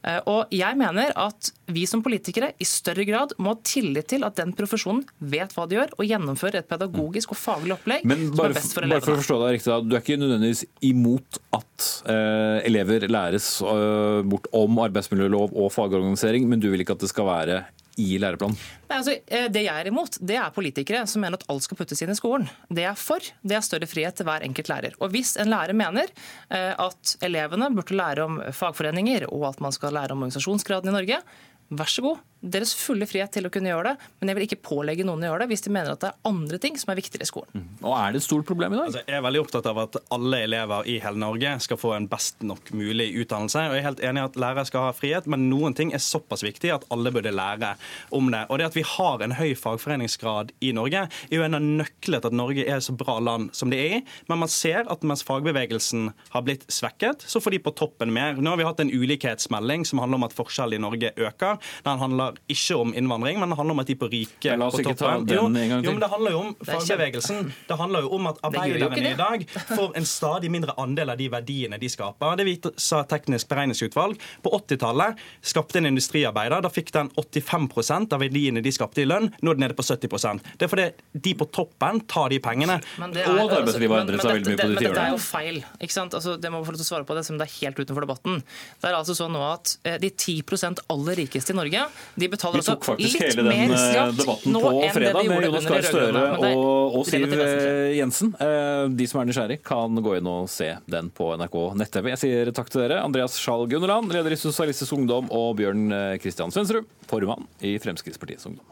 Eh, 0.07 0.19
og 0.29 0.53
jeg 0.53 0.77
mener 0.79 1.11
at 1.19 1.51
vi 1.73 1.83
som 1.89 2.03
politikere 2.05 2.53
i 2.61 2.67
større 2.67 3.05
grad 3.07 3.33
må 3.41 3.55
ha 3.55 3.59
tillit 3.67 4.09
til 4.13 4.23
at 4.27 4.37
den 4.39 4.53
profesjonen 4.57 5.03
vet 5.19 5.53
hva 5.55 5.67
de 5.67 5.79
gjør, 5.79 5.93
og 5.97 6.07
gjennomfører 6.07 6.61
et 6.61 6.69
pedagogisk 6.69 7.33
og 7.35 7.39
faglig 7.41 7.75
opplegg 7.75 8.05
Men 8.07 8.29
bare, 8.31 8.37
som 8.37 8.45
er 8.45 8.57
best 8.59 8.75
for 8.77 8.87
elevene. 8.87 9.01
Bare 9.01 9.07
for 9.07 9.17
å 9.17 9.23
forstå 9.23 9.39
deg 9.43 9.57
riktig, 9.57 9.79
Du 9.87 9.95
er 9.95 10.05
ikke 10.05 10.19
nødvendigvis 10.21 10.63
imot 10.87 11.41
at 11.57 11.89
uh, 12.07 12.57
elever 12.67 13.07
læres 13.11 13.49
uh, 13.65 14.23
bort 14.27 14.47
om 14.55 14.79
arbeidsmiljølov 14.85 15.55
og 15.57 15.73
fagorganisering, 15.75 16.47
men 16.49 16.63
du 16.63 16.69
vil 16.71 16.83
ikke 16.83 16.95
at 16.97 17.03
det 17.03 17.11
skal 17.11 17.27
være 17.27 17.61
i 17.97 18.17
læreplanen? 18.21 18.57
Nei, 18.87 18.97
altså, 18.99 19.15
eh, 19.25 19.47
det 19.51 19.63
jeg 19.65 19.73
er 19.73 19.89
imot, 19.89 20.19
det 20.21 20.37
er 20.39 20.53
politikere 20.55 21.03
som 21.09 21.23
mener 21.23 21.39
at 21.39 21.47
alt 21.51 21.65
skal 21.65 21.79
puttes 21.79 22.01
inn 22.03 22.13
i 22.13 22.17
skolen. 22.17 22.47
Det 22.69 22.85
jeg 22.85 22.91
er 22.91 23.01
for, 23.01 23.29
det 23.41 23.57
er 23.57 23.65
større 23.65 23.89
frihet 23.89 24.19
til 24.19 24.27
hver 24.29 24.45
enkelt 24.45 24.71
lærer. 24.71 24.97
Og 25.01 25.11
Hvis 25.13 25.35
en 25.41 25.51
lærer 25.51 25.77
mener 25.77 26.13
eh, 26.53 26.73
at 26.73 27.17
elevene 27.25 27.71
burde 27.75 27.97
lære 27.97 28.25
om 28.27 28.39
fagforeninger 28.53 29.27
og 29.31 29.49
at 29.51 29.61
man 29.63 29.75
skal 29.75 29.95
lære 29.97 30.13
om 30.15 30.25
organisasjonsgraden 30.25 30.93
i 30.93 30.97
Norge, 30.97 31.21
vær 31.67 31.91
så 31.91 32.05
god 32.05 32.21
deres 32.41 32.73
fulle 32.77 33.07
frihet 33.09 33.31
til 33.33 33.47
å 33.47 33.51
kunne 33.53 33.71
gjøre 33.71 33.91
det, 33.91 34.09
men 34.19 34.29
jeg 34.29 34.37
vil 34.37 34.45
ikke 34.47 34.59
pålegge 34.69 35.05
noen 35.07 35.23
å 35.25 35.31
gjøre 35.31 35.45
det 35.45 35.49
hvis 35.51 35.65
de 35.65 35.73
mener 35.73 35.93
at 35.93 36.03
det 36.03 36.11
er 36.11 36.29
andre 36.29 36.59
ting 36.61 36.77
som 36.79 36.91
er 36.93 36.99
viktigere 36.99 37.25
i 37.25 37.29
skolen. 37.29 37.49
Mm. 37.53 37.67
Og 37.81 37.93
Er 37.97 38.13
det 38.13 38.21
et 38.21 38.27
stort 38.27 38.47
problem 38.47 38.75
i 38.75 38.77
dag? 38.77 38.89
Altså, 38.91 39.03
jeg 39.07 39.17
er 39.17 39.25
veldig 39.25 39.41
opptatt 39.41 39.69
av 39.71 39.81
at 39.83 39.97
alle 40.13 40.41
elever 40.45 40.89
i 40.91 40.97
hele 41.03 41.21
Norge 41.21 41.53
skal 41.65 41.81
få 41.81 41.93
en 41.95 42.07
best 42.11 42.45
nok 42.45 42.71
mulig 42.77 43.09
utdannelse. 43.23 43.63
og 43.63 43.75
Jeg 43.77 43.83
er 43.83 43.87
helt 43.87 44.03
enig 44.09 44.21
i 44.21 44.27
at 44.29 44.39
lærere 44.39 44.65
skal 44.69 44.87
ha 44.87 44.93
frihet, 44.95 45.27
men 45.27 45.47
noen 45.49 45.75
ting 45.77 45.93
er 45.95 46.03
såpass 46.03 46.45
viktig 46.45 46.73
at 46.75 46.85
alle 46.93 47.13
burde 47.15 47.33
lære 47.33 47.73
om 48.15 48.29
det. 48.33 48.43
Og 48.51 48.61
det 48.61 48.69
at 48.69 48.77
vi 48.77 48.85
har 48.85 49.23
en 49.23 49.35
høy 49.37 49.55
fagforeningsgrad 49.57 50.53
i 50.61 50.73
Norge, 50.77 51.07
er 51.07 51.35
jo 51.35 51.45
en 51.45 51.57
av 51.57 51.65
nøklene 51.65 52.21
til 52.21 52.29
at 52.29 52.37
Norge 52.37 52.67
er 52.67 52.83
så 52.83 52.95
bra 52.97 53.17
land 53.23 53.49
som 53.57 53.73
det 53.73 53.81
er 53.81 53.97
i. 53.97 54.01
Men 54.29 54.43
man 54.43 54.51
ser 54.51 54.87
at 54.91 55.05
mens 55.07 55.25
fagbevegelsen 55.27 56.11
har 56.33 56.45
blitt 56.45 56.67
svekket, 56.71 57.25
så 57.27 57.41
får 57.43 57.57
de 57.57 57.63
på 57.65 57.75
toppen 57.77 58.13
mer. 58.13 58.37
Nå 58.37 58.53
har 58.53 58.61
vi 58.61 58.67
hatt 58.67 58.83
en 58.83 58.93
ulikhetsmelding 58.93 59.85
som 59.87 60.03
handler 60.03 60.21
om 60.21 60.27
at 60.27 60.37
forskjellene 60.37 60.77
i 60.77 60.85
Norge 60.85 61.13
øker. 61.17 61.57
Den 61.87 62.01
handler 62.01 62.26
handler 62.27 62.53
ikke 62.53 62.77
om 62.77 62.93
innvandring, 62.93 63.39
men 63.39 63.49
det 63.49 63.57
handler 63.57 63.75
om 63.75 63.79
at 63.83 63.87
de 63.87 63.95
på 63.95 64.09
rike 64.11 64.55
La 64.57 64.67
oss 64.67 64.79
ikke 64.81 64.95
ta 64.97 65.13
den 65.19 65.55
en 65.55 65.69
gang 65.71 65.83
til. 65.83 65.87
Jo, 65.87 65.93
men 65.93 66.01
Det 66.01 66.09
handler 66.11 66.31
jo 66.31 66.39
om 66.39 66.55
fagbevegelsen. 66.65 67.53
Det 67.67 67.77
handler 67.77 68.05
jo 68.05 68.11
om 68.17 68.27
at 68.31 68.41
arbeiderne 68.43 69.11
i 69.11 69.17
dag 69.17 69.45
får 69.77 69.97
en 69.97 70.05
stadig 70.05 70.51
mindre 70.51 70.75
andel 70.77 71.13
av 71.13 71.17
de 71.17 71.29
verdiene 71.31 71.79
de 71.79 71.89
skaper. 71.89 72.37
Det 72.37 72.47
vi 72.47 72.55
sa 72.77 73.03
Teknisk 73.07 73.47
beregningsutvalg. 73.49 74.19
På 74.43 74.53
80-tallet 74.59 75.19
skapte 75.41 75.79
en 75.79 75.89
industriarbeider. 75.91 76.61
Da 76.63 76.71
fikk 76.73 76.91
den 76.95 77.09
85% 77.15 78.13
av 78.15 78.23
verdiene 78.23 78.63
de 78.63 78.73
skapte 78.73 79.03
i 79.03 79.07
lønn. 79.07 79.29
Nå 79.41 79.53
er 79.53 79.59
det 79.59 79.65
nede 79.65 79.77
på 79.77 79.85
70% 79.85 80.43
Det 80.57 80.67
er 80.67 80.71
fordi 80.71 80.87
de 81.27 81.35
på 81.37 81.47
toppen 81.53 82.01
tar 82.09 82.31
de 82.33 82.41
pengene. 82.43 82.79
Og 82.97 83.53
arbeidslivet 83.53 83.95
har 83.95 84.05
endret 84.05 84.23
seg 84.23 84.33
veldig 84.37 84.51
mye 84.51 84.59
på 84.59 84.71
de 84.71 84.81
tiårene. 84.81 84.93
Dette 84.93 85.05
er 85.07 85.15
jo 85.15 85.21
feil. 85.21 85.61
ikke 85.79 85.95
sant? 85.95 86.17
Altså, 86.17 86.35
det 86.41 86.51
må 86.53 86.63
få 86.65 86.75
lov 86.75 86.81
til 86.81 86.87
å 86.87 86.91
svare 86.91 87.07
på 87.07 87.17
det, 87.17 87.25
som 87.27 87.39
det 87.39 87.47
er 87.47 87.55
helt 87.61 87.79
utenfor 87.81 88.07
debatten. 88.07 88.41
Det 88.81 88.89
er 88.89 88.97
altså 88.97 89.15
sånn 89.17 89.33
nå 89.35 89.43
at 89.47 89.77
eh, 89.87 89.97
De 90.01 90.09
10 90.11 90.85
aller 90.93 91.17
rikeste 91.21 91.53
i 91.53 91.57
Norge 91.57 91.85
De 92.17 92.27
betaler 92.31 92.57
Vi 92.57 92.65
tok 92.65 92.79
altså 92.81 92.87
faktisk 92.87 93.13
litt 93.13 93.23
hele 93.27 93.43
den 93.43 93.49
mer 93.51 93.73
eh, 93.75 93.81
skatt 93.83 94.15
debatten 94.17 94.55
nå 94.55 94.61
på 94.63 94.69
enn 94.71 94.79
det 94.81 94.91
fredag 94.95 95.17
de 95.21 95.29
med 95.29 95.35
gjorde 95.35 95.47
Jonas 95.47 95.65
under 95.67 95.73
Gahr 95.73 95.81
de 95.83 95.87
Støre 95.87 96.05
rød-grønne. 96.07 96.31
Men 96.31 96.41
det 96.41 96.49
er 96.49 96.57
og, 96.57 96.95
og 96.97 97.03
Siv 97.07 97.35
eh, 97.37 97.91
Jensen. 97.97 98.31
Eh, 98.47 98.83
De 99.01 99.07
som 99.11 99.21
er 99.21 99.29
nysgjerrig, 99.29 99.59
kan 99.67 100.01
gå 100.07 100.15
inn 100.17 100.29
og 100.31 100.49
se 100.51 100.69
den 100.89 101.11
på 101.13 101.29
NRK 101.37 101.57
nett-TV. 101.81 102.09
Jeg 102.15 102.21
sier 102.23 102.53
takk 102.57 102.73
til 102.73 102.83
dere. 102.83 103.01
Andreas 103.05 103.37
Schall 103.37 103.67
Gunnerland, 103.69 104.09
leder 104.15 104.33
i 104.33 104.39
Sosialistisk 104.41 104.97
Ungdom, 104.97 105.29
og 105.29 105.53
Bjørn 105.61 105.87
Kristian 106.23 106.53
Svendsrud, 106.53 106.89
formann 107.11 107.45
i 107.61 107.77
Fremskrittspartiets 107.83 108.49
Ungdom. 108.49 108.65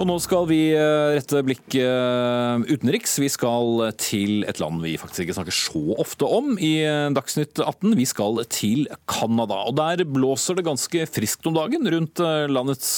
Og 0.00 0.06
nå 0.08 0.14
skal 0.24 0.46
vi 0.48 0.70
eh, 0.72 1.12
rette 1.12 1.42
blikk 1.44 1.74
eh, 1.76 2.62
utenriks. 2.70 3.18
Vi 3.20 3.28
skal 3.28 3.82
til 4.00 4.46
et 4.48 4.56
land 4.62 4.80
vi 4.80 4.94
faktisk 4.96 5.26
ikke 5.26 5.34
snakker 5.36 5.52
så 5.52 5.82
ofte 6.00 6.24
om 6.24 6.54
i 6.56 6.70
eh, 6.88 7.10
Dagsnytt 7.12 7.60
18. 7.60 7.92
Vi 7.98 8.06
skal 8.08 8.40
til 8.48 8.86
Canada. 9.04 9.58
Og 9.68 9.76
der 9.76 10.06
blåser 10.08 10.56
det 10.56 10.64
ganske 10.64 11.04
friskt 11.04 11.44
om 11.50 11.58
dagen 11.58 11.84
rundt 11.92 12.22
landets 12.48 12.94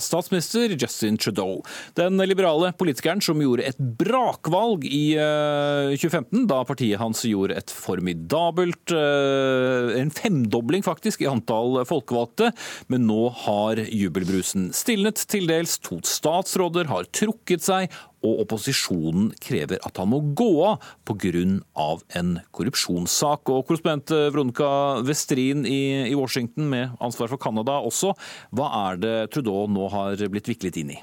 statsminister 0.00 0.72
Justin 0.72 1.18
Trudeau. 1.20 1.58
Den 2.00 2.16
liberale 2.24 2.72
politikeren 2.80 3.20
som 3.24 3.44
gjorde 3.44 3.68
et 3.68 3.84
brakvalg 4.00 4.88
i 4.88 5.18
eh, 5.20 5.92
2015, 6.00 6.48
da 6.48 6.62
partiet 6.64 7.02
hans 7.02 7.26
gjorde 7.28 7.58
et 7.60 7.74
formidabelt 7.76 8.94
En 8.94 10.10
femdobling 10.14 10.84
faktisk 10.86 11.20
i 11.22 11.28
antall 11.28 11.82
folkevalgte, 11.88 12.54
men 12.88 13.04
nå 13.10 13.28
har 13.44 13.84
jubelbrusen 13.84 14.70
stilnet 14.76 15.20
til 15.28 15.48
dels. 15.50 15.76
To 15.84 16.00
statsråder 16.38 16.88
har 16.88 17.08
trukket 17.10 17.64
seg, 17.64 17.92
og 18.22 18.42
opposisjonen 18.44 19.30
krever 19.42 19.78
at 19.86 19.98
han 19.98 20.10
må 20.10 20.20
gå 20.34 20.50
av 20.66 20.82
pga. 21.06 21.98
en 22.14 22.40
korrupsjonssak. 22.52 23.48
Og 23.48 23.66
Korrespondent 23.66 24.10
Veronica 24.10 25.00
Westrin 25.02 25.66
i, 25.66 26.10
i 26.10 26.14
Washington 26.14 26.68
med 26.68 26.96
ansvar 27.00 27.28
for 27.28 27.38
Canada 27.38 27.80
også. 27.80 28.14
Hva 28.50 28.70
er 28.88 28.96
det 28.96 29.30
Trudeau 29.32 29.66
nå 29.68 29.88
har 29.88 30.16
blitt 30.28 30.48
viklet 30.48 30.76
inn 30.76 30.90
i? 30.96 30.98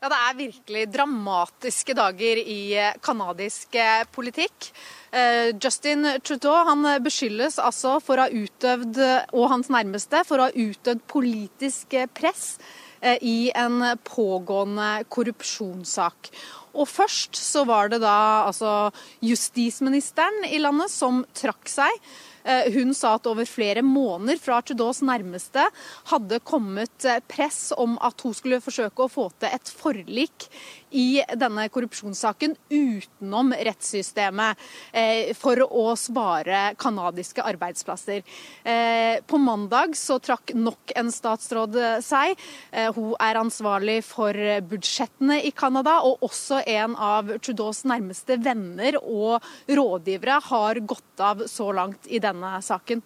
Ja, 0.00 0.08
Det 0.08 0.16
er 0.16 0.36
virkelig 0.38 0.86
dramatiske 0.94 1.92
dager 1.92 2.38
i 2.40 2.72
canadisk 3.04 3.74
eh, 3.76 4.04
politikk. 4.10 4.70
Eh, 5.12 5.52
Justin 5.60 6.06
Trudeau 6.24 6.64
han 6.64 6.86
beskyldes 7.04 7.58
altså 7.60 7.98
for 8.00 8.16
å 8.16 8.24
ha 8.24 8.32
utøvd, 8.32 8.96
og 9.36 9.50
hans 9.52 9.68
nærmeste, 9.68 10.24
for 10.24 10.40
å 10.40 10.48
ha 10.48 10.56
utøvd 10.56 11.04
politisk 11.04 11.98
press 12.16 12.56
eh, 12.56 12.89
i 13.20 13.50
en 13.56 13.82
pågående 14.04 15.04
korrupsjonssak. 15.08 16.30
Og 16.74 16.86
først 16.88 17.38
så 17.38 17.64
var 17.66 17.90
det 17.90 18.02
da 18.04 18.46
altså 18.46 18.90
justisministeren 19.24 20.44
i 20.50 20.60
landet 20.62 20.92
som 20.92 21.24
trakk 21.34 21.70
seg. 21.70 21.90
Eh, 22.44 22.72
Hun 22.72 22.94
sa 22.94 23.14
at 23.18 23.26
over 23.28 23.48
flere 23.48 23.82
måneder 23.84 24.40
fra 24.40 24.60
Trudeaus 24.64 25.02
nærmeste 25.04 25.66
hadde 26.10 26.40
kommet 26.46 27.04
eh, 27.04 27.20
press 27.28 27.70
om 27.76 27.98
at 28.00 28.20
hun 28.24 28.34
skulle 28.36 28.62
forsøke 28.64 29.04
å 29.04 29.12
få 29.12 29.28
til 29.40 29.52
et 29.52 29.72
forlik 29.80 30.48
i 30.90 31.20
denne 31.38 31.68
korrupsjonssaken 31.70 32.56
utenom 32.72 33.52
rettssystemet 33.54 34.58
eh, 34.96 35.30
for 35.38 35.60
å 35.66 35.92
spare 36.00 36.72
canadiske 36.80 37.44
arbeidsplasser. 37.46 38.24
På 39.30 39.38
mandag 39.40 39.94
så 39.98 40.16
trakk 40.22 40.52
nok 40.56 40.92
en 40.98 41.10
statsråd 41.12 41.76
seg. 42.04 42.38
Hun 42.96 43.12
er 43.22 43.38
ansvarlig 43.38 43.98
for 44.06 44.34
budsjettene 44.70 45.40
i 45.46 45.52
Canada, 45.56 45.98
og 46.06 46.24
også 46.26 46.60
en 46.70 46.96
av 46.96 47.30
Trudeaus 47.38 47.82
nærmeste 47.88 48.38
venner 48.42 48.98
og 49.00 49.46
rådgivere 49.70 50.40
har 50.50 50.82
gått 50.90 51.24
av 51.24 51.44
så 51.50 51.70
langt 51.76 52.08
i 52.10 52.20
denne 52.30 52.56
saken. 52.64 53.04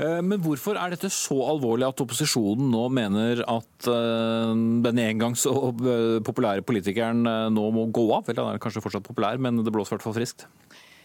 Eh, 0.00 0.20
Men 0.24 0.40
hvorfor 0.42 0.78
er 0.80 0.94
dette 0.94 1.10
så 1.12 1.36
alvorlig 1.52 1.86
at 1.88 2.00
opposisjonen 2.04 2.70
nå 2.72 2.86
mener 2.94 3.44
at 3.44 3.90
eh, 3.90 4.52
den 4.86 5.02
en 5.04 5.22
gang 5.26 5.36
så 5.38 5.52
eh, 5.70 6.18
populære 6.24 6.64
politikeren 6.66 7.22
nå 7.52 7.68
må 7.76 7.88
gå 7.92 8.08
av? 8.16 8.26
Vel, 8.28 8.40
han 8.40 8.56
er 8.56 8.62
kanskje 8.62 8.84
fortsatt 8.84 9.06
populær, 9.06 9.40
men 9.42 9.62
det 9.62 9.74
blåser 9.74 9.94
i 9.94 9.98
hvert 9.98 10.08
fall 10.08 10.18
friskt. 10.18 10.46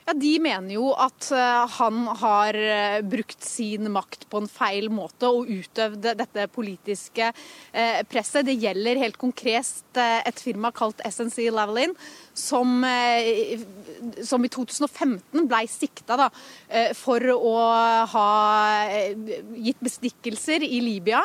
Ja, 0.07 0.13
De 0.15 0.37
mener 0.39 0.71
jo 0.71 0.93
at 0.95 1.25
eh, 1.35 1.63
han 1.81 2.05
har 2.21 2.55
eh, 2.55 3.01
brukt 3.03 3.43
sin 3.43 3.89
makt 3.91 4.23
på 4.31 4.39
en 4.39 4.47
feil 4.47 4.85
måte 4.87 5.27
og 5.27 5.49
utøvd 5.51 6.05
dette 6.15 6.45
politiske 6.55 7.25
eh, 7.27 7.99
presset. 8.07 8.47
Det 8.47 8.55
gjelder 8.55 9.01
helt 9.01 9.19
konkret 9.19 9.99
et 9.99 10.39
firma 10.39 10.71
kalt 10.71 11.01
SNC 11.03 11.49
Lavalin, 11.51 11.91
som, 12.37 12.85
som 14.23 14.45
i 14.45 14.51
2015 14.53 15.47
ble 15.49 15.59
sikta 15.71 16.29
for 16.95 17.23
å 17.33 17.55
ha 18.13 18.27
gitt 19.57 19.81
bestikkelser 19.81 20.63
i 20.63 20.79
Libya 20.85 21.23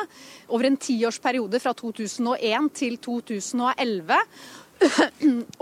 over 0.49 0.67
en 0.67 0.79
tiårsperiode 0.81 1.61
fra 1.61 1.75
2001 1.77 2.71
til 2.81 2.97
2011. 3.05 4.19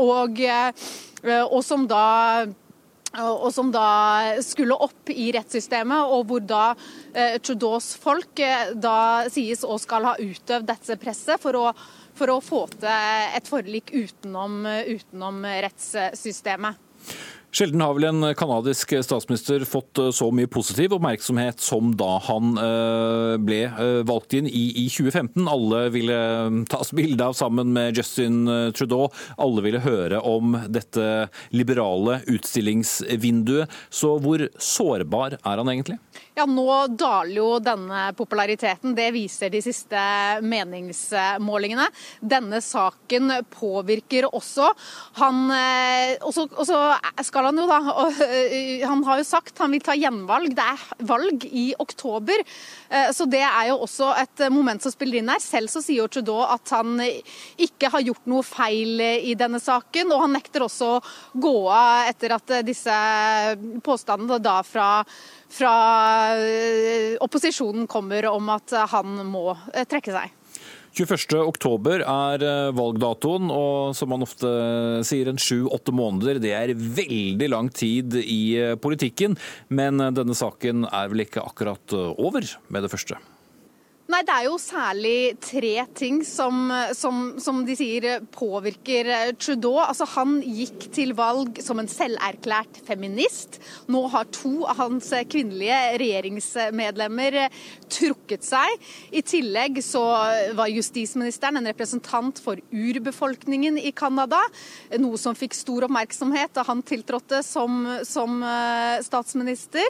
og, 0.07 0.41
og 1.53 1.61
som 1.67 1.85
da 1.91 2.07
og 3.19 3.49
som 3.51 3.71
da 3.73 4.39
skulle 4.43 4.77
opp 4.79 5.11
i 5.11 5.31
rettssystemet, 5.35 6.13
og 6.15 6.29
hvor 6.29 6.43
da 6.47 6.63
eh, 7.11 7.35
Trudeaus 7.43 7.91
folk 7.99 8.39
eh, 8.39 8.71
da 8.71 9.27
sies 9.31 9.65
å 9.67 9.75
skal 9.81 10.07
ha 10.07 10.15
utøvd 10.19 10.69
dette 10.69 10.97
presset 11.01 11.41
for 11.43 11.59
å, 11.59 11.65
for 12.15 12.31
å 12.31 12.39
få 12.43 12.63
til 12.77 12.87
et 12.87 13.51
forlik 13.51 13.91
utenom, 13.91 14.63
utenom 14.87 15.43
rettssystemet. 15.43 16.79
Sjelden 17.51 17.81
har 17.83 17.97
vel 17.97 18.05
en 18.07 18.23
kanadisk 18.39 18.93
statsminister 19.03 19.65
fått 19.67 19.99
eh, 19.99 20.07
så 20.15 20.29
mye 20.31 20.47
positiv 20.47 20.93
oppmerksomhet 20.95 21.59
som 21.59 21.89
da 21.99 22.13
han 22.29 22.53
eh, 22.55 23.33
ble 23.43 23.59
eh, 23.67 23.97
valgt 24.07 24.37
inn 24.37 24.47
i, 24.47 24.63
i 24.79 24.85
2015. 24.87 25.49
Alle 25.51 25.81
ville 25.91 26.19
tas 26.71 26.93
bilde 26.95 27.27
av 27.27 27.35
sammen 27.35 27.73
med 27.75 27.99
Justin 27.99 28.45
Trudeau. 28.71 29.09
Alle 29.35 29.65
ville 29.65 29.83
høre 29.83 30.21
om 30.23 30.55
dette 30.71 31.27
liberale 31.51 32.21
utstillingsvinduet. 32.31 33.67
Så 33.91 34.15
hvor 34.23 34.47
sårbar 34.55 35.35
er 35.41 35.59
han 35.59 35.75
egentlig? 35.75 35.99
Ja, 36.41 36.47
Nå 36.49 36.87
daler 36.97 37.35
jo 37.35 37.59
denne 37.61 38.13
populariteten. 38.17 38.95
Det 38.97 39.11
viser 39.13 39.51
de 39.53 39.59
siste 39.61 40.01
meningsmålingene. 40.41 41.85
Denne 42.17 42.57
saken 42.65 43.29
påvirker 43.53 44.25
også. 44.25 44.71
Han, 45.19 45.51
også, 46.25 46.47
også 46.63 46.79
skal 47.27 47.45
han 47.51 47.61
jo 47.61 47.67
da 47.69 47.77
og, 47.93 48.23
Han 48.89 49.03
har 49.05 49.21
jo 49.21 49.27
sagt 49.27 49.61
han 49.61 49.75
vil 49.75 49.83
ta 49.85 49.93
gjenvalg. 49.93 50.55
Det 50.57 50.65
er 50.65 51.05
valg 51.11 51.45
i 51.45 51.67
oktober. 51.77 52.41
Så 53.13 53.27
det 53.29 53.43
er 53.45 53.69
jo 53.69 53.77
også 53.85 54.09
et 54.23 54.41
moment 54.49 54.81
som 54.81 54.95
spiller 54.95 55.21
inn 55.21 55.29
her. 55.29 55.43
Selv 55.43 55.69
så 55.69 55.83
sier 55.85 56.01
jo 56.01 56.09
Trudeau 56.09 56.41
at 56.47 56.73
han 56.73 56.97
ikke 57.05 57.91
har 57.93 58.07
gjort 58.07 58.25
noe 58.33 58.47
feil 58.47 58.97
i 58.97 59.35
denne 59.37 59.61
saken. 59.61 60.09
Og 60.09 60.25
han 60.25 60.33
nekter 60.39 60.65
også 60.65 60.89
å 60.95 61.05
gå 61.37 61.53
av 61.69 62.09
etter 62.09 62.33
at 62.39 62.57
disse 62.65 62.97
påstandene 63.85 64.41
da 64.41 64.57
fra 64.65 64.89
fra 65.51 65.73
opposisjonen 67.23 67.87
kommer 67.91 68.27
om 68.31 68.51
at 68.53 68.75
han 68.93 69.19
må 69.27 69.51
trekke 69.89 70.13
seg. 70.15 70.37
21. 70.91 71.37
oktober 71.47 72.01
er 72.03 72.43
valgdatoen, 72.75 73.47
og 73.47 73.93
som 73.95 74.11
man 74.11 74.25
ofte 74.25 74.49
sier, 75.07 75.29
en 75.31 75.39
sju-åtte 75.39 75.93
måneder. 75.95 76.41
Det 76.43 76.51
er 76.51 76.73
veldig 76.75 77.47
lang 77.53 77.71
tid 77.71 78.17
i 78.19 78.75
politikken, 78.83 79.37
men 79.71 80.03
denne 80.11 80.35
saken 80.35 80.83
er 80.91 81.13
vel 81.13 81.23
ikke 81.23 81.45
akkurat 81.47 81.95
over 81.95 82.43
med 82.67 82.83
det 82.83 82.91
første? 82.91 83.21
Nei, 84.11 84.25
Det 84.27 84.33
er 84.33 84.45
jo 84.49 84.57
særlig 84.59 85.17
tre 85.39 85.85
ting 85.95 86.17
som, 86.27 86.65
som, 86.97 87.19
som, 87.39 87.61
de 87.63 87.75
sier 87.79 88.19
påvirker 88.33 89.07
Trudeau. 89.39 89.77
Altså, 89.85 90.03
Han 90.17 90.41
gikk 90.43 90.89
til 90.91 91.13
valg 91.15 91.61
som 91.63 91.79
en 91.79 91.87
selverklært 91.87 92.81
feminist. 92.87 93.61
Nå 93.87 94.01
har 94.11 94.27
to 94.35 94.65
av 94.67 94.81
hans 94.81 95.13
kvinnelige 95.31 95.77
regjeringsmedlemmer 96.01 97.37
trukket 97.91 98.43
seg. 98.43 98.73
I 99.15 99.23
tillegg 99.23 99.79
så 99.85 100.03
var 100.59 100.73
justisministeren 100.73 101.61
en 101.61 101.71
representant 101.71 102.41
for 102.43 102.59
urbefolkningen 102.71 103.79
i 103.79 103.93
Canada. 103.95 104.41
Noe 104.99 105.21
som 105.21 105.37
fikk 105.39 105.55
stor 105.55 105.87
oppmerksomhet 105.87 106.51
da 106.57 106.67
han 106.67 106.83
tiltrådte 106.83 107.39
som, 107.47 107.85
som 108.03 108.43
statsminister. 109.07 109.87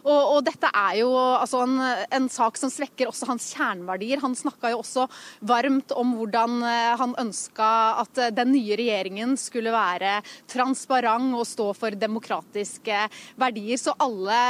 Og, 0.00 0.20
og, 0.36 0.40
dette 0.46 0.70
er 0.72 1.00
jo 1.02 1.10
altså 1.14 1.64
en, 1.66 1.76
en, 2.08 2.28
sak 2.30 2.58
som 2.60 2.72
svekker 2.72 3.10
også 3.10 3.28
hans 3.28 3.50
kjerneverdier. 3.54 4.22
Han 4.22 4.36
snakka 4.38 4.72
jo 4.72 4.80
også 4.80 5.06
varmt 5.46 5.92
om 5.96 6.14
hvordan 6.18 6.60
han 7.00 7.14
ønska 7.20 7.68
at 8.02 8.20
den 8.36 8.52
nye 8.54 8.78
regjeringen 8.78 9.36
skulle 9.40 9.72
være 9.74 10.20
transparent 10.50 11.34
og 11.36 11.46
stå 11.48 11.70
for 11.76 11.96
demokratiske 11.98 13.02
verdier. 13.40 13.80
Så 13.80 13.94
alle, 14.00 14.40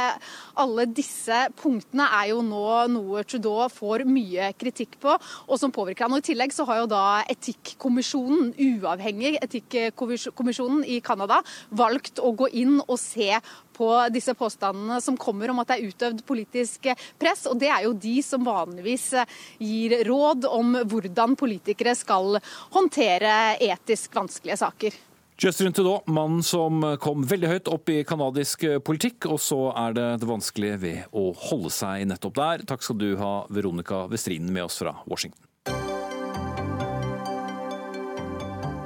alle 0.61 0.87
disse 0.89 1.43
punktene 1.59 2.07
er 2.21 2.31
jo 2.31 2.41
nå 2.45 2.65
noe 2.91 3.25
Trudeau 3.27 3.67
får 3.71 4.05
mye 4.07 4.51
kritikk 4.59 4.97
på, 5.01 5.15
og 5.47 5.59
som 5.59 5.73
påvirker 5.73 6.07
han. 6.07 6.15
Og 6.15 6.23
I 6.23 6.29
tillegg 6.31 6.55
så 6.55 6.65
har 6.69 6.81
jo 6.81 6.91
da 6.91 7.21
etikkommisjonen, 7.31 8.53
uavhengig 8.55 9.35
etikkommisjonen 9.41 10.85
i 10.85 11.01
Canada, 11.03 11.41
valgt 11.69 12.21
å 12.21 12.33
gå 12.37 12.51
inn 12.63 12.79
og 12.85 12.97
se 13.01 13.33
på 13.81 13.89
disse 14.13 14.35
påstandene 14.37 15.01
som 15.01 15.17
kommer 15.17 15.49
om 15.51 15.61
at 15.61 15.71
det 15.71 15.79
er 15.79 15.91
utøvd 15.91 16.25
politisk 16.27 16.91
press. 17.21 17.47
Og 17.49 17.57
det 17.61 17.71
er 17.73 17.87
jo 17.87 17.95
de 17.97 18.17
som 18.25 18.45
vanligvis 18.45 19.11
gir 19.57 20.01
råd 20.07 20.45
om 20.49 20.75
hvordan 20.85 21.37
politikere 21.39 21.95
skal 21.97 22.37
håndtere 22.75 23.55
etisk 23.61 24.13
vanskelige 24.21 24.61
saker. 24.61 24.99
Justin 25.41 25.73
Trudeau, 25.73 26.03
mannen 26.05 26.43
som 26.45 26.83
kom 27.01 27.23
veldig 27.25 27.49
høyt 27.49 27.69
opp 27.73 27.89
i 27.89 28.03
canadisk 28.05 28.67
politikk, 28.85 29.25
og 29.25 29.41
så 29.41 29.71
er 29.73 29.95
det 29.97 30.07
det 30.21 30.29
vanskelige 30.29 30.81
ved 30.83 31.15
å 31.17 31.31
holde 31.49 31.73
seg 31.73 32.05
nettopp 32.11 32.37
der. 32.37 32.65
Takk 32.69 32.85
skal 32.85 32.99
du 33.01 33.15
ha, 33.17 33.33
Veronica 33.49 34.05
Westrinen, 34.11 34.53
med 34.53 34.69
oss 34.69 34.77
fra 34.83 34.93
Washington. 35.09 35.41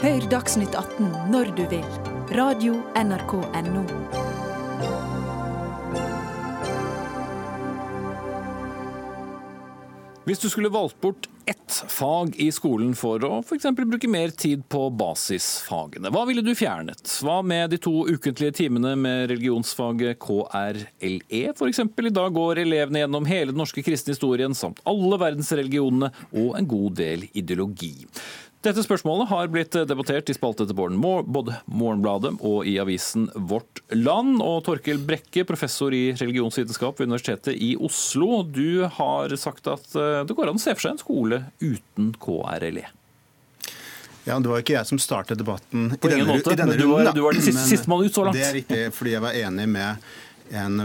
Hør 0.05 0.27
Dagsnytt 0.31 0.75
18 0.77 1.11
når 1.33 1.51
du 1.59 1.65
vil. 1.75 1.89
Radio 2.37 2.79
NRK 2.95 3.35
Radio.nrk.no. 3.41 4.24
Hvis 10.25 10.39
du 10.41 10.47
skulle 10.49 10.71
valgt 10.73 10.97
bort 11.01 11.27
ett 11.45 11.73
fag 11.87 12.31
i 12.41 12.47
skolen 12.49 12.95
for 12.97 13.21
å 13.21 13.43
f.eks. 13.43 13.67
bruke 13.77 14.09
mer 14.09 14.31
tid 14.33 14.63
på 14.73 14.87
basisfagene, 14.97 16.09
hva 16.09 16.23
ville 16.25 16.41
du 16.41 16.49
fjernet? 16.57 17.03
Hva 17.21 17.43
med 17.45 17.69
de 17.69 17.77
to 17.77 18.07
ukentlige 18.09 18.55
timene 18.63 18.95
med 18.97 19.29
religionsfaget 19.29 20.17
KRLE 20.25 21.43
f.eks.? 21.53 21.83
I 21.85 22.13
dag 22.17 22.33
går 22.33 22.63
elevene 22.63 23.03
gjennom 23.03 23.29
hele 23.29 23.53
den 23.53 23.61
norske 23.61 23.85
kristne 23.85 24.15
historien 24.15 24.57
samt 24.57 24.81
alle 24.89 25.21
verdensreligionene 25.21 26.09
og 26.33 26.57
en 26.57 26.71
god 26.73 26.97
del 27.03 27.27
ideologi. 27.37 27.93
Dette 28.65 28.81
spørsmålet 28.81 29.29
har 29.29 29.49
blitt 29.53 29.75
debattert 29.85 30.29
i 30.31 30.33
spalte 30.33 30.65
etter 30.65 30.73
både 30.73 30.97
Morgenbladet 30.97 32.31
og 32.39 32.65
i 32.65 32.79
avisen 32.81 33.27
Vårt 33.35 33.83
Land. 33.93 34.39
Og 34.41 34.63
Torkel 34.65 34.97
Brekke, 35.05 35.43
professor 35.45 35.93
i 35.93 36.07
religionsvitenskap 36.17 36.97
ved 36.97 37.11
Universitetet 37.11 37.61
i 37.61 37.75
Oslo, 37.77 38.41
du 38.41 38.87
har 38.97 39.35
sagt 39.37 39.69
at 39.69 39.85
eh, 39.93 40.23
det 40.25 40.33
går 40.33 40.49
an 40.49 40.57
å 40.57 40.63
se 40.63 40.73
for 40.73 40.87
seg 40.87 40.95
en 40.95 41.03
skole 41.03 41.41
uten 41.61 42.09
KRLE. 42.17 42.87
Ja, 44.25 44.39
Det 44.39 44.49
var 44.49 44.65
ikke 44.65 44.79
jeg 44.79 44.89
som 44.89 44.97
startet 44.97 45.37
debatten 45.37 45.91
i 45.93 46.01
denne, 46.01 46.25
måte, 46.25 46.55
i 46.55 46.57
denne 46.57 46.73
du 46.73 46.87
var, 46.87 47.03
runden. 47.03 47.13
du 47.13 47.21
var 47.27 47.37
den 47.37 47.45
siste, 47.45 47.67
siste 47.69 47.91
mann 47.91 48.01
ut 48.01 48.17
så 48.17 48.25
langt. 48.25 48.39
Det 48.39 48.47
er 48.49 48.63
riktig, 48.63 48.85
fordi 48.97 49.13
jeg 49.13 49.27
var 49.27 49.43
enig 49.45 49.69
med 49.69 50.07
en 50.49 50.81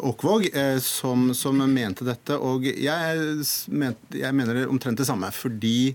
Åkvåg 0.00 0.56
eh, 0.56 0.78
som, 0.78 1.34
som, 1.34 1.58
mente 1.72 2.04
dette. 2.04 2.36
Og 2.36 2.64
jeg, 2.64 3.44
ment, 3.68 4.00
jeg 4.16 4.36
mener 4.36 4.62
omtrent 4.70 5.00
det 5.00 5.06
samme. 5.08 5.28
Fordi 5.34 5.92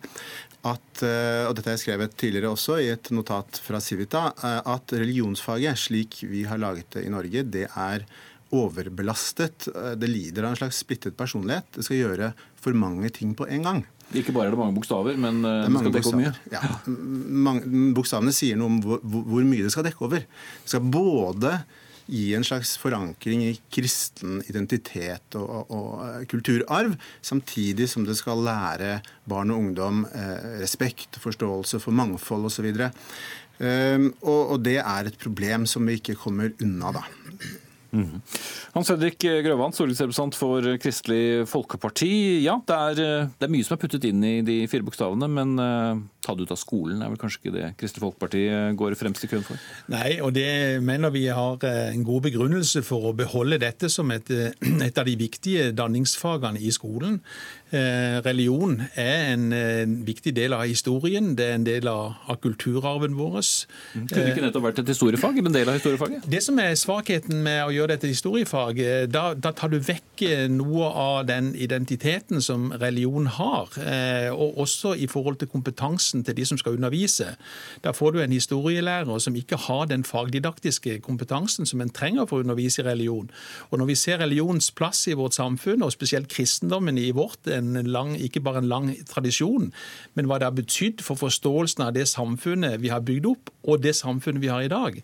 at, 0.66 1.02
eh, 1.06 1.46
og 1.46 1.56
dette 1.56 1.70
har 1.70 1.76
jeg 1.78 1.84
skrevet 1.84 2.16
tidligere 2.18 2.54
også 2.54 2.80
i 2.82 2.90
et 2.96 3.12
notat 3.14 3.60
fra 3.62 3.82
Civita, 3.84 4.28
eh, 4.34 4.62
at 4.74 4.96
religionsfaget, 4.96 5.78
slik 5.78 6.24
vi 6.26 6.46
har 6.50 6.62
laget 6.62 6.90
det 6.98 7.06
i 7.06 7.12
Norge, 7.14 7.44
det 7.44 7.68
er 7.70 8.06
overbelastet. 8.56 9.68
Eh, 9.70 9.94
det 10.00 10.10
lider 10.10 10.48
av 10.48 10.56
en 10.56 10.62
slags 10.64 10.82
splittet 10.82 11.18
personlighet. 11.18 11.70
Det 11.78 11.86
skal 11.86 12.02
gjøre 12.02 12.32
for 12.62 12.78
mange 12.78 13.12
ting 13.14 13.36
på 13.38 13.48
en 13.50 13.70
gang. 13.70 13.84
Ikke 14.14 14.34
bare 14.34 14.50
er 14.50 14.54
det 14.54 14.62
mange 14.62 14.78
bokstaver, 14.78 15.18
men 15.18 15.42
det, 15.42 15.54
det 15.66 15.80
skal 15.82 15.96
dekke 15.96 16.12
over 16.12 16.22
mye. 16.22 16.34
Ja. 16.54 16.62
Bokstavene 17.98 18.34
sier 18.38 18.58
noe 18.60 18.70
om 18.70 18.82
hvor, 18.84 19.02
hvor 19.02 19.46
mye 19.46 19.66
det 19.66 19.74
skal 19.74 19.86
dekke 19.86 20.06
over. 20.06 20.26
Det 20.26 20.74
skal 20.74 20.86
både 20.94 21.58
gi 22.12 22.26
en 22.38 22.46
slags 22.46 22.76
forankring 22.82 23.44
i 23.48 23.54
kristen 23.74 24.42
identitet 24.50 25.38
og, 25.40 25.50
og, 25.50 25.74
og, 25.74 26.26
kulturarv, 26.32 26.96
samtidig 27.26 27.90
som 27.92 28.06
det 28.08 28.18
skal 28.20 28.44
lære 28.46 29.00
barn 29.30 29.54
og 29.54 29.64
ungdom 29.64 30.06
eh, 30.12 30.62
respekt, 30.62 31.20
forståelse 31.22 31.82
for 31.84 31.96
mangfold 31.96 32.50
osv. 32.52 32.72
Um, 33.56 34.10
og, 34.20 34.42
og 34.52 34.58
det 34.66 34.82
er 34.82 35.08
et 35.08 35.20
problem 35.22 35.64
som 35.70 35.88
vi 35.88 36.00
ikke 36.00 36.18
kommer 36.20 36.52
unna, 36.62 36.92
da. 36.98 37.06
Mm. 37.96 38.22
Hans 38.76 38.90
Fredrik 38.92 39.24
Grøvan, 39.24 39.74
stortingsrepresentant 39.76 40.36
for 40.36 40.66
Kristelig 40.84 41.46
Folkeparti. 41.48 42.12
Ja, 42.44 42.58
det 42.68 42.76
er, 42.76 43.02
eh, 43.04 43.30
det 43.32 43.48
er, 43.48 43.54
mye 43.54 43.64
som 43.64 43.78
er 43.78 43.82
puttet 43.86 44.08
inn 44.10 44.24
i 44.26 44.42
de 44.46 44.58
fire 44.72 44.84
bokstavene, 44.84 45.30
men 45.32 45.56
uh, 45.62 46.02
ta 46.26 46.36
det 46.36 46.48
ut 46.48 46.54
av 46.56 46.60
skolen 46.60 47.04
er 47.04 47.14
vel 47.14 47.22
kanskje 47.22 47.42
ikke 47.42 47.56
det 47.56 47.72
Kristelig 47.80 48.04
Folkeparti 48.04 48.44
eh, 48.50 48.72
går 48.78 48.98
fremst 49.00 49.24
i 49.24 49.32
køen 49.32 49.46
for? 49.48 49.62
Nei, 49.94 50.18
og 50.26 50.36
det 50.36 50.82
mener 50.84 51.14
vi 51.16 51.28
har 51.32 51.64
en 51.64 52.06
god 52.08 52.28
begrunnelse 52.28 52.84
for 52.86 53.12
å 53.12 53.16
beholde 53.16 53.62
dette 53.64 53.90
som 53.94 54.12
et, 54.16 54.32
et 54.88 55.00
av 55.00 55.08
de 55.08 55.16
viktige 55.20 55.72
danningsfagene 55.76 56.60
i 56.60 56.74
skolen. 56.76 57.22
Eh, 57.74 58.22
religion 58.26 58.78
er 58.94 59.34
en, 59.34 59.48
en, 59.54 59.94
viktig 60.06 60.36
del 60.38 60.54
av 60.54 60.68
historien, 60.70 61.32
det 61.34 61.46
er 61.50 61.56
en 61.58 61.64
del 61.66 61.88
av, 61.90 62.14
av 62.30 62.38
kulturarven 62.44 63.16
vår. 63.18 63.40
Mm. 63.42 64.04
Kunne 64.06 64.22
det 64.22 64.34
ikke 64.36 64.44
nettopp 64.44 64.66
vært 64.68 64.82
et 64.84 64.92
historiefag, 64.94 65.40
en 65.42 65.56
del 65.56 65.72
av 65.72 65.80
historiefaget? 65.80 66.28
Det 66.30 66.42
som 66.46 66.62
er 66.62 66.76
svakheten 66.78 67.42
med 67.42 67.64
å 67.66 67.74
gjøre 67.74 67.96
dette 67.96 68.12
historiefag, 68.12 68.82
da, 69.10 69.24
da 69.34 69.52
tar 69.58 69.74
du 69.74 69.80
vekk 69.82 70.22
noe 70.54 70.92
av 70.94 71.26
den 71.26 71.50
identiteten 71.58 72.44
som 72.46 72.70
religion 72.80 73.26
har, 73.34 73.74
eh, 73.82 74.30
og 74.30 74.62
også 74.62 74.94
i 75.02 75.10
forhold 75.10 75.42
til 75.42 75.50
kompetansen 75.50 76.22
til 76.24 76.38
de 76.38 76.46
som 76.46 76.62
skal 76.62 76.78
undervise. 76.78 77.34
Da 77.82 77.96
får 77.98 78.14
du 78.14 78.22
en 78.22 78.38
historielærer 78.38 79.20
som 79.26 79.36
ikke 79.36 79.58
har 79.66 79.90
den 79.90 80.06
fagdidaktiske 80.06 81.00
kompetansen 81.02 81.66
som 81.66 81.82
en 81.82 81.90
trenger 81.90 82.30
for 82.30 82.40
å 82.40 82.46
undervise 82.46 82.86
i 82.86 82.88
religion. 82.92 83.34
Og 83.72 83.82
når 83.82 83.92
vi 83.92 84.00
ser 84.06 84.22
religionens 84.22 84.70
plass 84.70 85.08
i 85.10 85.18
vårt 85.18 85.34
samfunn, 85.34 85.82
og 85.82 85.98
spesielt 85.98 86.30
kristendommen 86.30 87.02
i 87.02 87.10
vårt, 87.16 87.42
en 87.58 87.90
lang, 87.90 88.14
ikke 88.20 88.44
bare 88.44 88.62
en 88.64 88.70
lang 88.72 88.92
tradisjon, 89.10 89.72
men 90.14 90.30
hva 90.30 90.40
det 90.40 90.50
har 90.50 90.58
betydd 90.58 91.04
for 91.06 91.20
forståelsen 91.20 91.88
av 91.88 91.96
det 91.98 92.08
samfunnet 92.12 92.82
vi 92.84 92.94
har 92.94 93.06
bygd 93.06 93.32
opp, 93.32 93.54
og 93.66 93.82
det 93.84 93.96
samfunnet 93.98 94.44
vi 94.44 94.52
har 94.52 94.66
i 94.66 94.72
dag. 94.72 95.02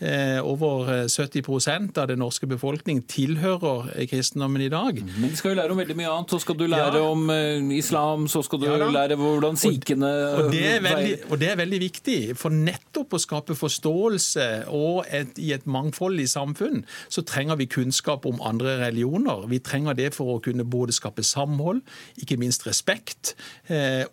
Eh, 0.00 0.40
over 0.42 1.08
70 1.08 1.70
eh, 1.70 2.02
av 2.02 2.08
den 2.10 2.18
norske 2.18 2.48
befolkning 2.50 2.98
tilhører 3.06 3.92
kristendommen 4.10 4.64
i 4.64 4.68
dag. 4.68 4.96
Men 4.98 5.30
de 5.30 5.38
skal 5.38 5.52
jo 5.52 5.58
lære 5.60 5.70
om 5.70 5.78
veldig 5.78 5.96
mye 6.00 6.08
annet. 6.10 6.34
Så 6.34 6.40
skal 6.42 6.56
du 6.58 6.64
lære 6.66 6.98
ja. 6.98 7.10
om 7.12 7.30
eh, 7.30 7.62
islam, 7.78 8.26
så 8.28 8.42
skal 8.42 8.58
du 8.58 8.66
ja, 8.66 8.88
lære 8.90 9.14
hvordan 9.20 9.54
sikhene 9.56 10.10
og, 10.10 10.50
og, 10.50 10.56
og, 11.30 11.38
det 11.38 11.50
er 11.52 11.60
veldig 11.60 11.80
viktig. 11.84 12.16
For 12.40 12.50
nettopp 12.50 13.14
å 13.14 13.20
skape 13.22 13.54
forståelse 13.54 14.48
og 14.74 15.06
et, 15.14 15.38
i 15.38 15.52
et 15.54 15.68
mangfoldig 15.70 16.26
samfunn, 16.32 16.82
så 17.06 17.22
trenger 17.22 17.62
vi 17.62 17.70
kunnskap 17.70 18.26
om 18.26 18.42
andre 18.42 18.74
religioner. 18.82 19.46
Vi 19.46 19.62
trenger 19.62 19.94
det 19.94 20.10
for 20.18 20.34
å 20.34 20.42
kunne 20.42 20.66
både 20.66 20.96
skape 20.96 21.22
samhold, 21.22 21.84
ikke 22.18 22.40
minst 22.40 22.66
respekt, 22.66 23.36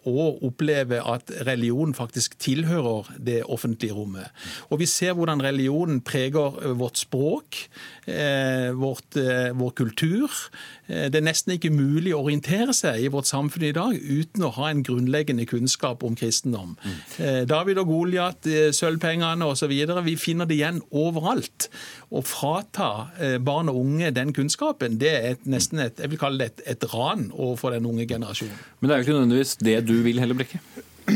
og 0.08 0.44
oppleve 0.46 1.02
at 1.02 1.32
religion 1.48 1.96
faktisk 1.98 2.38
tilhører 2.42 3.10
det 3.18 3.42
offentlige 3.50 3.96
rommet. 3.98 4.30
Og 4.70 4.82
vi 4.84 4.88
ser 4.90 5.16
hvordan 5.18 5.42
religion 5.44 5.71
religionen 5.72 6.02
preger 6.02 6.64
eh, 6.64 6.74
vårt 6.78 6.98
språk, 6.98 7.70
eh, 8.06 8.72
vårt, 8.74 9.16
eh, 9.16 9.52
vår 9.54 9.72
kultur. 9.72 10.30
Det 10.88 11.16
er 11.16 11.24
nesten 11.24 11.54
ikke 11.56 11.72
mulig 11.72 12.12
å 12.12 12.26
orientere 12.26 12.74
seg 12.76 13.06
i 13.06 13.08
vårt 13.08 13.30
samfunn 13.30 13.64
i 13.64 13.72
dag 13.72 13.96
uten 13.96 14.44
å 14.44 14.52
ha 14.58 14.68
en 14.70 14.84
grunnleggende 14.84 15.46
kunnskap 15.48 16.04
om 16.04 16.18
kristendom. 16.20 16.76
Mm. 16.84 17.46
David 17.48 17.80
og 17.80 17.88
Goliat, 17.88 18.44
sølvpengene 18.76 19.48
osv. 19.48 19.72
Vi 19.72 20.18
finner 20.20 20.50
det 20.50 20.58
igjen 20.58 20.82
overalt. 20.92 21.70
Å 22.12 22.20
frata 22.28 23.08
barn 23.40 23.72
og 23.72 23.80
unge 23.86 24.12
den 24.12 24.36
kunnskapen, 24.36 25.00
det 25.00 25.16
er 25.16 25.30
et, 25.38 25.48
nesten 25.48 25.80
et, 25.80 25.96
jeg 25.96 26.12
vil 26.12 26.20
kalle 26.20 26.44
det 26.44 26.52
et, 26.52 26.68
et 26.76 26.88
ran 26.92 27.30
overfor 27.32 27.72
den 27.72 27.88
unge 27.88 28.10
generasjonen. 28.10 28.60
Men 28.82 28.90
det 28.90 28.98
er 28.98 29.00
jo 29.00 29.08
ikke 29.08 29.20
nødvendigvis 29.22 29.60
det 29.64 29.80
du 29.88 29.96
vil 30.04 30.20
heller, 30.20 30.42
Brekke? 30.44 30.60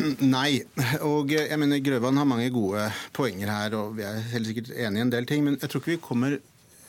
Nei. 0.37 0.63
Og 1.05 1.31
jeg 1.33 1.59
mener 1.61 1.83
Grøvan 1.83 2.17
har 2.19 2.27
mange 2.27 2.49
gode 2.53 2.89
poenger 3.15 3.51
her, 3.51 3.77
og 3.79 3.95
vi 3.97 4.05
er 4.07 4.19
helt 4.33 4.49
sikkert 4.49 4.73
enige 4.75 5.01
i 5.01 5.05
en 5.07 5.13
del 5.13 5.29
ting. 5.29 5.45
Men 5.45 5.57
jeg 5.61 5.71
tror 5.71 5.83
ikke 5.83 5.95
vi 5.95 6.03
kommer 6.03 6.37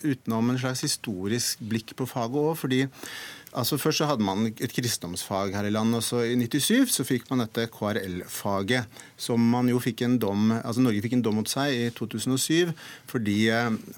utenom 0.07 0.51
en 0.53 0.61
slags 0.61 0.85
historisk 0.85 1.63
blikk 1.67 1.95
på 1.99 2.07
faget 2.09 2.43
òg. 2.43 2.57
fordi 2.57 2.85
Altså 3.57 3.79
Først 3.81 4.03
så 4.03 4.07
hadde 4.11 4.25
man 4.25 4.51
et 4.51 4.73
kristendomsfag 4.75 5.55
her 5.57 5.65
i 5.65 5.73
landet. 5.73 5.97
og 5.97 6.05
så 6.05 6.21
I 6.29 6.37
97 6.37 6.93
så 6.93 7.05
fikk 7.09 7.31
man 7.31 7.41
dette 7.41 7.65
KRL-faget, 7.73 8.85
som 9.17 9.41
man 9.41 9.71
jo 9.73 9.81
fikk 9.81 10.03
en 10.05 10.19
dom, 10.21 10.51
altså 10.59 10.85
Norge 10.85 11.01
fikk 11.05 11.17
en 11.17 11.25
dom 11.25 11.39
mot 11.41 11.49
seg 11.49 11.73
i 11.73 11.87
2007 11.97 12.75
fordi, 13.09 13.39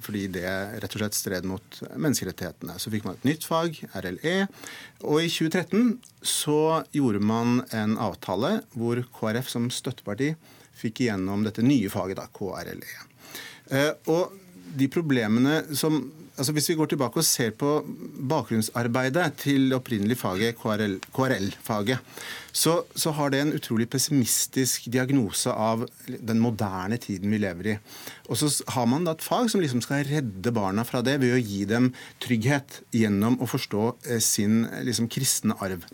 fordi 0.05 0.27
det 0.39 0.47
rett 0.79 0.95
og 0.95 1.03
slett 1.03 1.19
stred 1.19 1.49
mot 1.51 1.81
menneskerettighetene. 1.91 2.79
Så 2.79 2.93
fikk 2.95 3.09
man 3.09 3.19
et 3.19 3.27
nytt 3.27 3.49
fag, 3.49 3.81
RLE. 3.99 4.37
Og 5.03 5.25
i 5.25 5.33
2013 5.33 5.99
så 6.23 6.85
gjorde 6.95 7.23
man 7.23 7.65
en 7.75 7.99
avtale 7.99 8.61
hvor 8.79 9.03
KrF 9.19 9.51
som 9.51 9.71
støtteparti 9.75 10.37
fikk 10.79 11.03
igjennom 11.03 11.43
dette 11.43 11.67
nye 11.67 11.91
faget, 11.91 12.21
da, 12.21 12.31
KRLE. 12.31 13.07
Eh, 13.75 13.91
og 14.07 14.39
de 14.79 14.87
problemene 14.93 15.65
som 15.77 15.99
altså 16.39 16.55
Hvis 16.55 16.69
vi 16.71 16.77
går 16.79 16.87
tilbake 16.93 17.21
og 17.21 17.27
ser 17.27 17.51
på 17.59 17.81
bakgrunnsarbeidet 18.31 19.27
til 19.43 19.75
opprinnelig 19.75 20.19
faget, 20.21 20.57
KRL-faget, 20.59 21.99
så, 22.53 22.83
så, 22.95 23.13
har 23.15 23.31
det 23.31 23.41
en 23.43 23.53
utrolig 23.55 23.89
pessimistisk 23.91 24.89
diagnose 24.91 25.53
av 25.53 25.85
den 26.07 26.41
moderne 26.43 26.97
tiden 26.97 27.31
vi 27.31 27.43
lever 27.43 27.71
i. 27.75 27.77
Og 28.29 28.41
så 28.41 28.51
har 28.75 28.89
man 28.91 29.07
da 29.07 29.15
et 29.15 29.25
fag 29.25 29.51
som 29.51 29.63
liksom 29.63 29.83
skal 29.85 30.07
redde 30.09 30.55
barna 30.55 30.87
fra 30.89 31.03
det 31.07 31.19
ved 31.23 31.37
å 31.37 31.43
gi 31.43 31.65
dem 31.69 31.93
trygghet 32.25 32.81
gjennom 32.95 33.39
å 33.43 33.51
forstå 33.51 33.85
eh, 34.09 34.23
sin 34.25 34.65
liksom, 34.87 35.11
kristne 35.13 35.59
arv. 35.63 35.87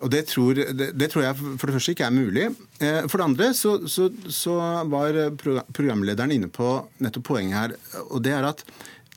Og 0.00 0.08
det 0.12 0.22
tror, 0.30 0.56
det, 0.56 0.92
det 0.96 1.10
tror, 1.12 1.26
jeg 1.26 1.36
for 1.40 1.68
det 1.68 1.74
første 1.76 1.92
ikke 1.92 2.06
er 2.08 2.14
mulig. 2.16 2.46
Eh, 2.80 3.02
for 3.04 3.20
det 3.20 3.26
andre 3.26 3.50
så, 3.56 3.74
så, 3.90 4.08
så 4.32 4.56
var 4.88 5.18
programlederen 5.36 6.32
inne 6.32 6.48
på 6.52 6.72
nettopp 7.04 7.28
poenget 7.34 7.58
her, 7.58 7.76
og 8.08 8.24
det 8.24 8.32
er 8.36 8.48
at 8.48 8.64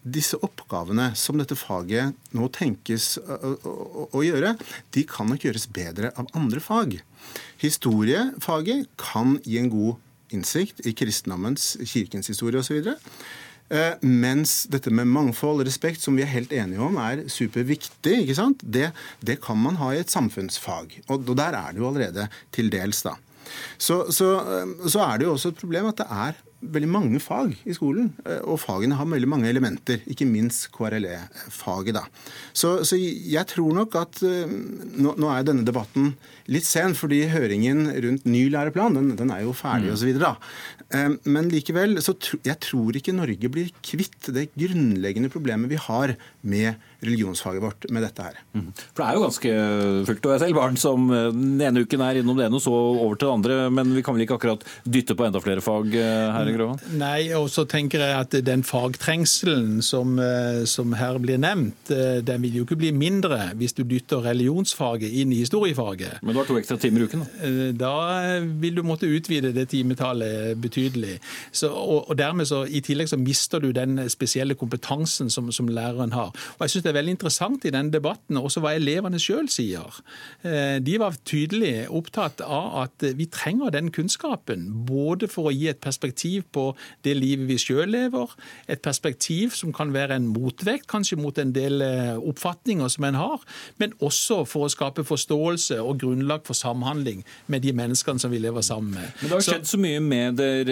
disse 0.03 0.37
oppgavene 0.43 1.11
som 1.19 1.39
dette 1.39 1.57
faget 1.57 2.15
nå 2.35 2.49
tenkes 2.53 3.15
å, 3.23 3.53
å, 3.55 4.07
å 4.11 4.23
gjøre, 4.25 4.55
de 4.95 5.05
kan 5.07 5.29
nok 5.31 5.47
gjøres 5.47 5.69
bedre 5.71 6.11
av 6.19 6.27
andre 6.37 6.63
fag. 6.63 6.97
Historiefaget 7.63 8.89
kan 8.99 9.37
gi 9.47 9.61
en 9.61 9.71
god 9.71 10.33
innsikt 10.33 10.83
i 10.87 10.93
kristendommens, 10.97 11.75
kirkens 11.87 12.31
historie 12.31 12.59
osv. 12.59 12.91
Eh, 13.73 13.93
mens 14.05 14.63
dette 14.71 14.91
med 14.93 15.09
mangfold 15.09 15.63
og 15.63 15.67
respekt, 15.67 16.03
som 16.03 16.17
vi 16.17 16.25
er 16.25 16.33
helt 16.33 16.53
enige 16.53 16.83
om 16.83 16.97
er 17.01 17.23
superviktig, 17.31 18.19
ikke 18.23 18.37
sant? 18.37 18.63
Det, 18.63 18.89
det 19.23 19.39
kan 19.43 19.59
man 19.59 19.79
ha 19.79 19.93
i 19.93 20.01
et 20.01 20.13
samfunnsfag. 20.13 20.99
Og, 21.07 21.29
der 21.31 21.55
er 21.57 21.71
det 21.71 21.81
jo 21.81 21.89
allerede 21.89 22.27
til 22.53 22.71
dels, 22.73 23.05
da. 23.07 23.15
Så, 23.77 24.03
så, 24.13 24.33
eh, 24.41 24.75
så 24.89 25.05
er 25.07 25.21
det 25.21 25.29
jo 25.29 25.37
også 25.37 25.53
et 25.53 25.61
problem 25.61 25.89
at 25.89 26.01
det 26.01 26.09
er 26.09 26.41
veldig 26.74 26.89
mange 26.89 27.22
fag 27.24 27.55
i 27.68 27.76
skolen. 27.76 28.11
Eh, 28.26 28.41
og 28.47 28.61
fagene 28.64 28.97
har 28.99 29.09
veldig 29.09 29.30
mange 29.30 29.49
elementer, 29.51 30.03
ikke 30.09 30.28
minst 30.30 30.70
KRLE-faget. 30.76 31.99
Så, 32.53 32.76
så, 32.88 32.97
jeg 32.97 33.45
tror 33.51 33.74
nok 33.76 33.97
at 33.99 34.22
nå, 34.24 35.16
nå, 35.18 35.30
er 35.30 35.45
denne 35.47 35.66
debatten 35.68 36.14
litt 36.51 36.67
sen, 36.67 36.95
fordi 36.97 37.23
høringen 37.31 37.85
rundt 38.03 38.25
ny 38.27 38.45
læreplan 38.51 38.97
den, 38.97 39.11
den 39.19 39.31
er 39.33 39.43
jo 39.45 39.53
ferdig 39.55 39.91
mm. 39.91 39.95
osv. 39.95 41.21
Men 41.23 41.51
likevel, 41.51 41.97
så 42.03 42.15
tro, 42.19 42.39
jeg 42.45 42.59
tror 42.63 42.99
ikke 42.99 43.15
Norge 43.15 43.51
blir 43.51 43.71
kvitt 43.85 44.31
det 44.35 44.49
grunnleggende 44.57 45.31
problemet 45.33 45.71
vi 45.71 45.79
har 45.79 46.15
med 46.43 46.81
religionsfaget 47.03 47.63
vårt 47.63 47.87
med 47.91 48.03
dette 48.05 48.25
her. 48.25 48.39
Mm. 48.55 48.69
For 48.75 49.01
Det 49.01 49.07
er 49.07 49.17
jo 49.17 49.23
ganske 49.25 49.53
fullt. 50.07 50.25
og 50.25 50.33
Jeg 50.33 50.43
selv 50.43 50.57
barn 50.59 50.77
som 50.79 51.07
den 51.09 51.61
ene 51.61 51.83
uken 51.83 52.03
er 52.05 52.19
innom 52.21 52.37
det 52.39 52.47
ene 52.47 52.59
og 52.59 52.63
så 52.63 52.73
over 52.73 53.15
til 53.15 53.27
det 53.27 53.33
andre. 53.33 53.57
Men 53.73 53.93
vi 53.95 54.03
kan 54.05 54.15
vel 54.15 54.25
ikke 54.25 54.37
akkurat 54.39 54.63
dytte 54.83 55.15
på 55.15 55.27
enda 55.27 55.41
flere 55.43 55.63
fag 55.63 55.91
her 55.93 56.49
i 56.49 56.55
Grovan? 56.55 56.79
Nei, 56.99 57.33
og 57.37 57.49
så 57.51 57.65
tenker 57.69 58.03
jeg 58.03 58.19
at 58.19 58.37
den 58.45 58.63
fagtrengselen 58.67 59.81
som, 59.83 60.15
som, 60.69 60.95
her 60.97 61.19
blir 61.23 61.41
nevnt, 61.41 61.91
den 62.23 62.45
vil 62.45 62.61
jo 62.61 62.67
ikke 62.67 62.79
bli 62.79 62.93
mindre 62.95 63.51
hvis 63.59 63.75
du 63.77 63.83
dytter 63.87 64.23
religionsfaget 64.23 65.11
inn 65.11 65.33
i 65.33 65.41
historiefaget. 65.43 66.21
Men 66.23 66.32
du 66.34 66.39
har 66.41 66.47
to 66.49 66.57
ekstra 66.59 66.77
timer 66.81 67.03
i 67.03 67.07
uken, 67.07 67.23
da? 67.23 67.67
Da 67.84 68.39
vil 68.61 68.77
du 68.77 68.84
måtte 68.86 69.09
utvide 69.09 69.53
det 69.55 69.67
timetallet 69.71 70.57
betydelig. 70.61 71.19
Så, 71.51 71.69
og, 71.69 72.09
og, 72.09 72.17
dermed 72.17 72.47
så, 72.49 72.63
I 72.65 72.81
tillegg 72.84 73.09
så 73.11 73.19
mister 73.19 73.61
du 73.63 73.71
den 73.75 74.01
spesielle 74.11 74.57
kompetansen 74.59 75.29
som, 75.34 75.51
som 75.53 75.69
læreren 75.71 76.13
har. 76.15 76.34
Og 76.57 76.65
jeg 76.65 76.73
synes 76.73 76.86
det 76.86 76.91
er 76.93 76.97
veldig 76.99 77.15
interessant 77.17 77.67
i 77.67 77.73
denne 77.73 77.93
debatten 77.93 78.39
også 78.39 78.63
hva 78.63 78.73
elevene 78.77 79.21
sjøl 79.21 79.49
sier. 79.51 80.01
Eh, 80.43 80.79
de 80.84 80.97
var 81.01 81.19
tydelig 81.27 81.88
opptatt 81.93 82.43
av 82.43 82.84
at 82.84 83.07
vi 83.17 83.29
trenger 83.31 83.73
den 83.73 83.91
kunnskapen. 83.93 84.65
Både 84.88 85.29
for 85.31 85.51
å 85.51 85.55
gi 85.55 85.69
et 85.71 85.81
perspektiv 85.84 86.47
på 86.55 86.71
det 87.05 87.15
livet 87.19 87.47
vi 87.49 87.59
sjøl 87.61 87.93
lever, 87.93 88.34
et 88.71 88.81
perspektiv 88.84 89.53
som 89.57 89.73
kan 89.75 89.93
være 89.93 90.17
en 90.17 90.29
motvekt 90.34 90.89
kanskje 90.91 91.19
mot 91.19 91.38
en 91.39 91.53
del 91.55 91.84
eh, 91.86 92.15
oppfatninger 92.17 92.89
som 92.91 93.07
en 93.07 93.19
har, 93.19 93.47
men 93.81 93.93
også 94.03 94.43
for 94.49 94.67
å 94.67 94.71
skape 94.71 95.05
forståelse 95.07 95.79
og 95.84 95.99
grunnlag 96.01 96.22
for 96.47 96.57
samhandling 96.57 97.24
med 97.51 97.63
de 97.63 97.74
menneskene 97.76 98.21
som 98.21 98.32
vi 98.34 98.41
lever 98.43 98.65
sammen 98.65 98.93
med. 98.97 99.11
Men 99.21 99.30
Det 99.30 99.38
har 99.38 99.45
skjedd 99.47 99.67
så, 99.67 99.76
så 99.76 99.82
mye 99.84 100.01
med, 100.03 100.39
der, 100.39 100.71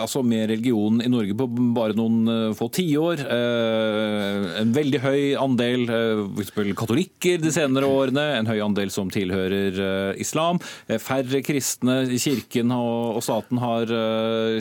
altså 0.00 0.22
med 0.26 0.48
religion 0.52 1.02
i 1.04 1.10
Norge 1.10 1.36
på 1.38 1.48
bare 1.76 1.96
noen 1.98 2.54
få 2.58 2.68
tiår. 2.74 3.24
En 4.62 4.72
veldig 4.74 5.00
høy 5.02 5.22
andel 5.40 5.86
f.eks. 5.88 6.52
eh, 6.56 6.72
katolikker 6.78 7.40
de 7.42 7.52
senere 7.54 7.88
årene, 7.88 8.24
en 8.38 8.48
høy 8.50 8.58
andel 8.64 8.92
som 8.94 9.10
tilhører 9.12 9.78
eh, 9.84 10.20
islam. 10.22 10.60
Eh, 10.88 11.00
færre 11.02 11.42
kristne, 11.46 12.00
kirken 12.18 12.72
og 12.74 13.20
staten 13.24 13.60
har 13.62 13.90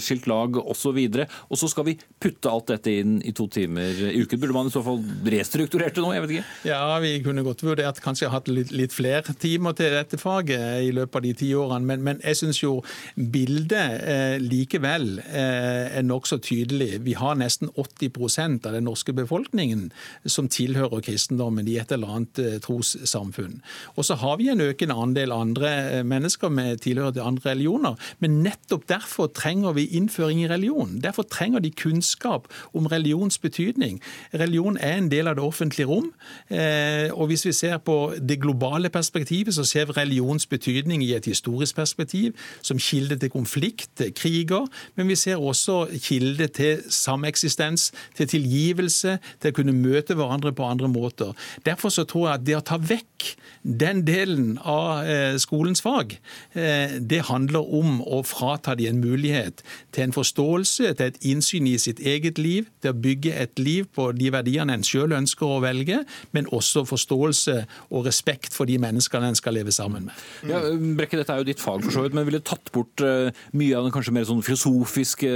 skilt 0.03 0.27
lag 0.29 0.57
osv. 0.61 0.99
Og 1.47 1.59
så 1.59 1.69
skal 1.71 1.87
vi 1.89 1.97
putte 2.21 2.51
alt 2.51 2.71
dette 2.71 2.93
inn 3.01 3.17
i 3.27 3.33
to 3.35 3.47
timer 3.51 3.97
i 4.11 4.21
uken. 4.21 4.39
Burde 4.41 4.55
man 4.55 4.69
i 4.69 4.73
så 4.73 4.83
fall 4.85 5.01
restrukturert 5.27 5.97
det 5.97 6.03
nå? 6.03 6.13
Jeg 6.15 6.25
vet 6.25 6.35
ikke. 6.37 6.47
Ja, 6.69 6.81
vi 7.03 7.13
kunne 7.25 7.45
godt 7.45 7.63
vurdert 7.65 8.01
kanskje 8.03 8.31
hatt 8.33 8.49
litt, 8.51 8.73
litt 8.75 8.95
flere 8.95 9.35
timer 9.37 9.75
til 9.77 9.93
dette 9.97 10.19
faget 10.27 10.87
i 10.87 10.93
løpet 10.95 11.19
av 11.19 11.25
de 11.25 11.33
ti 11.37 11.51
årene, 11.57 11.87
men, 11.87 12.03
men 12.05 12.21
jeg 12.23 12.41
syns 12.41 12.61
jo 12.61 12.73
bildet 13.15 14.03
eh, 14.03 14.37
likevel 14.43 15.21
eh, 15.25 15.97
er 15.99 16.05
nokså 16.05 16.39
tydelig. 16.43 17.01
Vi 17.05 17.15
har 17.17 17.37
nesten 17.39 17.71
80% 17.73 18.67
av 18.67 18.75
den 18.75 18.87
norske 18.87 19.15
befolkningen 19.15 19.87
som 20.25 20.49
tilhører 20.51 21.03
kristendommen 21.05 21.67
i 21.67 21.77
et 21.81 21.93
eller 21.95 22.17
annet 22.17 22.41
eh, 22.43 22.57
trossamfunn. 22.63 23.59
Og 23.95 24.07
så 24.07 24.17
har 24.21 24.37
vi 24.41 24.49
en 24.51 24.63
økende 24.63 24.97
andel 24.97 25.33
andre 25.35 25.73
eh, 25.99 26.03
mennesker 26.07 26.51
med 26.53 26.83
tilhører 26.85 27.15
til 27.15 27.27
andre 27.27 27.51
religioner. 27.51 28.09
Men 28.23 28.41
nettopp 28.45 28.87
derfor 28.89 29.31
trenger 29.35 29.75
vi 29.77 29.87
innføring 29.97 30.43
i 30.43 30.49
religion. 30.51 30.97
Derfor 31.03 31.27
trenger 31.29 31.63
de 31.63 31.71
kunnskap 31.71 32.47
om 32.73 32.89
religions 32.91 33.39
betydning. 33.41 34.01
Religion 34.33 34.77
er 34.81 34.97
en 34.97 35.11
del 35.11 35.29
av 35.29 35.37
det 35.39 35.45
offentlige 35.45 35.89
rom. 35.89 36.11
Eh, 36.49 37.09
og 37.13 37.31
hvis 37.31 37.45
vi 37.47 37.55
ser 37.55 37.77
på 37.77 37.97
det 38.19 38.39
globale 38.43 38.91
perspektivet, 38.93 39.55
så 39.55 39.65
ser 39.67 39.87
vi 39.89 39.97
religions 40.17 40.47
betydning 40.47 41.03
i 41.03 41.13
et 41.13 41.25
historisk 41.25 41.75
perspektiv, 41.75 42.33
som 42.61 42.79
kilde 42.79 43.17
til 43.19 43.29
konflikt, 43.29 43.89
til 43.97 44.13
kriger. 44.13 44.67
Men 44.95 45.07
vi 45.07 45.15
ser 45.15 45.37
også 45.37 45.87
kilde 46.03 46.47
til 46.47 46.81
sameksistens, 46.89 47.91
til 48.17 48.27
tilgivelse, 48.27 49.17
til 49.41 49.51
å 49.51 49.55
kunne 49.55 49.75
møte 49.75 50.15
hverandre 50.17 50.53
på 50.53 50.65
andre 50.65 50.89
måter. 50.89 51.33
Derfor 51.65 51.89
så 51.89 52.03
tror 52.03 52.27
jeg 52.27 52.39
at 52.39 52.47
det 52.47 52.57
å 52.57 52.65
ta 52.65 52.77
vekk 52.77 53.35
den 53.67 54.05
delen 54.07 54.57
av 54.63 55.05
eh, 55.05 55.35
skolens 55.41 55.81
fag, 55.83 56.17
eh, 56.53 56.97
det 56.99 57.25
handler 57.27 57.67
om 57.73 58.01
å 58.01 58.21
frata 58.23 58.75
de 58.77 58.87
en 58.87 59.01
mulighet 59.01 59.63
til 59.91 60.07
en 60.07 60.15
forståelse, 60.15 60.93
til 60.93 61.11
et 61.11 61.19
innsyn 61.27 61.67
i 61.67 61.77
sitt 61.81 61.99
eget 61.99 62.39
liv, 62.39 62.69
til 62.81 62.93
å 62.93 62.99
bygge 63.07 63.35
et 63.35 63.59
liv 63.59 63.89
på 63.93 64.11
de 64.15 64.31
verdiene 64.33 64.77
en 64.77 64.85
sjøl 64.85 65.15
ønsker 65.17 65.57
å 65.57 65.61
velge, 65.65 66.03
men 66.31 66.47
også 66.53 66.85
forståelse 66.87 67.59
og 67.91 68.07
respekt 68.07 68.55
for 68.55 68.69
de 68.69 68.79
menneskene 68.81 69.33
en 69.33 69.39
skal 69.39 69.57
leve 69.57 69.75
sammen 69.75 70.06
med. 70.06 70.06
Ja, 70.47 70.61
Brekke, 70.97 71.19
dette 71.19 71.33
er 71.33 71.41
jo 71.41 71.47
ditt 71.47 71.61
fag 71.63 71.83
for 71.85 71.93
så 71.93 72.03
vidt, 72.05 72.15
men 72.17 72.27
ville 72.27 72.41
tatt 72.45 72.71
bort 72.75 73.03
eh, 73.05 73.29
mye 73.57 73.77
av 73.77 73.87
den 73.87 73.93
kanskje 73.95 74.13
mer 74.15 74.27
sånn 74.29 74.43
filosofiske 74.45 75.31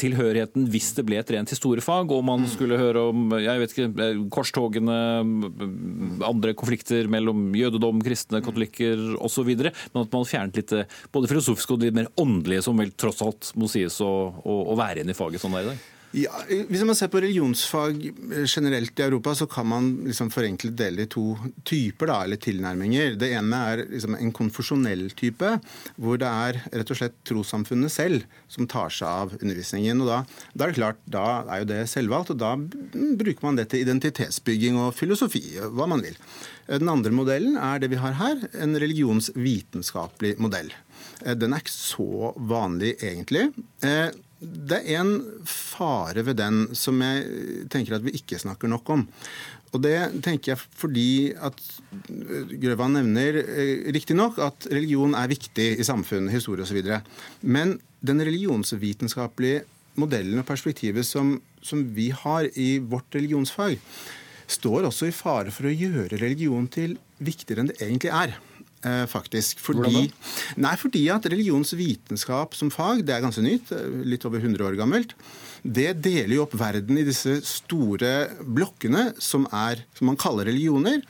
tilhørigheten 0.00 0.68
hvis 0.72 0.92
det 0.98 1.06
ble 1.08 1.20
et 1.20 1.32
rent 1.34 1.52
historiefag, 1.52 2.12
og 2.14 2.24
man 2.26 2.46
skulle 2.50 2.78
høre 2.80 3.06
om 3.12 3.34
jeg 3.38 3.62
vet 3.62 3.74
ikke, 3.74 4.10
korstogene, 4.34 4.98
andre 6.24 6.54
konflikter 6.58 7.08
mellom 7.10 7.50
jødedom, 7.58 8.02
kristne, 8.04 8.42
katolikker 8.44 9.16
osv. 9.24 9.50
Men 9.54 10.04
at 10.04 10.14
man 10.14 10.28
fjernet 10.28 10.60
litt 10.60 10.76
både 11.14 11.30
filosofiske 11.30 11.76
og 11.76 11.82
de 11.84 11.92
mer 11.94 12.10
åndelige, 12.20 12.64
som 12.66 12.78
vel 12.80 12.94
tross 12.98 13.22
alt 13.24 13.52
må 13.60 13.70
sies 13.70 14.00
å, 14.04 14.12
å, 14.44 14.60
å 14.72 14.78
være 14.78 15.02
igjen 15.02 15.14
i 15.14 15.18
faget 15.18 15.42
sånn 15.42 15.54
det 15.54 15.62
er 15.64 15.68
i 15.68 15.74
dag? 15.74 15.90
Ja, 16.14 16.30
hvis 16.46 16.84
man 16.86 16.94
ser 16.94 17.08
på 17.10 17.18
religionsfag 17.18 17.96
generelt 18.46 19.00
i 19.00 19.02
Europa, 19.02 19.32
så 19.34 19.48
kan 19.50 19.66
man 19.66 19.88
liksom 20.06 20.28
forenkle 20.30 20.70
dele 20.78 21.08
i 21.08 21.10
to 21.10 21.32
typer, 21.66 22.06
da, 22.06 22.20
eller 22.22 22.38
tilnærminger. 22.38 23.16
Det 23.18 23.32
ene 23.34 23.62
er 23.72 23.82
liksom 23.90 24.14
en 24.14 24.30
konfesjonell 24.36 25.08
type, 25.18 25.50
hvor 25.98 26.20
det 26.22 26.30
er 26.30 26.60
rett 26.70 26.92
og 26.94 27.00
slett 27.00 27.18
trossamfunnet 27.26 27.90
selv 27.90 28.28
som 28.46 28.68
tar 28.70 28.94
seg 28.94 29.08
av 29.10 29.34
undervisningen. 29.40 30.04
og 30.04 30.12
Da, 30.12 30.20
da 30.54 30.68
er 30.68 30.74
det 30.74 30.78
klart, 30.78 31.02
da 31.10 31.26
er 31.48 31.64
jo 31.64 31.70
det 31.72 31.82
selvvalgt, 31.90 32.30
og 32.36 32.38
da 32.44 32.54
bruker 33.18 33.48
man 33.48 33.58
det 33.58 33.72
til 33.72 33.82
identitetsbygging 33.82 34.78
og 34.84 34.94
filosofi, 34.94 35.42
hva 35.74 35.90
man 35.90 36.04
vil. 36.04 36.14
Den 36.66 36.88
andre 36.88 37.12
modellen 37.12 37.58
er 37.60 37.82
det 37.82 37.90
vi 37.92 38.00
har 38.00 38.16
her, 38.18 38.44
en 38.62 38.76
religionsvitenskapelig 38.80 40.36
modell. 40.42 40.70
Den 41.24 41.52
er 41.52 41.62
ikke 41.62 41.74
så 41.74 42.32
vanlig, 42.36 42.94
egentlig. 43.04 43.50
Eh, 43.84 44.08
det 44.44 44.80
er 44.82 45.00
en 45.00 45.18
fare 45.48 46.24
ved 46.26 46.38
den 46.40 46.64
som 46.76 47.00
jeg 47.04 47.68
tenker 47.72 47.96
at 47.96 48.04
vi 48.04 48.16
ikke 48.18 48.40
snakker 48.40 48.70
nok 48.70 48.90
om. 48.92 49.04
Og 49.74 49.82
det 49.82 49.96
tenker 50.22 50.52
jeg 50.52 50.62
fordi 50.78 51.08
at 51.34 51.58
Grøvan 52.62 52.94
nevner 52.94 53.40
eh, 53.42 53.88
riktignok 53.94 54.38
at 54.42 54.68
religion 54.70 55.16
er 55.18 55.30
viktig 55.32 55.70
i 55.80 55.86
samfunn, 55.86 56.30
historie 56.30 56.62
osv. 56.62 56.78
Men 57.42 57.78
den 58.04 58.22
religionsvitenskapelige 58.22 59.64
modellen 59.98 60.38
og 60.42 60.46
perspektivet 60.46 61.06
som, 61.06 61.38
som 61.62 61.82
vi 61.96 62.10
har 62.14 62.46
i 62.54 62.76
vårt 62.78 63.16
religionsfag, 63.16 63.80
står 64.50 64.88
også 64.90 65.08
i 65.08 65.14
fare 65.14 65.52
for 65.54 65.68
å 65.68 65.74
gjøre 65.74 66.20
religion 66.20 66.66
til 66.70 66.98
viktigere 67.24 67.64
enn 67.64 67.70
det 67.72 67.80
egentlig 67.80 68.12
er. 68.14 68.36
Eh, 68.84 69.06
faktisk. 69.08 69.62
Fordi, 69.64 70.02
nei, 70.60 70.74
fordi 70.76 71.06
at 71.08 71.24
religionsvitenskap 71.32 72.52
som 72.58 72.68
fag, 72.72 73.00
det 73.08 73.14
er 73.16 73.22
ganske 73.24 73.40
nytt, 73.40 73.72
eh, 73.72 74.02
litt 74.04 74.26
over 74.28 74.42
100 74.44 74.66
år 74.66 74.76
gammelt, 74.76 75.14
det 75.64 76.02
deler 76.04 76.36
jo 76.36 76.42
opp 76.44 76.52
verden 76.60 76.98
i 77.00 77.06
disse 77.06 77.38
store 77.48 78.28
blokkene 78.44 79.14
som, 79.16 79.46
er, 79.48 79.86
som 79.96 80.10
man 80.10 80.20
kaller 80.20 80.50
religioner. 80.50 81.00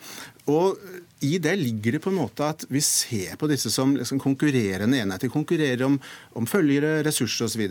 Og 0.46 0.78
i 1.24 1.38
det 1.42 1.54
ligger 1.60 1.96
det 1.96 2.00
på 2.04 2.10
en 2.12 2.18
måte 2.18 2.46
at 2.46 2.64
vi 2.72 2.82
ser 2.84 3.38
på 3.40 3.48
disse 3.50 3.70
som 3.72 3.94
liksom 3.96 4.20
konkurrerende 4.22 4.98
enheter. 5.00 5.32
Konkurrerer 5.32 5.84
om, 5.86 5.98
om 6.38 6.48
følgere, 6.48 7.02
ressurser 7.06 7.48
osv. 7.48 7.64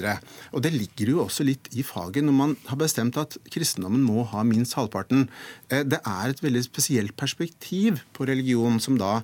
Det 0.66 0.74
ligger 0.74 1.14
jo 1.14 1.24
også 1.26 1.46
litt 1.48 1.70
i 1.78 1.86
faget 1.86 2.26
når 2.26 2.38
man 2.38 2.56
har 2.70 2.80
bestemt 2.82 3.20
at 3.22 3.38
kristendommen 3.54 4.06
må 4.06 4.26
ha 4.32 4.46
minst 4.48 4.78
halvparten. 4.80 5.28
Eh, 5.70 5.86
det 5.88 6.02
er 6.02 6.34
et 6.34 6.44
veldig 6.44 6.64
spesielt 6.66 7.18
perspektiv 7.20 8.02
på 8.16 8.28
religion 8.30 8.80
som 8.84 8.98
da 9.02 9.20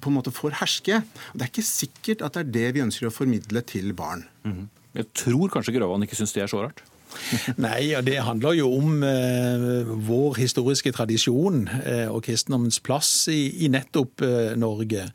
på 0.00 0.10
en 0.10 0.18
måte 0.18 0.34
får 0.34 0.58
herske. 0.62 1.02
Det 1.34 1.44
er 1.44 1.52
ikke 1.52 1.68
sikkert 1.68 2.24
at 2.24 2.38
det 2.38 2.44
er 2.44 2.54
det 2.58 2.66
vi 2.78 2.86
ønsker 2.86 3.10
å 3.10 3.14
formidle 3.14 3.62
til 3.68 3.92
barn. 3.96 4.26
Mm 4.44 4.52
-hmm. 4.52 4.66
Jeg 4.94 5.10
tror 5.14 5.50
kanskje 5.50 5.74
Grøvan 5.74 6.02
ikke 6.02 6.16
syns 6.16 6.32
det 6.32 6.42
er 6.42 6.46
så 6.46 6.62
rart? 6.62 6.82
Nei, 7.64 7.94
og 7.96 8.04
Det 8.06 8.18
handler 8.24 8.56
jo 8.58 8.70
om 8.76 9.02
eh, 9.06 9.88
vår 10.06 10.38
historiske 10.40 10.92
tradisjon 10.94 11.64
eh, 11.82 12.08
og 12.10 12.22
kristendommens 12.26 12.80
plass 12.84 13.28
i, 13.32 13.64
i 13.64 13.70
nettopp 13.72 14.24
eh, 14.24 14.52
Norge. 14.60 15.06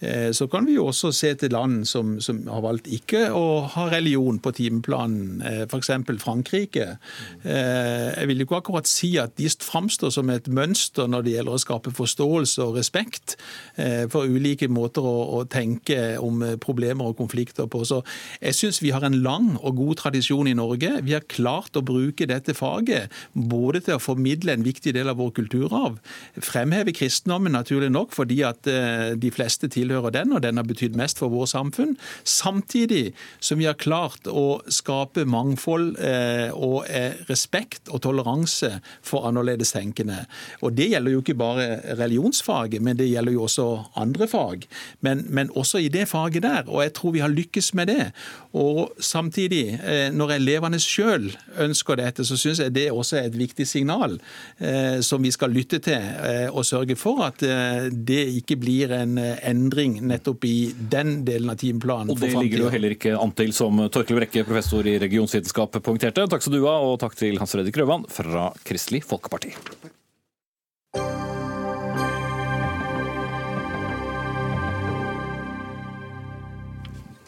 Eh, 0.00 0.30
så 0.34 0.48
kan 0.50 0.66
vi 0.68 0.76
jo 0.76 0.88
også 0.90 1.12
se 1.14 1.32
til 1.38 1.54
land 1.54 1.84
som, 1.88 2.16
som, 2.24 2.40
har 2.48 2.64
valgt 2.64 2.88
ikke 2.92 3.28
å 3.36 3.64
ha 3.74 3.86
religion 3.92 4.40
på 4.42 4.54
timeplanen, 4.56 5.42
eh, 5.46 5.62
f.eks. 5.68 5.92
Frankrike. 6.22 6.96
Eh, 7.42 8.08
jeg 8.16 8.30
vil 8.30 8.42
jo 8.42 8.48
ikke 8.48 8.62
akkurat 8.62 8.90
si 8.90 9.14
at 9.20 9.36
de 9.38 9.50
framstår 9.62 10.12
som 10.14 10.30
et 10.32 10.48
mønster 10.48 11.10
når 11.10 11.26
det 11.26 11.36
gjelder 11.36 11.58
å 11.58 11.62
skape 11.62 11.94
forståelse 11.94 12.64
og 12.64 12.78
respekt 12.80 13.36
eh, 13.76 14.08
for 14.12 14.26
ulike 14.26 14.68
måter 14.72 15.04
å, 15.06 15.16
å 15.38 15.44
tenke 15.50 16.16
om 16.22 16.42
problemer 16.62 17.12
og 17.12 17.18
konflikter 17.20 17.68
på. 17.70 17.84
Så 17.88 18.02
jeg 18.40 18.58
syns 18.58 18.82
vi 18.82 18.92
har 18.94 19.04
en 19.06 19.20
lang 19.22 19.52
og 19.60 19.76
god 19.78 20.00
tradisjon 20.02 20.50
i 20.50 20.56
Norge. 20.56 20.96
Vi 21.04 21.14
har 21.14 21.26
klart 21.28 21.41
å 21.48 21.84
bruke 21.84 22.26
dette 22.28 22.54
faget 22.54 23.12
både 23.32 23.82
til 23.86 23.96
å 23.96 24.02
formidle 24.02 24.54
en 24.54 24.64
viktig 24.66 24.94
del 24.94 25.10
av 25.10 25.18
vår 25.20 25.32
kulturarv, 25.36 25.98
fremheve 26.42 26.94
kristendommen 26.96 27.54
naturlig 27.56 27.90
nok 27.92 28.12
fordi 28.14 28.40
at 28.46 28.68
eh, 28.70 29.12
de 29.18 29.30
fleste 29.34 29.68
tilhører 29.72 30.14
den, 30.14 30.32
og 30.32 30.42
den 30.44 30.58
har 30.60 30.66
betydd 30.68 30.96
mest 30.98 31.20
for 31.20 31.32
vårt 31.32 31.52
samfunn, 31.52 31.94
samtidig 32.24 33.12
som 33.40 33.60
vi 33.60 33.68
har 33.68 33.78
klart 33.80 34.28
å 34.28 34.62
skape 34.72 35.26
mangfold 35.28 35.96
eh, 36.02 36.50
og 36.54 36.88
eh, 36.88 37.18
respekt 37.30 37.90
og 37.92 38.02
toleranse 38.06 38.74
for 39.04 39.28
annerledes 39.28 39.74
tenkende. 39.74 40.24
Og 40.62 40.76
Det 40.76 40.90
gjelder 40.92 41.16
jo 41.16 41.22
ikke 41.22 41.38
bare 41.38 41.68
religionsfaget, 41.98 42.82
men 42.82 42.98
det 42.98 43.10
gjelder 43.10 43.36
jo 43.36 43.46
også 43.46 43.68
andre 44.00 44.28
fag. 44.30 44.66
Men, 45.00 45.26
men 45.28 45.50
også 45.58 45.82
i 45.82 45.90
det 45.92 46.08
faget 46.10 46.44
der, 46.46 46.68
og 46.68 46.82
jeg 46.84 46.94
tror 46.96 47.16
vi 47.16 47.24
har 47.24 47.32
lykkes 47.32 47.72
med 47.78 47.90
det. 47.92 48.10
Og 48.58 48.92
samtidig, 49.00 49.78
når 50.12 50.36
elevene 50.36 50.80
sjøl 50.82 51.31
ønsker 51.62 51.98
dette, 52.00 52.24
så 52.26 52.36
syns 52.38 52.62
jeg 52.62 52.74
det 52.74 52.88
også 52.92 53.18
er 53.20 53.28
et 53.30 53.38
viktig 53.38 53.66
signal 53.68 54.18
eh, 54.58 55.00
som 55.04 55.22
vi 55.22 55.32
skal 55.34 55.54
lytte 55.54 55.80
til. 55.84 55.98
Eh, 55.98 56.48
og 56.50 56.66
sørge 56.68 56.96
for 56.98 57.22
at 57.26 57.42
eh, 57.46 57.88
det 57.92 58.22
ikke 58.42 58.58
blir 58.60 58.94
en 58.96 59.16
eh, 59.20 59.38
endring 59.48 59.98
nettopp 60.08 60.46
i 60.48 60.56
den 60.76 61.22
delen 61.28 61.52
av 61.52 61.60
timeplanen. 61.62 62.12
Og 62.12 62.20
det 62.22 62.34
ligger 62.36 62.66
jo 62.66 62.72
heller 62.72 62.96
ikke 62.96 63.16
an 63.18 63.34
til, 63.38 63.54
som 63.56 63.84
Torkel 63.92 64.20
Brekke, 64.20 64.46
professor 64.48 64.86
i 64.88 64.98
regionsvitenskap, 65.02 65.80
poengterte. 65.82 66.28
Takk 66.30 66.44
skal 66.44 66.58
du 66.58 66.62
ha, 66.66 66.78
og 66.84 67.00
takk 67.02 67.18
til 67.18 67.40
Hans 67.42 67.56
Fredrik 67.56 67.80
Røvan 67.82 68.06
fra 68.12 68.50
Kristelig 68.66 69.04
Folkeparti. 69.08 69.56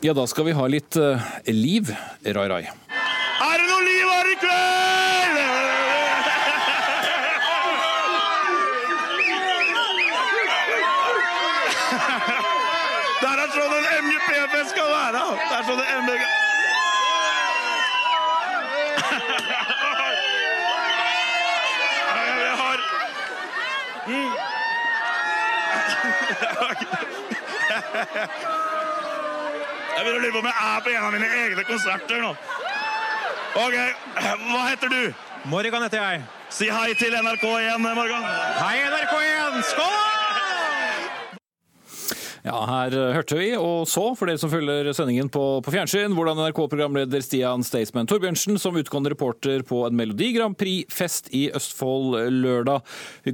Ja, 0.05 0.13
da 0.13 0.27
skal 0.29 0.45
vi 0.45 0.53
ha 0.53 0.67
litt 0.69 0.99
uh, 1.01 1.17
liv, 1.49 1.89
Rai 2.37 2.49
Rai. 2.53 2.65
Er 3.43 3.59
det 3.59 3.67
noe 3.67 3.83
liv 3.85 4.07
her 4.11 4.27
i 4.31 4.35
kveld? 4.43 5.39
Der 13.25 13.43
er 13.43 13.49
sånn 13.55 13.75
en 13.79 13.87
MGP-fest 14.07 14.71
skal 14.75 14.89
være. 14.91 15.23
Det 15.41 15.55
er 15.59 15.65
sånn 15.67 15.83
en 15.83 15.89
MGP... 16.07 16.23
Jeg 22.45 22.55
har 22.61 22.79
Jeg 29.95 30.03
begynner 30.05 30.19
å 30.19 30.23
lure 30.23 30.35
på 30.35 30.41
om 30.43 30.49
jeg 30.51 30.59
er 30.61 30.81
på 30.85 30.91
en 30.93 31.05
av 31.09 31.13
mine 31.15 31.29
egne 31.45 31.65
konserter 31.67 32.19
nå. 32.23 32.33
Ok, 33.55 33.75
Hva 34.51 34.63
heter 34.67 34.91
du? 34.91 35.03
Morgan 35.47 35.85
heter 35.87 36.01
jeg. 36.01 36.23
Si 36.51 36.67
hei 36.73 36.91
til 36.99 37.15
NRK1, 37.15 37.79
Morgan. 37.79 38.25
Hei, 38.59 38.81
NRK1! 38.83 39.61
Skål! 39.71 40.25
Ja, 42.45 42.59
her 42.69 42.93
hørte 43.15 43.39
vi 43.39 43.53
og 43.57 43.87
så, 43.89 44.03
for 44.19 44.29
dere 44.29 44.41
som 44.43 44.51
følger 44.53 44.91
sendingen 44.93 45.31
på, 45.33 45.63
på 45.65 45.73
fjernsyn, 45.73 46.13
hvordan 46.13 46.43
NRK-programleder 46.43 47.23
Stian 47.25 47.63
Staysman 47.65 48.11
Torbjørnsen, 48.11 48.59
som 48.61 48.77
utgående 48.77 49.15
reporter 49.15 49.63
på 49.65 49.85
en 49.87 49.97
Melodi 49.97 50.33
Grand 50.35 50.59
Prix-fest 50.61 51.31
i 51.33 51.47
Østfold 51.57 52.19
lørdag, 52.43 52.83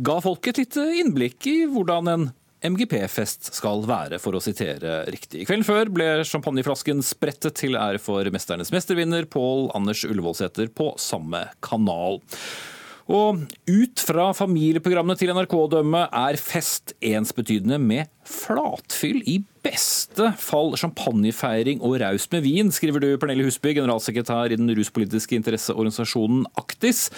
ga 0.05 0.21
folk 0.23 0.53
et 0.53 0.61
lite 0.63 0.85
innblikk 1.01 1.49
i 1.51 1.57
hvordan 1.73 2.13
en 2.13 2.29
MGP-fest 2.67 3.53
skal 3.57 3.85
være, 3.89 4.19
for 4.21 4.37
å 4.37 4.43
sitere 4.45 5.05
riktig. 5.11 5.47
Kvelden 5.49 5.67
før 5.67 5.93
ble 5.93 6.09
champagneflasken 6.29 7.01
sprettet 7.05 7.57
til 7.63 7.79
ære 7.79 8.01
for 8.03 8.25
'Mesternes 8.25 8.73
mestervinner' 8.75 9.31
Pål 9.31 9.71
Anders 9.75 10.05
Ullevålseter 10.05 10.69
på 10.69 10.93
samme 10.99 11.49
kanal. 11.63 12.21
Og 13.11 13.41
ut 13.67 14.03
fra 14.07 14.29
familieprogrammene 14.37 15.19
til 15.19 15.33
NRK-dømmet 15.35 15.73
dømme 15.73 16.03
er 16.15 16.37
fest 16.39 16.93
ensbetydende 17.03 17.81
med 17.83 18.11
flatfyll, 18.23 19.25
i 19.27 19.41
beste 19.65 20.31
fall 20.39 20.77
champagnefeiring 20.79 21.83
og 21.83 21.99
raus 22.05 22.29
med 22.31 22.45
vin, 22.47 22.71
skriver 22.71 23.03
du 23.03 23.09
Pernille 23.19 23.49
Husby, 23.49 23.75
generalsekretær 23.75 24.53
i 24.53 24.61
den 24.61 24.71
ruspolitiske 24.79 25.35
interesseorganisasjonen 25.41 26.47
Aktis. 26.61 27.09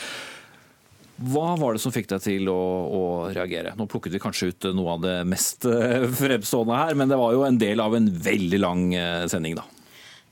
Hva 1.23 1.53
var 1.61 1.77
det 1.77 1.83
som 1.83 1.93
fikk 1.95 2.09
deg 2.11 2.23
til 2.25 2.49
å, 2.51 2.57
å, 2.57 3.03
reagere? 3.35 3.75
Nå 3.79 3.87
plukket 3.91 4.15
vi 4.17 4.23
kanskje 4.23 4.51
ut 4.51 4.67
noe 4.75 4.97
av 4.97 5.05
det 5.05 5.15
mest 5.29 5.67
eh, 5.69 6.09
fremstående 6.19 6.79
her, 6.79 6.99
men 6.99 7.13
det 7.13 7.19
var 7.21 7.37
jo 7.37 7.45
en 7.47 7.61
del 7.61 7.83
av 7.85 7.95
en 7.99 8.09
veldig 8.25 8.61
lang 8.63 8.85
eh, 8.99 9.27
sending, 9.31 9.57
da. 9.59 9.67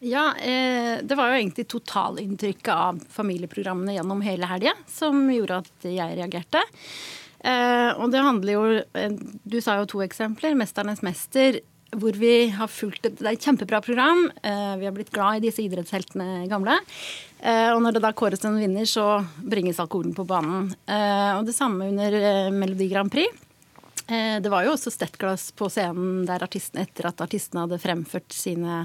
Ja, 0.00 0.30
eh, 0.40 0.98
det 1.04 1.18
var 1.18 1.30
jo 1.30 1.38
egentlig 1.38 1.66
totalinntrykket 1.70 2.72
av 2.72 3.00
familieprogrammene 3.12 3.98
gjennom 3.98 4.22
hele 4.24 4.48
helga 4.48 4.74
som 4.90 5.26
gjorde 5.30 5.60
at 5.62 5.90
jeg 5.90 6.16
reagerte. 6.18 6.64
Og 7.40 8.10
det 8.12 8.20
handler 8.20 8.52
jo 8.52 8.64
Du 9.48 9.54
sa 9.64 9.78
jo 9.78 9.86
to 9.88 10.02
eksempler. 10.04 10.52
'Mesternes 10.52 11.00
mester', 11.00 11.62
hvor 11.96 12.12
vi 12.12 12.50
har 12.52 12.68
fulgt 12.68 13.06
et, 13.08 13.16
Det 13.16 13.24
er 13.24 13.32
et 13.32 13.46
kjempebra 13.46 13.80
program. 13.80 14.26
Vi 14.44 14.84
har 14.84 14.92
blitt 14.92 15.08
glad 15.08 15.38
i 15.38 15.46
disse 15.46 15.64
idrettsheltene 15.64 16.44
gamle. 16.52 16.76
Eh, 17.40 17.70
og 17.72 17.80
når 17.84 17.96
det 17.96 18.04
da 18.04 18.12
kåres 18.16 18.44
en 18.44 18.58
vinner, 18.60 18.88
så 18.88 19.22
bringes 19.40 19.80
alkoholen 19.80 20.14
på 20.16 20.26
banen. 20.28 20.70
Eh, 20.86 21.32
og 21.38 21.46
det 21.48 21.56
samme 21.56 21.88
under 21.92 22.18
Melodi 22.54 22.90
Grand 22.92 23.12
Prix. 23.12 23.46
Det 24.10 24.50
var 24.50 24.64
jo 24.66 24.72
også 24.74 24.90
stettglass 24.90 25.52
på 25.54 25.68
scenen 25.70 26.24
der 26.26 26.42
artistene, 26.42 26.82
etter 26.82 27.06
at 27.12 27.20
artistene 27.22 27.62
hadde 27.62 27.76
fremført 27.78 28.34
sine 28.34 28.80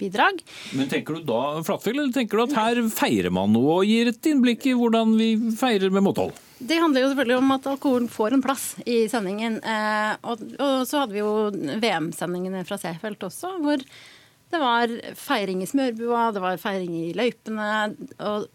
bidrag. 0.00 0.40
Men 0.72 0.88
Tenker 0.88 1.18
du 1.18 1.26
da 1.28 1.40
flatfyll, 1.66 1.98
eller 1.98 2.14
tenker 2.14 2.40
du 2.40 2.46
at 2.46 2.56
her 2.56 2.80
feirer 2.94 3.32
man 3.34 3.52
noe 3.54 3.80
og 3.80 3.88
gir 3.88 4.10
et 4.10 4.30
innblikk 4.30 4.70
i 4.70 4.76
hvordan 4.78 5.12
vi 5.20 5.34
feirer 5.60 5.92
med 5.92 6.06
måtehold? 6.06 6.32
Det 6.60 6.76
handler 6.76 7.04
jo 7.04 7.10
selvfølgelig 7.12 7.38
om 7.40 7.52
at 7.56 7.68
alkoholen 7.70 8.08
får 8.12 8.36
en 8.36 8.44
plass 8.44 8.64
i 8.84 9.02
sendingen. 9.12 9.60
Eh, 9.64 10.14
og, 10.28 10.42
og, 10.58 10.74
så 10.88 11.02
hadde 11.02 11.16
vi 11.16 11.22
jo 11.22 11.34
VM-sendingene 11.80 12.66
fra 12.68 12.76
Seefeld 12.80 13.28
også, 13.30 13.54
hvor 13.64 13.84
det 14.50 14.58
var 14.58 14.90
feiring 15.14 15.62
i 15.62 15.66
smørbua, 15.68 16.30
det 16.34 16.40
var 16.42 16.56
feiring 16.58 16.94
i 16.98 17.10
løypene. 17.14 17.66
Og 18.26 18.48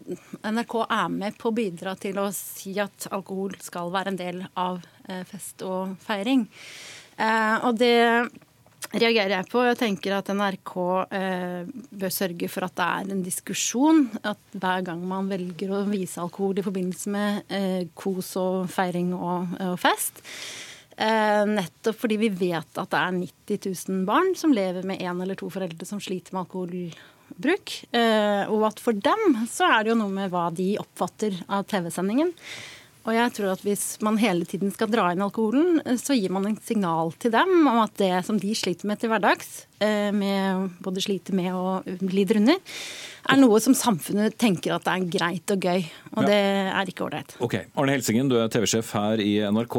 NRK 0.44 0.74
er 0.84 1.06
med 1.12 1.38
på 1.40 1.48
å 1.48 1.56
bidra 1.56 1.94
til 2.00 2.20
å 2.20 2.28
si 2.36 2.74
at 2.82 3.08
alkohol 3.16 3.56
skal 3.64 3.92
være 3.94 4.12
en 4.12 4.18
del 4.20 4.42
av 4.60 4.82
eh, 5.08 5.22
fest 5.28 5.64
og 5.64 5.96
feiring. 6.04 6.44
Eh, 7.16 7.64
og 7.64 7.80
det 7.80 7.96
reagerer 8.92 9.38
jeg 9.38 9.48
på. 9.48 9.64
Jeg 9.64 9.80
tenker 9.80 10.18
at 10.18 10.28
NRK 10.36 10.76
eh, 11.16 11.72
bør 11.96 12.12
sørge 12.12 12.52
for 12.52 12.68
at 12.68 12.76
det 12.76 12.90
er 13.00 13.16
en 13.16 13.24
diskusjon. 13.24 14.04
At 14.20 14.52
hver 14.52 14.84
gang 14.90 15.00
man 15.08 15.32
velger 15.32 15.72
å 15.78 15.82
vise 15.88 16.20
alkohol 16.20 16.60
i 16.60 16.66
forbindelse 16.66 17.16
med 17.16 17.90
kos 17.96 18.34
og 18.42 18.68
feiring 18.72 19.14
og 19.16 19.56
fest. 19.80 20.20
Eh, 20.96 21.42
nettopp 21.46 21.98
fordi 22.00 22.16
vi 22.16 22.30
vet 22.32 22.78
at 22.80 22.92
det 22.92 23.00
er 23.00 23.18
90 23.18 23.66
000 23.92 24.06
barn 24.08 24.32
som 24.38 24.54
lever 24.56 24.86
med 24.88 25.02
én 25.04 25.20
eller 25.20 25.36
to 25.36 25.50
foreldre 25.52 25.84
som 25.88 26.00
sliter 26.00 26.32
med 26.32 26.46
alkoholbruk. 26.46 27.74
Eh, 27.92 28.48
og 28.48 28.64
at 28.70 28.80
for 28.80 28.96
dem 28.96 29.36
så 29.50 29.68
er 29.68 29.84
det 29.84 29.92
jo 29.92 29.98
noe 30.00 30.14
med 30.14 30.32
hva 30.32 30.48
de 30.56 30.72
oppfatter 30.80 31.36
av 31.52 31.68
TV-sendingen. 31.68 32.32
Og 33.06 33.14
jeg 33.14 33.32
tror 33.36 33.52
at 33.54 33.62
hvis 33.62 33.84
man 34.02 34.18
hele 34.18 34.46
tiden 34.48 34.72
skal 34.74 34.90
dra 34.90 35.08
inn 35.14 35.22
alkoholen, 35.22 35.78
så 36.00 36.16
gir 36.18 36.32
man 36.34 36.48
en 36.48 36.58
signal 36.58 37.12
til 37.22 37.30
dem 37.34 37.68
om 37.70 37.78
at 37.84 37.94
det 38.00 38.12
som 38.26 38.40
de 38.42 38.50
sliter 38.58 38.90
med 38.90 38.98
til 38.98 39.12
hverdags, 39.12 39.62
eh, 39.78 40.10
med 40.10 40.74
både 40.82 41.04
sliter 41.04 41.36
med 41.38 41.52
og 41.54 41.86
lider 42.02 42.40
under, 42.42 42.58
er 43.30 43.38
noe 43.38 43.60
som 43.62 43.76
samfunnet 43.78 44.34
tenker 44.38 44.74
at 44.74 44.86
det 44.86 44.94
er 44.96 45.08
greit 45.18 45.54
og 45.54 45.62
gøy. 45.62 45.86
Og 46.16 46.22
ja. 46.24 46.28
det 46.28 46.42
er 46.82 46.90
ikke 46.90 47.06
ålreit. 47.06 47.36
Ok. 47.42 47.58
Arne 47.78 47.94
Helsingen, 47.94 48.30
du 48.30 48.40
er 48.40 48.50
TV-sjef 48.50 48.90
her 48.98 49.22
i 49.22 49.38
NRK. 49.54 49.78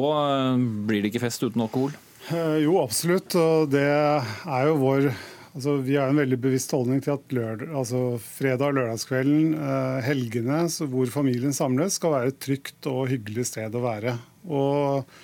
Blir 0.87 1.03
det 1.03 1.11
ikke 1.11 1.25
fest 1.27 1.43
uten 1.43 1.67
alkohol? 1.67 1.95
Eh, 2.31 2.61
jo, 2.63 2.79
absolutt. 2.79 3.35
Det 3.71 3.87
er 3.87 4.69
jo 4.71 4.79
vår 4.79 5.11
Altså, 5.57 5.79
vi 5.81 5.95
har 5.97 6.11
en 6.11 6.19
veldig 6.21 6.37
bevisst 6.37 6.73
holdning 6.75 6.99
til 7.01 7.15
at 7.15 7.33
lørdag, 7.33 7.71
altså 7.79 7.99
fredag 8.21 8.75
lørdagskvelden, 8.77 9.55
eh, 9.57 9.95
helgene 10.05 10.59
hvor 10.91 11.09
familien 11.09 11.55
samles, 11.55 11.95
skal 11.97 12.13
være 12.13 12.29
et 12.29 12.37
trygt 12.45 12.89
og 12.91 13.07
hyggelig 13.09 13.47
sted 13.49 13.73
å 13.73 13.81
være. 13.81 14.13
Og, 14.53 15.15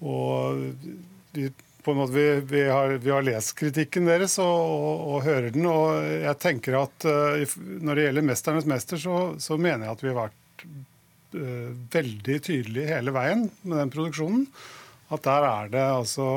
og 0.00 0.62
vi 1.36 1.50
måte, 1.92 2.12
vi, 2.14 2.24
vi, 2.48 2.62
har, 2.70 2.96
vi 3.04 3.12
har 3.12 3.26
lest 3.26 3.52
kritikken 3.58 4.08
deres 4.08 4.38
og, 4.42 4.48
og, 4.48 5.02
og, 5.10 5.18
hører 5.26 5.52
den. 5.54 5.68
Og 5.68 6.08
jeg 6.24 6.40
tenker 6.42 6.78
at 6.80 7.06
uh, 7.06 7.58
når 7.60 7.98
det 8.00 8.06
gjelder 8.06 8.26
'Mesternes 8.30 8.70
mester', 8.72 9.02
så, 9.02 9.18
så, 9.38 9.58
mener 9.60 9.86
jeg 9.86 9.98
at 9.98 10.06
vi 10.06 10.10
har 10.14 10.18
vært 10.22 10.64
uh, 11.36 11.68
veldig 11.98 12.38
tydelige 12.48 12.96
hele 12.96 13.14
veien 13.14 13.44
med 13.62 13.76
den 13.82 13.92
produksjonen. 13.92 14.48
At 15.12 15.28
der 15.28 15.46
er 15.52 15.70
det 15.76 15.84
altså 15.84 16.30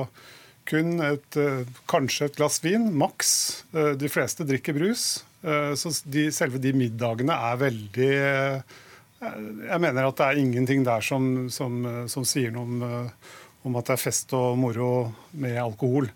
kun 0.69 1.01
et, 1.05 1.39
uh, 1.39 1.65
kanskje 1.89 2.29
et 2.29 2.37
glass 2.37 2.61
vin, 2.63 2.89
maks. 2.93 3.33
de 3.73 4.11
fleste 4.11 4.45
drikker 4.47 4.77
brus. 4.77 5.07
så 5.41 5.91
de, 6.03 6.25
selve 6.35 6.59
de 6.59 6.73
middagene 6.75 7.31
er 7.31 7.59
veldig 7.61 8.07
Jeg 8.09 9.79
mener 9.79 10.07
at 10.07 10.17
det 10.19 10.25
er 10.25 10.39
ingenting 10.41 10.83
der 10.83 10.99
som, 10.99 11.47
som, 11.47 11.85
som 12.11 12.25
sier 12.27 12.51
noe 12.51 12.65
om 12.67 13.13
om 13.67 13.79
at 13.79 13.89
det 13.89 13.95
er 13.95 14.01
fest 14.01 14.33
og 14.37 14.57
moro 14.59 14.91
med 15.39 15.57
alkohol. 15.59 16.09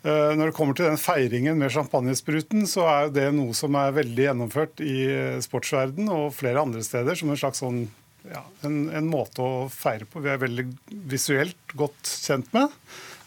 Eh, 0.00 0.32
når 0.36 0.50
det 0.50 0.56
kommer 0.56 0.76
til 0.76 0.88
den 0.88 1.00
feiringen 1.00 1.58
med 1.60 1.72
champagnespruten, 1.74 2.66
så 2.70 2.86
er 2.88 3.14
det 3.14 3.28
noe 3.36 3.56
som 3.56 3.76
er 3.78 3.96
veldig 3.96 4.28
gjennomført 4.28 4.82
i 4.84 4.96
sportsverden 5.44 6.10
og 6.12 6.30
flere 6.36 6.62
andre 6.62 6.84
steder 6.86 7.18
som 7.18 7.32
en 7.32 7.40
slags 7.40 7.62
sånn, 7.64 7.82
ja, 8.30 8.44
en, 8.66 8.82
en, 8.94 9.08
måte 9.10 9.44
å 9.44 9.68
feire 9.72 10.08
på 10.08 10.22
vi 10.24 10.32
er 10.32 10.40
veldig 10.40 10.66
visuelt 11.10 11.76
godt 11.76 12.08
kjent 12.08 12.50
med. 12.56 12.72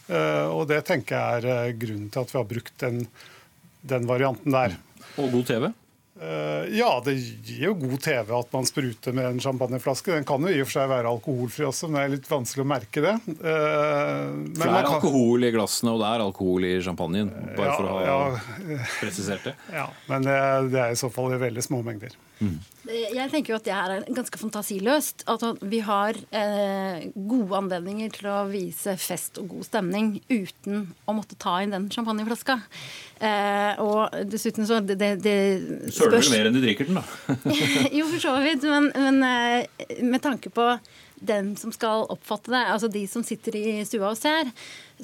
Eh, 0.07 0.47
og 0.51 0.67
det 0.71 0.81
tenker 0.87 1.15
jeg 1.15 1.43
er 1.43 1.49
eh, 1.69 1.75
grunnen 1.79 2.09
til 2.11 2.25
at 2.25 2.33
vi 2.33 2.39
har 2.39 2.49
brukt 2.49 2.75
den, 2.83 3.05
den 3.93 4.09
varianten 4.09 4.55
der. 4.55 4.75
Og 5.15 5.31
god 5.31 5.47
TV? 5.47 5.69
Eh, 6.21 6.77
ja, 6.77 7.01
det 7.05 7.13
gir 7.13 7.63
jo 7.69 7.73
god 7.73 8.01
TV 8.05 8.33
at 8.37 8.51
man 8.53 8.67
spruter 8.69 9.15
med 9.17 9.25
en 9.25 9.39
champagneflaske. 9.41 10.13
Den 10.13 10.27
kan 10.27 10.45
jo 10.45 10.51
i 10.51 10.59
og 10.61 10.69
for 10.69 10.77
seg 10.77 10.91
være 10.91 11.09
alkoholfri 11.09 11.65
også, 11.65 11.89
men 11.89 11.97
det 11.97 12.03
er 12.03 12.13
litt 12.13 12.29
vanskelig 12.29 12.65
å 12.65 12.69
merke 12.69 13.03
det. 13.03 13.15
Men 13.25 13.39
for 13.39 14.61
det 14.61 14.67
er 14.67 14.85
kan... 14.85 14.91
alkohol 14.99 15.47
i 15.47 15.53
glassene, 15.55 15.95
og 15.95 16.03
det 16.03 16.11
er 16.11 16.25
alkohol 16.27 16.69
i 16.69 16.75
champagnen? 16.85 17.33
Bare 17.57 17.71
ja, 17.71 17.79
for 17.79 17.89
å 17.89 17.95
ha 17.97 18.03
ja. 18.05 18.77
presisert 18.99 19.49
det? 19.49 19.55
Ja, 19.73 19.87
men 20.11 20.29
det, 20.29 20.37
det 20.75 20.85
er 20.85 20.93
i 20.93 21.01
så 21.01 21.09
fall 21.13 21.33
i 21.33 21.41
veldig 21.41 21.65
små 21.65 21.81
mengder. 21.85 22.13
Mm. 22.43 22.57
Jeg 22.83 23.29
tenker 23.31 23.53
jo 23.53 23.57
at 23.59 23.63
det 23.63 23.75
her 23.75 23.91
er 23.93 24.05
ganske 24.11 24.39
fantasiløst. 24.39 25.23
At 25.31 25.43
vi 25.71 25.79
har 25.85 26.17
eh, 26.35 27.05
gode 27.15 27.59
anledninger 27.61 28.11
til 28.17 28.27
å 28.31 28.41
vise 28.51 28.97
fest 28.99 29.39
og 29.39 29.53
god 29.53 29.67
stemning 29.69 30.09
uten 30.27 30.89
å 31.07 31.15
måtte 31.15 31.37
ta 31.39 31.55
inn 31.63 31.71
den 31.73 31.87
champagneflaska. 31.93 32.57
Eh, 33.23 33.79
og 33.79 34.17
dessuten 34.27 34.67
så 34.67 34.81
Det, 34.83 34.97
det, 34.99 35.13
det 35.23 35.37
Søler 36.03 36.23
du 36.23 36.33
mer 36.35 36.49
enn 36.49 36.57
du 36.57 36.61
drikker 36.63 36.89
den, 36.89 36.99
da? 36.99 37.37
jo, 37.97 38.09
for 38.11 38.19
så 38.27 38.35
vidt. 38.43 38.67
Men, 38.67 38.91
men 38.95 39.23
eh, 39.27 39.97
med 40.03 40.23
tanke 40.23 40.53
på 40.53 40.67
dem 41.23 41.53
som 41.55 41.71
skal 41.71 42.07
oppfatte 42.11 42.51
det, 42.51 42.63
altså 42.73 42.89
de 42.91 43.03
som 43.07 43.23
sitter 43.23 43.55
i 43.55 43.83
stua 43.87 44.11
og 44.11 44.19
ser, 44.19 44.49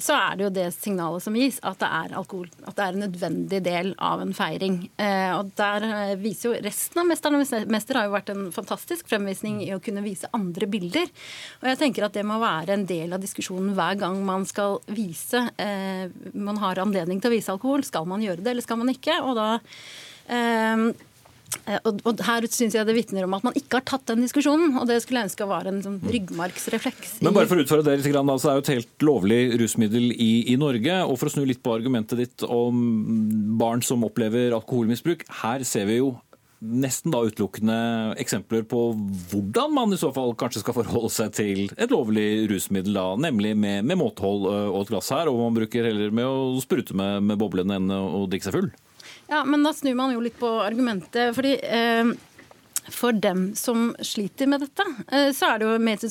så 0.00 0.14
er 0.16 0.36
det 0.36 0.44
jo 0.44 0.50
det 0.54 0.66
signalet 0.74 1.24
som 1.24 1.36
gis, 1.36 1.58
at 1.66 1.80
det 1.80 1.88
er 1.88 2.14
alkohol. 2.18 2.48
At 2.68 2.76
det 2.76 2.84
er 2.84 2.96
en 2.96 3.04
nødvendig 3.04 3.60
del 3.64 3.92
av 3.96 4.22
en 4.22 4.34
feiring. 4.36 4.82
Eh, 5.00 5.32
og 5.36 5.52
der 5.58 5.86
eh, 5.88 6.12
viser 6.20 6.50
jo 6.50 6.60
resten 6.64 7.02
av 7.02 7.08
'Mesternes 7.08 7.52
mester' 7.72 7.98
har 7.98 8.08
jo 8.08 8.14
vært 8.14 8.32
en 8.34 8.50
fantastisk 8.54 9.08
fremvisning 9.10 9.62
i 9.66 9.72
å 9.74 9.80
kunne 9.82 10.04
vise 10.04 10.30
andre 10.36 10.68
bilder. 10.70 11.08
Og 11.62 11.72
jeg 11.72 11.80
tenker 11.82 12.06
at 12.06 12.16
det 12.16 12.26
må 12.28 12.38
være 12.42 12.76
en 12.76 12.86
del 12.88 13.16
av 13.16 13.24
diskusjonen 13.24 13.74
hver 13.78 13.98
gang 14.00 14.20
man 14.24 14.46
skal 14.48 14.80
vise 14.86 15.40
Man 16.34 16.58
har 16.60 16.78
anledning 16.78 17.20
til 17.20 17.30
å 17.30 17.34
vise 17.34 17.52
alkohol. 17.52 17.82
Skal 17.84 18.06
man 18.08 18.22
gjøre 18.22 18.42
det, 18.42 18.50
eller 18.52 18.64
skal 18.64 18.78
man 18.80 18.92
ikke? 18.92 19.20
Og 19.24 19.36
da 19.36 19.48
eh, 20.30 21.06
Eh, 21.66 21.78
og, 21.86 22.00
og 22.06 22.22
her 22.24 22.46
synes 22.50 22.76
jeg 22.76 22.86
det 22.86 22.94
vitner 22.96 23.26
om 23.26 23.34
at 23.36 23.44
man 23.46 23.56
ikke 23.58 23.80
har 23.80 23.86
tatt 23.88 24.06
den 24.10 24.24
diskusjonen. 24.24 24.76
Og 24.80 24.88
det 24.90 25.00
skulle 25.02 25.22
jeg 25.22 25.30
ønske 25.30 25.50
var 25.50 25.68
en 25.68 25.82
sånn 25.84 25.98
ryggmargsrefleks. 26.06 27.18
Men 27.24 27.36
bare 27.36 27.50
for 27.50 27.60
å 27.60 27.66
utfordre 27.66 27.90
det 27.90 28.00
litt, 28.00 28.16
da, 28.16 28.38
så 28.40 28.52
er 28.52 28.58
jo 28.58 28.64
et 28.64 28.72
helt 28.76 29.06
lovlig 29.06 29.42
rusmiddel 29.60 30.10
i, 30.14 30.32
i, 30.52 30.56
Norge. 30.60 31.02
Og 31.06 31.20
for 31.20 31.30
å 31.30 31.34
snu 31.34 31.44
litt 31.48 31.62
på 31.64 31.76
argumentet 31.76 32.20
ditt 32.20 32.46
om 32.46 32.80
barn 33.60 33.84
som 33.86 34.06
opplever 34.06 34.56
alkoholmisbruk. 34.56 35.26
Her 35.42 35.66
ser 35.68 35.88
vi 35.90 36.00
jo 36.00 36.16
nesten 36.60 37.08
da 37.08 37.22
utelukkende 37.24 37.74
eksempler 38.20 38.66
på 38.68 38.90
hvordan 39.30 39.72
man 39.72 39.94
i 39.96 39.98
så 40.00 40.10
fall 40.12 40.34
kanskje 40.36 40.60
skal 40.60 40.76
forholde 40.76 41.08
seg 41.14 41.30
til 41.32 41.62
et 41.72 41.88
lovlig 41.88 42.50
rusmiddel, 42.50 42.98
da, 42.98 43.06
nemlig 43.16 43.54
med, 43.56 43.86
med 43.88 43.96
måtehold 43.96 44.44
eh, 44.50 44.66
og 44.68 44.82
et 44.82 44.92
glass 44.92 45.08
her, 45.16 45.30
og 45.32 45.40
man 45.40 45.56
bruker 45.56 45.88
heller 45.88 46.12
med 46.12 46.28
å 46.28 46.60
sprute 46.60 46.92
med, 46.92 47.24
med 47.30 47.40
boblene 47.40 47.80
enn 47.80 47.88
å 47.96 48.26
drikke 48.28 48.50
seg 48.50 48.58
full. 48.58 48.68
Ja, 49.30 49.44
men 49.46 49.62
da 49.62 49.72
snur 49.76 49.94
man 49.98 50.12
jo 50.14 50.24
litt 50.24 50.38
på 50.40 50.48
argumentet. 50.64 51.34
fordi 51.36 51.54
eh, 51.62 52.10
for 52.90 53.12
dem 53.12 53.54
som 53.54 53.92
sliter 54.02 54.48
med 54.50 54.64
dette, 54.64 54.84
eh, 55.12 55.30
så 55.36 55.52
er 55.52 55.60
det 55.60 55.68
jo 55.68 55.76
med, 55.82 56.02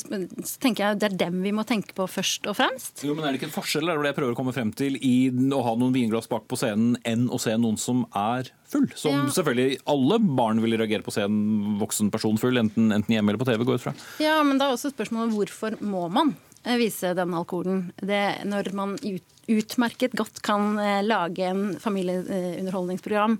tenker 0.61 0.85
jeg 0.85 0.99
det 1.01 1.07
er 1.09 1.17
dem 1.25 1.41
vi 1.43 1.51
må 1.55 1.65
tenke 1.67 1.95
på 1.97 2.05
først 2.07 2.47
og 2.49 2.57
fremst. 2.59 3.03
Jo, 3.03 3.15
men 3.17 3.25
Er 3.25 3.33
det 3.33 3.41
ikke 3.41 3.49
en 3.49 3.55
forskjell 3.57 3.89
er 3.89 3.99
det 3.99 4.13
jeg 4.13 4.19
prøver 4.19 4.35
å 4.35 4.39
komme 4.39 4.55
frem 4.55 4.71
til, 4.71 4.95
i 5.03 5.29
å 5.29 5.61
ha 5.65 5.75
noen 5.79 5.95
vinglass 5.95 6.29
bak 6.31 6.47
på 6.49 6.59
scenen 6.59 6.95
enn 7.07 7.27
å 7.27 7.39
se 7.41 7.55
noen 7.59 7.79
som 7.81 8.05
er 8.15 8.51
full? 8.69 8.87
Som 8.95 9.15
ja. 9.15 9.23
selvfølgelig 9.35 9.81
alle 9.91 10.19
barn 10.23 10.63
vil 10.63 10.77
reagere 10.79 11.05
på 11.05 11.13
å 11.13 11.17
se 11.17 11.25
en 11.27 11.79
voksen 11.81 12.11
person 12.13 12.39
full, 12.39 12.61
enten, 12.61 12.93
enten 12.95 13.15
hjemme 13.15 13.33
eller 13.33 13.41
på 13.41 13.49
TV. 13.49 13.65
går 13.67 13.81
ut 13.81 13.87
fra. 13.89 13.95
Ja, 14.23 14.39
men 14.45 14.61
da 14.61 14.69
er 14.69 14.77
også 14.77 14.93
spørsmålet 14.93 15.35
hvorfor 15.35 15.79
må 15.83 16.07
man 16.13 16.37
vise 16.79 17.13
den 17.17 17.35
alkoholen? 17.35 17.89
Det, 17.99 18.23
når 18.47 18.71
man 18.77 18.95
ut 19.03 19.38
utmerket 19.57 20.17
godt 20.17 20.41
kan 20.45 20.77
eh, 20.81 21.03
lage 21.05 21.45
en 21.49 21.75
familieunderholdningsprogram 21.81 23.39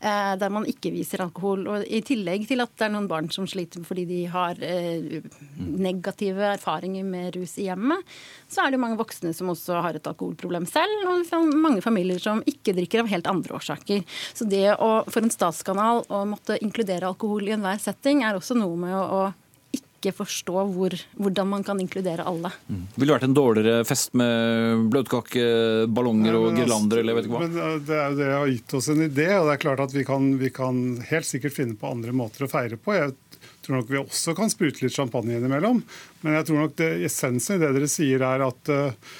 eh, 0.00 0.34
der 0.38 0.52
man 0.52 0.66
ikke 0.68 0.92
viser 0.94 1.22
alkohol. 1.24 1.64
Og 1.70 1.86
I 1.86 2.00
tillegg 2.06 2.46
til 2.48 2.62
at 2.62 2.74
det 2.78 2.86
er 2.86 2.92
noen 2.94 3.08
barn 3.10 3.30
som 3.34 3.48
sliter 3.50 3.84
fordi 3.86 4.04
de 4.08 4.20
har 4.30 4.60
eh, 4.64 5.24
negative 5.58 6.52
erfaringer 6.54 7.06
med 7.06 7.36
rus 7.38 7.56
i 7.58 7.68
hjemmet, 7.68 8.04
så 8.50 8.64
er 8.64 8.74
det 8.74 8.82
mange 8.82 8.98
voksne 9.00 9.34
som 9.36 9.52
også 9.52 9.82
har 9.84 9.98
et 9.98 10.10
alkoholproblem 10.10 10.68
selv, 10.68 11.08
og 11.08 11.52
mange 11.54 11.82
familier 11.84 12.22
som 12.22 12.44
ikke 12.48 12.76
drikker 12.76 13.04
av 13.04 13.12
helt 13.12 13.30
andre 13.30 13.58
årsaker. 13.58 14.04
Så 14.34 14.48
det 14.48 14.66
å, 14.76 14.92
for 15.08 15.24
en 15.24 15.34
statskanal 15.34 16.04
å 16.08 16.24
måtte 16.28 16.60
inkludere 16.64 17.10
alkohol 17.10 17.48
i 17.48 17.56
enhver 17.56 17.80
setting, 17.82 18.24
er 18.24 18.38
også 18.38 18.58
noe 18.58 18.78
med 18.80 18.96
å, 18.96 19.28
ikke 19.98 20.14
forstå 20.20 20.64
hvor, 20.72 20.94
hvordan 21.18 21.48
man 21.50 21.64
kan 21.66 21.80
inkludere 21.82 22.26
alle. 22.28 22.52
Mm. 22.70 22.84
Ville 22.94 23.16
vært 23.16 23.26
en 23.26 23.36
dårligere 23.36 23.84
fest 23.88 24.14
med 24.18 24.86
bløtkake, 24.92 25.44
ballonger 25.90 26.38
og 26.38 26.50
altså, 26.50 26.62
girlander 26.62 27.02
eller 27.02 27.12
jeg 27.12 27.18
vet 27.18 27.28
ikke 27.28 27.36
hva? 27.36 27.46
Men 27.46 27.62
eh, 27.64 27.78
det, 27.88 28.00
er, 28.02 28.18
det 28.18 28.28
har 28.32 28.52
gitt 28.52 28.76
oss 28.78 28.90
en 28.94 29.06
idé, 29.08 29.28
og 29.36 29.48
det 29.48 29.56
er 29.56 29.64
klart 29.64 29.84
at 29.88 29.96
vi 29.96 30.04
kan, 30.08 30.28
vi 30.40 30.52
kan 30.54 30.84
helt 31.10 31.28
sikkert 31.28 31.56
finne 31.56 31.78
på 31.78 31.90
andre 31.90 32.14
måter 32.16 32.46
å 32.46 32.50
feire 32.52 32.78
på. 32.80 32.94
Jeg 32.94 33.16
tror 33.66 33.80
nok 33.80 33.90
vi 33.90 34.02
også 34.02 34.36
kan 34.38 34.52
sprute 34.52 34.84
litt 34.84 34.94
champagne 34.94 35.38
innimellom. 35.38 35.82
Men 36.22 36.38
jeg 36.38 36.48
tror 36.48 36.62
nok 36.64 36.78
det, 36.78 36.92
essensen 37.08 37.58
i 37.58 37.64
det 37.64 37.74
dere 37.76 37.90
sier 37.90 38.22
er 38.24 38.46
at 38.46 38.72
uh, 38.72 39.10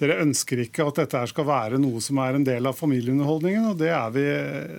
dere 0.00 0.18
ønsker 0.24 0.62
ikke 0.64 0.86
at 0.88 0.98
dette 1.02 1.20
skal 1.30 1.46
være 1.46 1.78
noe 1.80 2.00
som 2.02 2.18
er 2.22 2.38
en 2.38 2.46
del 2.46 2.66
av 2.66 2.78
familieunderholdningen, 2.78 3.68
og 3.70 3.78
det 3.78 3.92
er 3.94 4.14
vi, 4.14 4.24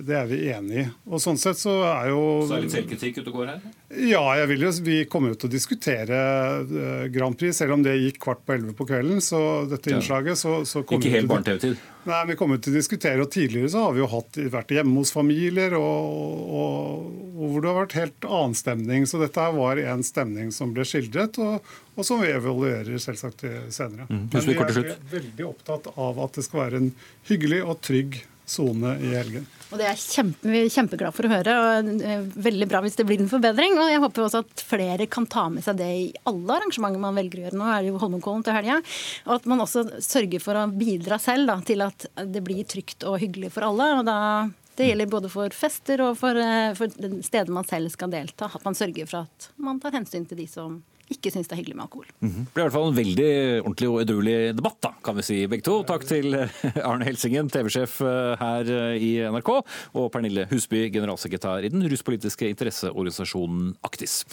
det 0.08 0.18
er 0.20 0.28
vi 0.30 0.40
enig 0.52 0.82
i. 0.82 0.88
Og 1.08 1.22
sånn 1.24 1.40
sett 1.40 1.60
så 1.60 1.78
er 1.88 2.10
jo 2.12 2.24
Så 2.48 2.58
er 2.58 2.64
det 2.64 2.68
litt 2.68 2.78
selvkritikk 2.80 3.22
ute 3.22 3.30
og 3.32 3.38
går 3.40 3.54
her? 3.54 3.62
Ja, 3.94 4.22
jeg 4.40 4.50
vil 4.50 4.64
jo, 4.66 4.70
vi 4.86 4.96
kommer 5.10 5.34
jo 5.34 5.38
til 5.44 5.50
å 5.50 5.54
diskutere 5.54 6.20
uh, 6.66 7.06
Grand 7.14 7.38
Prix, 7.38 7.58
selv 7.60 7.76
om 7.76 7.84
det 7.86 7.94
gikk 8.00 8.20
kvart 8.26 8.42
på 8.46 8.56
elleve 8.56 8.74
på 8.78 8.88
kvelden. 8.90 9.22
Så 9.22 9.40
dette 9.70 9.94
innslaget 9.94 10.40
så, 10.40 10.62
så 10.68 10.82
Ikke 10.84 11.12
helt 11.14 11.30
barne-TV-tid? 11.30 11.82
Nei, 12.10 12.22
Vi 12.32 12.38
kommer 12.40 12.60
til 12.60 12.74
å 12.74 12.78
diskutere, 12.80 13.22
og 13.24 13.32
Tidligere 13.34 13.70
så 13.72 13.86
har 13.86 13.96
vi 13.96 14.02
jo 14.02 14.10
hatt, 14.12 14.40
vært 14.52 14.74
hjemme 14.76 14.98
hos 15.00 15.14
familier 15.16 15.78
og, 15.78 16.42
og, 16.58 17.06
og, 17.38 17.46
hvor 17.46 17.64
det 17.64 17.72
har 17.72 17.80
vært 17.80 17.98
helt 18.00 18.28
annen 18.28 18.58
stemning. 18.58 19.08
Så 19.10 19.22
dette 19.22 19.48
var 19.56 19.82
en 19.86 20.04
stemning 20.06 20.52
som 20.56 20.74
ble 20.76 20.88
skildret, 20.88 21.40
og, 21.44 21.74
og 21.96 22.08
som 22.08 22.24
vi 22.24 22.34
evaluerer 22.34 23.00
selvsagt 23.02 23.46
senere. 23.74 24.10
Mm. 24.10 24.28
Men 24.34 24.48
vi 24.50 24.58
er 24.58 24.94
veldig 25.14 25.50
opptatt 25.54 25.94
av 25.94 26.22
at 26.26 26.40
det 26.40 26.48
skal 26.48 26.66
være 26.66 26.84
en 26.84 26.94
hyggelig 27.30 27.64
og 27.64 27.82
trygg 27.86 28.24
sone 28.46 28.96
i 29.02 29.14
helgen. 29.16 29.46
Og 29.74 29.80
Det 29.82 29.88
er 29.90 29.98
kjempe, 29.98 30.50
vi 30.54 30.60
er 30.62 30.70
kjempeglad 30.70 31.16
for 31.18 31.26
å 31.26 31.32
høre. 31.32 31.54
og 31.58 32.34
Veldig 32.46 32.68
bra 32.70 32.82
hvis 32.86 32.98
det 33.00 33.08
blir 33.10 33.22
en 33.24 33.32
forbedring. 33.32 33.74
og 33.82 33.90
Jeg 33.90 34.04
håper 34.04 34.26
også 34.26 34.44
at 34.44 34.66
flere 34.68 35.08
kan 35.10 35.26
ta 35.26 35.48
med 35.50 35.66
seg 35.66 35.80
det 35.80 35.90
i 35.90 36.04
alle 36.30 36.60
arrangementer 36.60 37.02
man 37.02 37.18
velger 37.18 37.42
å 37.42 37.46
gjøre. 37.48 37.58
Nå 37.58 37.70
er 37.72 37.82
det 37.82 37.90
jo 37.90 38.02
Holmenkollen 38.04 38.46
til 38.46 38.54
helga. 38.54 38.82
Og 39.26 39.36
at 39.40 39.48
man 39.50 39.64
også 39.66 39.88
sørger 39.98 40.44
for 40.44 40.60
å 40.60 40.68
bidra 40.70 41.18
selv 41.18 41.50
da, 41.50 41.58
til 41.66 41.82
at 41.82 42.06
det 42.22 42.44
blir 42.46 42.68
trygt 42.70 43.08
og 43.10 43.18
hyggelig 43.24 43.54
for 43.56 43.66
alle. 43.66 43.90
og 43.98 44.06
da 44.06 44.20
det 44.74 44.88
gjelder 44.88 45.10
både 45.10 45.30
for 45.30 45.54
fester 45.54 46.02
og 46.02 46.16
for, 46.18 46.34
eh, 46.34 46.74
for 46.74 46.90
steder 46.90 47.52
man 47.54 47.66
selv 47.66 47.92
skal 47.94 48.10
delta. 48.10 48.50
At 48.50 48.64
man 48.66 48.74
sørger 48.74 49.08
for 49.08 49.28
at 49.28 49.50
man 49.58 49.80
tar 49.80 49.94
hensyn 49.94 50.26
til 50.28 50.38
de 50.38 50.48
som 50.48 50.82
ikke 51.12 51.32
syns 51.34 51.50
det 51.50 51.56
er 51.56 51.62
hyggelig 51.62 51.78
med 51.78 51.86
alkohol. 51.86 52.08
Mm 52.22 52.30
-hmm. 52.30 52.44
Det 52.48 52.54
ble 52.54 52.62
i 52.62 52.66
hvert 52.66 52.74
fall 52.78 52.88
en 52.88 53.02
veldig 53.02 53.32
ordentlig 53.64 53.90
og 53.90 54.02
edruelig 54.02 54.56
debatt, 54.56 54.78
da, 54.82 54.92
kan 55.04 55.16
vi 55.16 55.22
si 55.22 55.48
begge 55.48 55.64
to. 55.64 55.84
Takk 55.84 56.06
til 56.08 56.34
eh, 56.34 56.50
Arne 56.90 57.06
Helsingen, 57.06 57.50
TV-sjef 57.50 58.02
eh, 58.02 58.36
her 58.40 58.64
eh, 58.64 59.04
i 59.04 59.12
NRK, 59.20 59.50
og 59.94 60.12
Pernille 60.12 60.48
Husby, 60.50 60.90
generalsekretær 60.92 61.64
i 61.64 61.70
den 61.70 61.84
ruspolitiske 61.84 62.48
interesseorganisasjonen 62.50 63.76
Aktis. 63.84 64.26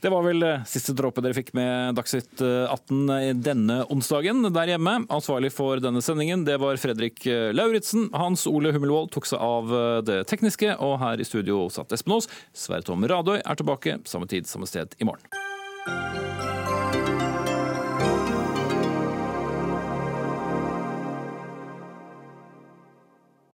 Det 0.00 0.10
var 0.12 0.22
vel 0.22 0.44
siste 0.68 0.92
dråpe 0.92 1.22
dere 1.24 1.34
fikk 1.34 1.54
med 1.56 1.96
Dagsnytt 1.96 2.40
18 2.42 3.40
denne 3.40 3.78
onsdagen 3.90 4.44
der 4.52 4.68
hjemme. 4.68 5.06
Ansvarlig 5.08 5.50
for 5.50 5.80
denne 5.80 6.02
sendingen 6.04 6.44
det 6.44 6.60
var 6.60 6.76
Fredrik 6.76 7.24
Lauritzen. 7.24 8.10
Hans 8.12 8.46
Ole 8.46 8.74
Hummelvold 8.76 9.10
tok 9.10 9.26
seg 9.26 9.40
av 9.40 10.04
det 10.04 10.28
tekniske, 10.28 10.76
og 10.76 11.00
her 11.00 11.18
i 11.18 11.24
studio 11.24 11.70
satt 11.72 11.96
Espen 11.96 12.12
Aas. 12.12 12.28
Sverre 12.52 12.84
Tom 12.84 13.08
Radøy 13.08 13.40
er 13.40 13.56
tilbake 13.56 13.98
samme 14.04 14.28
tid, 14.28 14.46
samme 14.46 14.68
sted 14.68 14.94
i 15.00 15.08
morgen. 15.08 15.45
Música 15.86 16.65